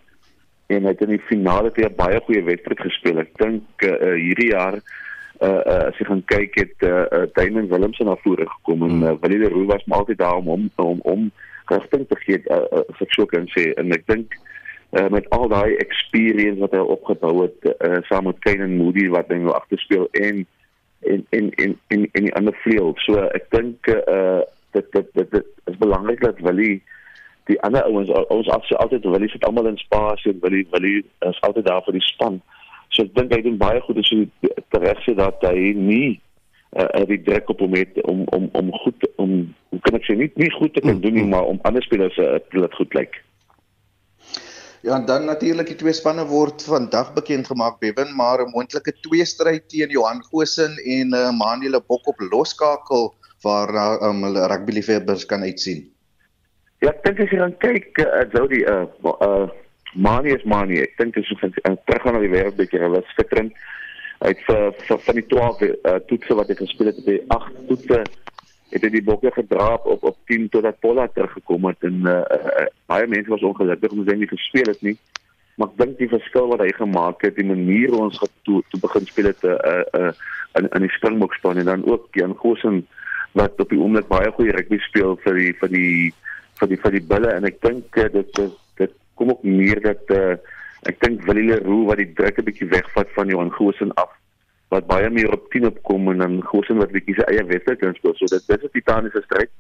en 0.73 0.87
hy 0.87 0.93
het 0.95 1.03
in 1.05 1.13
die 1.13 1.25
finale 1.27 1.73
weer 1.77 1.93
baie 1.99 2.23
goeie 2.25 2.45
wedstryd 2.47 2.81
gespeel. 2.87 3.21
Ek 3.21 3.35
dink 3.43 3.85
uh 3.89 4.15
hierdie 4.15 4.49
jaar 4.55 4.79
uh, 4.79 5.51
uh 5.51 5.81
as 5.91 6.01
jy 6.01 6.07
gaan 6.09 6.25
kyk 6.33 6.57
het 6.63 6.87
uh, 6.89 7.03
uh 7.19 7.27
Damon 7.37 7.69
Willemse 7.75 8.07
na 8.09 8.17
vore 8.23 8.47
gekom 8.55 8.87
en 8.89 9.03
uh, 9.03 9.13
Willie 9.27 9.43
Leroux 9.43 9.69
was 9.75 9.85
maar 9.85 10.07
altyd 10.07 10.23
daar 10.23 10.41
om 10.41 10.49
om 10.55 10.71
om, 10.87 11.05
om 11.17 11.29
rigting 11.75 12.09
te 12.09 12.21
gee 12.25 12.41
uh, 12.47 12.65
uh, 12.65 12.87
vir 12.97 13.13
so 13.19 13.29
kan 13.29 13.51
sê 13.53 13.69
en 13.77 13.93
ek 13.99 14.09
dink 14.09 14.39
uh, 14.39 14.52
met 14.93 15.31
al 15.31 15.49
daai 15.49 15.77
experience 15.81 16.61
wat 16.61 16.75
hy 16.77 16.79
opgebou 16.79 17.47
het 17.47 17.69
uh, 17.81 18.01
saam 18.09 18.27
met 18.29 18.39
Kane 18.45 18.67
en 18.67 18.77
Moody 18.77 19.07
wat 19.09 19.31
hy 19.33 19.39
nou 19.41 19.55
agter 19.57 19.81
speel 19.81 20.09
en 20.21 20.43
en 21.01 21.27
en 21.31 21.51
en 21.55 21.79
en 21.87 22.09
en 22.13 22.27
die 22.27 22.35
ander 22.35 22.57
vleuel. 22.65 22.93
So 23.07 23.23
ek 23.33 23.49
dink 23.55 23.89
uh 23.89 24.43
dit 24.77 24.93
dit 24.93 25.09
dit, 25.13 25.31
dit 25.31 25.49
is 25.65 25.79
belangrik 25.81 26.21
dat 26.21 26.41
Willie 26.45 26.83
die 27.49 27.57
ander 27.61 27.83
ouens 27.89 28.13
ons 28.29 28.51
as 28.53 28.75
altyd 28.85 29.09
Willie 29.09 29.31
sit 29.33 29.45
almal 29.49 29.71
in 29.73 29.81
spasie 29.81 30.33
en 30.33 30.45
Willie 30.45 30.67
Willie 30.71 31.01
is 31.29 31.41
altyd 31.41 31.67
daar 31.67 31.83
vir 31.89 31.97
die 31.97 32.07
span. 32.11 32.41
So 32.93 33.09
ek 33.09 33.17
dink 33.17 33.33
hy 33.33 33.41
doen 33.49 33.59
baie 33.65 33.81
goed 33.81 34.05
as 34.05 34.13
hy 34.13 34.29
reg 34.85 35.03
sê 35.07 35.17
dat 35.17 35.41
hy 35.49 35.73
nie 35.73 36.21
uh 36.77 37.05
die 37.09 37.21
druk 37.25 37.49
op 37.57 37.65
hom 37.65 37.81
het 37.81 37.97
om 38.05 38.25
om 38.37 38.49
om 38.61 38.73
goed 38.85 39.09
om 39.17 39.37
hoe 39.73 39.83
kan 39.89 39.97
ek 39.97 40.09
sê 40.09 40.21
nie 40.21 40.31
nie 40.37 40.53
goed 40.61 40.77
te 40.77 40.85
kan 40.85 41.01
doen 41.01 41.17
nie 41.17 41.29
maar 41.29 41.49
om 41.49 41.61
ander 41.69 41.85
spelers 41.85 42.17
uh, 42.21 42.37
te 42.53 42.61
laat 42.61 42.77
goed 42.77 42.93
lyk. 42.93 43.17
Like. 43.17 43.32
Ja, 44.83 44.97
en 44.99 45.05
dan 45.07 45.25
natuurlik 45.25 45.69
die 45.71 45.77
twee 45.79 45.95
spanne 45.95 46.25
word 46.27 46.65
vandag 46.67 47.13
bekend 47.15 47.47
gemaak 47.47 47.77
Bewen, 47.79 48.09
maar 48.19 48.43
'n 48.43 48.51
moontlike 48.51 48.93
twee 49.07 49.25
stryd 49.25 49.69
teen 49.69 49.91
Johan 49.95 50.23
Gosen 50.23 50.75
en 50.77 51.15
uh, 51.15 51.31
Manuel 51.31 51.79
Bok 51.87 52.07
op 52.07 52.19
loskakel 52.19 53.15
waar 53.43 53.71
uh, 53.75 54.09
um, 54.09 54.25
hulle 54.27 54.47
rugby 54.47 54.73
liefhebbers 54.73 55.27
kan 55.27 55.43
uitsien. 55.43 55.87
Ja, 56.79 56.91
ek 56.91 57.05
dink 57.05 57.21
as 57.23 57.31
jy 57.31 57.39
gaan 57.39 57.55
kyk, 57.63 58.03
uh, 58.03 58.25
Jody, 58.35 58.65
uh, 58.67 58.87
uh 59.23 59.47
Manie 59.95 60.35
is 60.35 60.43
Manie. 60.43 60.83
Ek 60.83 60.99
dink 60.99 61.17
as 61.17 61.31
jy 61.31 61.39
gaan 61.39 61.79
terug 61.87 62.03
gaan 62.03 62.19
na 62.19 62.25
die 62.25 62.33
wêreldbeker, 62.35 62.83
hulle 62.83 63.05
is. 63.07 63.55
Hy 64.23 64.35
het 64.35 64.43
vir, 64.49 64.75
vir 64.89 64.99
van 65.07 65.15
die 65.15 65.27
12 65.31 65.63
uh, 65.63 65.99
toetse 66.11 66.35
wat 66.35 66.51
hy 66.51 66.59
gespeel 66.59 66.91
het, 66.91 66.99
hy 67.07 67.21
8 67.29 67.63
toetse 67.71 68.03
het 68.73 68.85
hy 68.87 68.91
die 68.95 69.05
bokke 69.05 69.31
gedraap 69.35 69.87
op 69.87 70.05
op 70.09 70.17
10 70.31 70.49
totdat 70.53 70.81
Polla 70.81 71.07
teruggekom 71.13 71.69
het 71.69 71.85
en 71.89 72.07
uh, 72.09 72.21
uh, 72.25 72.69
baie 72.91 73.07
mense 73.07 73.31
was 73.31 73.45
ongelukkig 73.45 73.93
omdat 73.93 74.15
hy 74.15 74.21
nie 74.23 74.31
gespeel 74.31 74.71
het 74.73 74.81
nie. 74.87 74.97
Maar 75.61 75.69
ek 75.69 75.81
dink 75.83 75.99
die 76.01 76.09
verskil 76.09 76.49
wat 76.49 76.63
hy 76.65 76.71
gemaak 76.77 77.25
het, 77.27 77.37
die 77.37 77.47
manier 77.47 77.93
hoe 77.93 78.07
ons 78.07 78.21
toe 78.49 78.63
toe 78.73 78.81
begin 78.81 79.09
speel 79.09 79.29
het 79.29 79.45
uh, 79.45 79.59
uh, 79.99 80.13
in 80.61 80.69
in 80.69 80.87
die 80.87 80.95
Springbokspan 80.97 81.61
en 81.61 81.69
dan 81.69 81.85
ook 81.85 82.09
Jan 82.17 82.35
Gosen 82.41 82.83
wat 83.37 83.61
op 83.61 83.69
die 83.73 83.81
oomblik 83.81 84.09
baie 84.09 84.33
goeie 84.37 84.57
rugby 84.57 84.81
speel 84.89 85.17
vir 85.25 85.39
die 85.41 85.53
vir 85.61 85.73
die 85.77 85.93
vir 86.61 86.73
die 86.73 86.81
vir 86.81 86.97
die 86.97 87.07
bulle 87.13 87.37
en 87.37 87.49
ek 87.49 87.61
dink 87.65 88.01
uh, 88.01 88.09
dit 88.17 88.35
dit 88.41 88.59
dit 88.81 88.97
kom 89.21 89.33
ook 89.35 89.45
meer 89.45 89.81
dat 89.85 90.17
uh, 90.17 90.35
ek 90.89 90.99
dink 91.05 91.25
Willie 91.29 91.49
Leroux 91.51 91.87
wat 91.91 92.01
die 92.01 92.13
druk 92.17 92.41
'n 92.41 92.49
bietjie 92.49 92.73
wegvat 92.73 93.13
van 93.17 93.29
Johan 93.29 93.53
Goosen 93.53 93.93
af 94.01 94.13
wat 94.73 94.89
baie 94.89 95.11
meer 95.11 95.33
op 95.33 95.51
10 95.53 95.69
opkom 95.69 96.11
en 96.13 96.25
dan 96.25 96.41
Goosen 96.49 96.81
wat 96.81 96.95
bietjie 96.95 97.19
sy 97.19 97.29
eie 97.29 97.45
wedstryd 97.51 97.81
kan 97.83 97.95
speel. 97.99 98.17
So 98.17 98.31
dit 98.33 98.47
dis 98.49 98.65
'n 98.65 98.75
titaniese 98.77 99.23
stryd. 99.27 99.51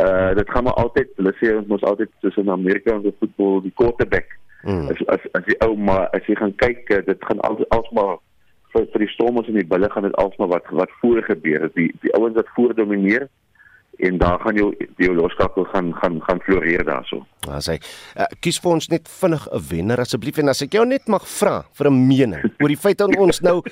Uh 0.00 0.34
dit 0.34 0.50
gaan 0.50 0.64
maar 0.64 0.80
altyd, 0.82 1.08
hulle 1.16 1.34
sê 1.40 1.54
ons 1.56 1.66
moet 1.72 1.84
altyd 1.84 2.10
tussen 2.20 2.50
Amerika 2.50 2.94
en 2.94 3.02
die 3.02 3.16
voetbal 3.20 3.62
die 3.62 3.74
quarterback. 3.80 4.28
Mm. 4.62 4.88
As 4.92 5.00
as 5.14 5.22
as 5.38 5.44
die 5.44 5.58
ou 5.64 5.76
maar 5.76 6.08
as 6.16 6.26
jy 6.26 6.36
gaan 6.36 6.54
kyk, 6.64 6.90
uh, 6.90 7.02
dit 7.06 7.28
gaan 7.28 7.40
altyd 7.40 7.68
alsmaar 7.68 8.16
vir 8.72 8.86
vir 8.92 9.04
die 9.04 9.12
stormers 9.14 9.48
en 9.48 9.60
die 9.60 9.70
bulle 9.72 9.90
gaan 9.90 10.08
dit 10.08 10.16
alsmaar 10.16 10.48
wat 10.48 10.70
wat 10.70 10.92
voor 11.00 11.22
gebeur. 11.22 11.70
Die 11.74 11.92
die 12.00 12.14
ouens 12.14 12.34
wat 12.34 12.48
voor 12.54 12.74
domineer 12.74 13.28
en 13.98 14.18
daar 14.18 14.40
gaan 14.40 14.54
jou 14.54 14.74
jou 14.96 15.14
loskakel 15.14 15.64
gaan 15.64 15.94
gaan 15.94 16.20
gaan 16.22 16.40
floreer 16.44 16.84
daarso. 16.84 17.22
Ja, 17.46 17.60
sê. 17.62 17.76
Uh, 18.16 18.26
kies 18.40 18.58
vir 18.60 18.72
ons 18.72 18.88
net 18.92 19.08
vinnig 19.08 19.46
'n 19.48 19.62
wenner 19.70 20.00
asseblief 20.00 20.38
en 20.38 20.48
as 20.48 20.62
ek 20.62 20.72
jou 20.72 20.84
net 20.86 21.08
mag 21.08 21.26
vra 21.26 21.64
vir 21.72 21.90
'n 21.90 22.06
mening 22.08 22.44
oor 22.60 22.68
die 22.68 22.76
feit 22.76 22.98
dat 22.98 23.16
ons 23.16 23.40
nou 23.40 23.62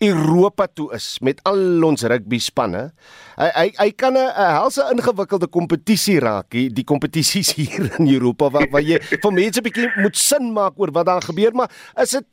Europa 0.00 0.66
toe 0.66 0.94
is 0.94 1.18
met 1.20 1.40
al 1.44 1.84
ons 1.84 2.02
rugby 2.02 2.38
spanne. 2.38 2.92
Hy 3.36 3.50
hy 3.54 3.72
hy 3.78 3.90
kan 3.90 4.14
'n 4.16 4.32
helse 4.34 4.82
ingewikkelde 4.92 5.46
kompetisie 5.46 6.20
raak, 6.20 6.50
die, 6.50 6.68
die 6.70 6.84
kompetisies 6.84 7.54
hier 7.58 7.90
in 7.98 8.08
Europa 8.08 8.50
waar 8.50 8.68
waar 8.70 8.82
jy 8.82 8.98
vir 9.00 9.32
mense 9.32 9.60
'n 9.60 9.62
bietjie 9.62 9.90
moet 9.96 10.16
sin 10.16 10.52
maak 10.52 10.78
oor 10.78 10.90
wat 10.92 11.06
daar 11.06 11.22
gebeur, 11.22 11.54
maar 11.54 11.70
is 11.96 12.10
dit 12.10 12.26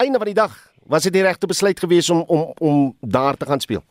einde 0.00 0.18
van 0.18 0.26
die 0.26 0.34
dag 0.34 0.52
was 0.86 1.02
dit 1.02 1.12
die 1.12 1.22
regte 1.22 1.46
besluit 1.46 1.80
geweest 1.80 2.10
om 2.10 2.24
om 2.26 2.52
om 2.58 2.96
daar 3.00 3.36
te 3.36 3.46
gaan 3.46 3.60
speel? 3.60 3.82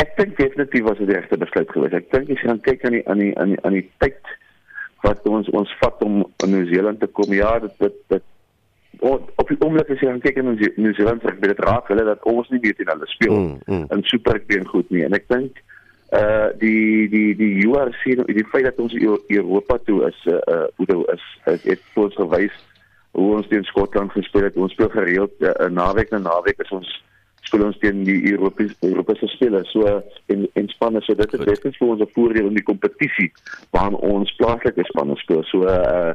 Ek 0.00 0.16
dink 0.18 0.36
definitief 0.36 0.84
was 0.84 0.98
dit 1.00 1.08
die 1.08 1.16
regte 1.16 1.38
besluit 1.40 1.70
geweest. 1.72 1.94
Ek 1.96 2.10
dink 2.12 2.30
as 2.30 2.42
jy 2.42 2.50
gaan 2.50 2.64
kyk 2.64 2.84
aan 2.84 2.96
die 2.98 3.04
aan 3.08 3.22
die 3.22 3.32
aan 3.40 3.54
die, 3.54 3.60
aan 3.64 3.78
die 3.78 3.86
tyd 4.02 4.34
wat 5.04 5.28
ons 5.28 5.48
ons 5.56 5.72
vat 5.80 6.02
om 6.04 6.18
in 6.44 6.52
Nieu-Seeland 6.52 7.00
te 7.00 7.08
kom, 7.16 7.32
ja, 7.32 7.54
dit 7.62 7.78
dit 7.80 8.02
dit 8.12 8.26
op 9.00 9.48
die 9.48 9.58
oomblik 9.60 9.90
as 9.92 10.00
jy 10.00 10.10
gaan 10.10 10.22
kyk 10.24 10.40
in 10.40 10.52
Nieu-Seeland, 10.56 11.24
ek 11.24 11.40
weet 11.40 11.54
dit 11.54 11.64
raak 11.64 11.88
hulle 11.92 12.04
dat 12.08 12.28
ons 12.28 12.48
nie 12.52 12.60
weet 12.64 12.80
hulle 12.84 13.08
speel 13.12 13.34
mm, 13.36 13.56
mm. 13.64 13.88
in 13.96 14.04
super 14.10 14.40
been 14.50 14.68
goed 14.68 14.92
nie. 14.92 15.04
En 15.06 15.16
ek 15.16 15.28
dink 15.32 15.62
uh 16.16 16.52
die 16.60 17.08
die 17.10 17.32
die 17.34 17.66
URC 17.66 18.04
die 18.28 18.46
feit 18.52 18.68
dat 18.68 18.78
ons 18.78 18.94
Europa 18.94 19.78
toe 19.88 20.04
is 20.06 20.20
uh 20.30 20.38
uh 20.52 21.00
is 21.16 21.24
het, 21.48 21.64
het 21.64 21.82
vir 21.94 22.04
ons 22.04 22.20
gewys 22.20 22.62
hoe 23.16 23.32
ons 23.38 23.48
teen 23.48 23.64
Skotland 23.64 24.12
gespeel 24.12 24.44
het. 24.44 24.56
Ons 24.60 24.72
speel 24.76 24.92
gereeld 24.92 25.32
uh, 25.40 25.70
naweek 25.72 26.12
na 26.12 26.20
naweek 26.20 26.60
is 26.60 26.72
ons 26.76 26.90
speel 27.46 27.66
ons 27.66 27.78
teen 27.82 28.04
die 28.06 28.18
Europese 28.32 28.74
Europese 28.86 29.28
spelers. 29.34 29.70
So 29.72 30.02
in 30.32 30.48
in 30.54 30.68
spanne 30.74 31.02
so 31.02 31.14
dit 31.14 31.32
is 31.32 31.44
definitief 31.44 31.78
vir 31.82 31.92
ons 31.94 32.02
'n 32.02 32.14
voordeel 32.14 32.48
in 32.50 32.58
die 32.58 32.68
kompetisie 32.70 33.30
waar 33.70 33.94
ons 33.94 34.34
plaaslike 34.40 34.84
spanne 34.90 35.16
speel. 35.16 35.44
So 35.52 35.66
uh 35.66 36.14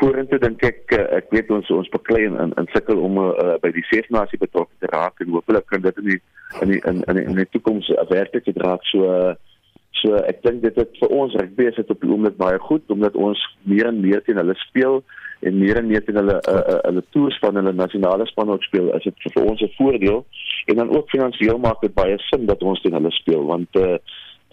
vorentoe 0.00 0.38
dink 0.38 0.62
ek 0.66 0.92
uh, 0.92 1.04
ek 1.18 1.30
weet 1.32 1.50
ons 1.54 1.68
ons 1.72 1.88
beklei 1.92 2.26
en 2.28 2.52
in 2.60 2.70
sukkel 2.74 3.00
om 3.00 3.18
uh, 3.22 3.56
by 3.62 3.70
die 3.72 3.84
ses 3.90 4.08
nasie 4.12 4.38
betrokke 4.40 4.74
te 4.80 4.90
raak 4.92 5.22
en 5.24 5.32
hopelik 5.32 5.66
kan 5.72 5.84
dit 5.84 6.00
in 6.02 6.10
die 6.10 6.20
in 6.62 6.72
die 6.74 6.80
in 6.90 7.02
in, 7.08 7.20
in 7.22 7.38
die 7.40 7.48
toekoms 7.54 7.88
uh, 7.94 8.04
werklik 8.10 8.44
te 8.44 8.52
draak 8.56 8.84
so 8.92 9.08
uh, 9.08 9.34
so 10.02 10.18
ek 10.28 10.42
dink 10.44 10.62
dit 10.66 10.76
het 10.76 11.00
vir 11.00 11.14
ons 11.16 11.36
rugby 11.40 11.70
is 11.70 11.78
dit 11.80 11.92
op 11.94 12.02
die 12.02 12.12
oomblik 12.12 12.36
baie 12.40 12.60
goed 12.68 12.92
omdat 12.92 13.16
ons 13.28 13.40
meer 13.64 13.88
en 13.88 14.02
meer 14.04 14.20
teen 14.26 14.40
hulle 14.42 14.56
speel 14.66 15.00
en 15.40 15.58
meer 15.58 15.80
en 15.80 15.86
meer 15.86 16.04
teen 16.04 16.18
hulle 16.20 16.36
uh, 16.36 16.54
uh, 16.58 16.78
hulle 16.88 17.02
toers 17.14 17.38
van 17.42 17.58
hulle 17.60 17.72
nasionale 17.72 18.26
span 18.26 18.52
ook 18.52 18.62
speel 18.62 18.92
is 18.96 19.08
dit 19.08 19.26
vir 19.34 19.42
ons 19.44 19.62
'n 19.62 19.72
voordeel 19.78 20.24
en 20.66 20.76
dan 20.76 20.92
ook 20.96 21.10
finansiëel 21.10 21.58
maak 21.58 21.80
dit 21.80 21.94
baie 21.94 22.18
sin 22.28 22.46
dat 22.46 22.62
ons 22.62 22.80
teen 22.82 22.96
hulle 22.98 23.10
speel 23.10 23.44
want 23.44 23.76
uh, 23.76 23.96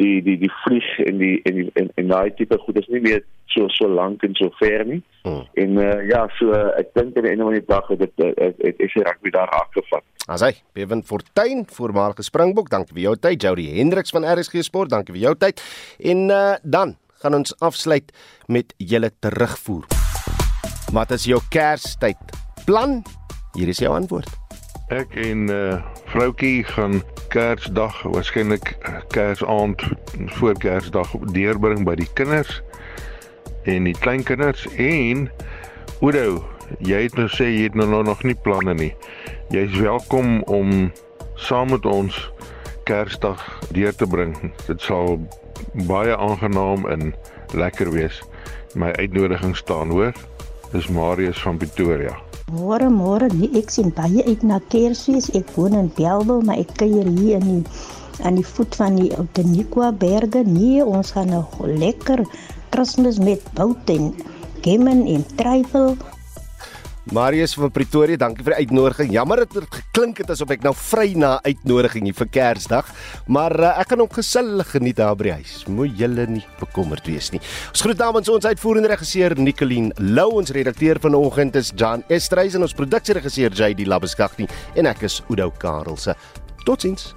die 0.01 0.21
die 0.25 0.37
die 0.37 0.51
vlieg 0.63 0.89
en 1.05 1.17
die 1.17 1.39
en 1.43 1.55
die, 1.55 1.69
en, 1.73 1.91
en 1.95 2.07
daai 2.07 2.33
tipe 2.33 2.57
goed 2.57 2.77
is 2.77 2.87
nie 2.87 3.01
meer 3.01 3.21
so 3.45 3.67
so 3.67 3.87
lank 3.87 4.23
en 4.23 4.33
so 4.35 4.49
ver 4.59 4.85
nie 4.85 5.01
hmm. 5.23 5.45
en 5.53 5.77
uh, 5.77 5.99
ja 6.09 6.27
so 6.39 6.51
ek 6.53 6.93
dink 6.93 7.17
aan 7.17 7.27
die 7.27 7.31
einde 7.35 7.43
van 7.43 7.53
die 7.59 7.67
dag 7.67 7.87
het 7.87 7.99
dit 7.99 8.25
het 8.39 8.79
is 8.79 8.93
die 8.93 9.05
rugby 9.05 9.29
daar 9.29 9.51
raak 9.53 9.71
gevat 9.77 10.03
Asai, 10.31 10.53
Bevan 10.71 11.03
Fortuin, 11.03 11.65
voormalige 11.67 12.23
Springbok, 12.23 12.69
dankie 12.71 12.95
vir 12.95 13.03
jou 13.09 13.15
tyd. 13.19 13.43
Jody 13.43 13.65
Hendriks 13.75 14.15
van 14.15 14.23
RSG 14.23 14.63
Sport, 14.63 14.93
dankie 14.93 15.11
vir 15.17 15.25
jou 15.25 15.33
tyd. 15.35 15.59
En 15.99 16.29
uh, 16.31 16.55
dan 16.63 16.95
gaan 17.19 17.35
ons 17.41 17.59
afsluit 17.59 18.15
met 18.47 18.71
julle 18.77 19.11
terugvoer. 19.19 20.02
Wat 20.93 21.11
is 21.11 21.23
jou 21.25 21.39
Kerstyd 21.49 22.17
plan? 22.65 22.99
Hier 23.57 23.67
is 23.67 23.79
jou 23.81 23.89
antwoord. 23.95 24.29
Ek 24.93 25.15
en 25.17 25.47
uh 25.49 25.81
vroutjie 26.13 26.61
gaan 26.69 26.99
Kersdag 27.33 28.03
waarskynlik 28.05 28.75
eh, 28.85 28.99
Kersaand 29.09 29.81
voor 30.37 30.53
Kersdag 30.61 31.15
deurbring 31.33 31.81
by 31.87 31.95
die 31.97 32.09
kinders 32.13 32.59
en 33.65 33.87
die 33.89 33.95
kleinkinders 33.97 34.67
en 34.77 35.23
Oudo, 36.03 36.43
jy 36.77 37.07
het 37.07 37.17
nou 37.17 37.25
sê 37.33 37.47
jy 37.49 37.63
het 37.71 37.79
nou 37.79 38.03
nog 38.05 38.21
nie 38.21 38.37
planne 38.45 38.75
nie. 38.77 38.91
Jy 39.49 39.63
is 39.71 39.79
welkom 39.81 40.43
om 40.45 40.91
saam 41.41 41.73
met 41.73 41.87
ons 41.89 42.19
Kersdag 42.85 43.41
deur 43.73 43.97
te 43.97 44.05
bring. 44.05 44.37
Dit 44.67 44.85
sal 44.85 45.17
baie 45.89 46.13
aangenaam 46.13 46.85
en 46.85 47.15
lekker 47.57 47.89
wees. 47.97 48.21
My 48.77 48.93
uitnodiging 49.01 49.57
staan, 49.57 49.89
hoor. 49.89 50.13
Dis 50.73 50.87
Marius 50.89 51.37
van 51.45 51.57
Pretoria. 51.61 52.15
Môre 52.49 52.87
môre, 52.89 53.27
nee, 53.29 53.51
ek 53.59 53.69
sien 53.69 53.91
baie 53.93 54.23
uit 54.25 54.41
na 54.41 54.57
Kersfees. 54.73 55.27
Ek 55.37 55.51
woon 55.53 55.75
in 55.77 55.91
Bellville, 55.93 56.41
maar 56.47 56.57
ek 56.63 56.73
kuier 56.79 57.05
hier 57.13 57.37
in 57.37 57.45
die 57.45 58.23
aan 58.25 58.39
die 58.39 58.45
voet 58.45 58.73
van 58.77 58.97
die 58.97 59.11
Outeniqua 59.13 59.91
berge. 60.01 60.41
Nee, 60.45 60.81
ons 60.81 61.13
gaan 61.13 61.29
'n 61.29 61.77
lekker 61.77 62.25
Kersfees 62.73 63.21
met 63.21 63.45
bout 63.53 63.89
en 63.89 64.15
gemmen 64.65 65.05
en 65.05 65.25
trifle 65.37 65.93
Marius 67.11 67.53
van 67.59 67.71
Pretoria, 67.71 68.15
dankie 68.15 68.45
vir 68.45 68.55
die 68.55 68.63
uitnodiging. 68.63 69.09
Jammer 69.11 69.41
dat 69.43 69.55
dit 69.57 69.65
geklink 69.75 70.21
het 70.21 70.29
asof 70.31 70.53
ek 70.55 70.63
nou 70.63 70.71
vry 70.77 71.09
na 71.19 71.33
uitnodiging 71.43 72.07
hier 72.07 72.15
vir 72.15 72.29
Kersdag, 72.31 72.93
maar 73.27 73.55
uh, 73.59 73.73
ek 73.81 73.91
gaan 73.91 74.05
ook 74.05 74.15
gesellig 74.21 74.71
geniet 74.71 75.01
daar 75.01 75.17
by 75.19 75.27
die 75.27 75.33
huis. 75.41 75.57
Moenie 75.67 75.99
julle 75.99 76.27
nie 76.31 76.45
bekommerd 76.61 77.09
wees 77.11 77.33
nie. 77.35 77.41
Ons 77.73 77.83
groet 77.83 77.99
namens 77.99 78.31
ons 78.31 78.47
uitvoerende 78.47 78.93
regisseur 78.93 79.35
Nicoline 79.35 79.91
Lou, 79.99 80.29
ons 80.39 80.55
redakteur 80.55 81.01
vanoggend 81.03 81.59
is 81.59 81.73
Jan 81.75 82.07
Estreisen 82.07 82.61
en 82.61 82.69
ons 82.69 82.77
produksieregisseur 82.79 83.51
JD 83.51 83.89
Labeskagni 83.89 84.47
en 84.79 84.87
ek 84.93 85.03
is 85.09 85.19
Udo 85.27 85.51
Karelse. 85.59 86.15
Totsiens. 86.63 87.11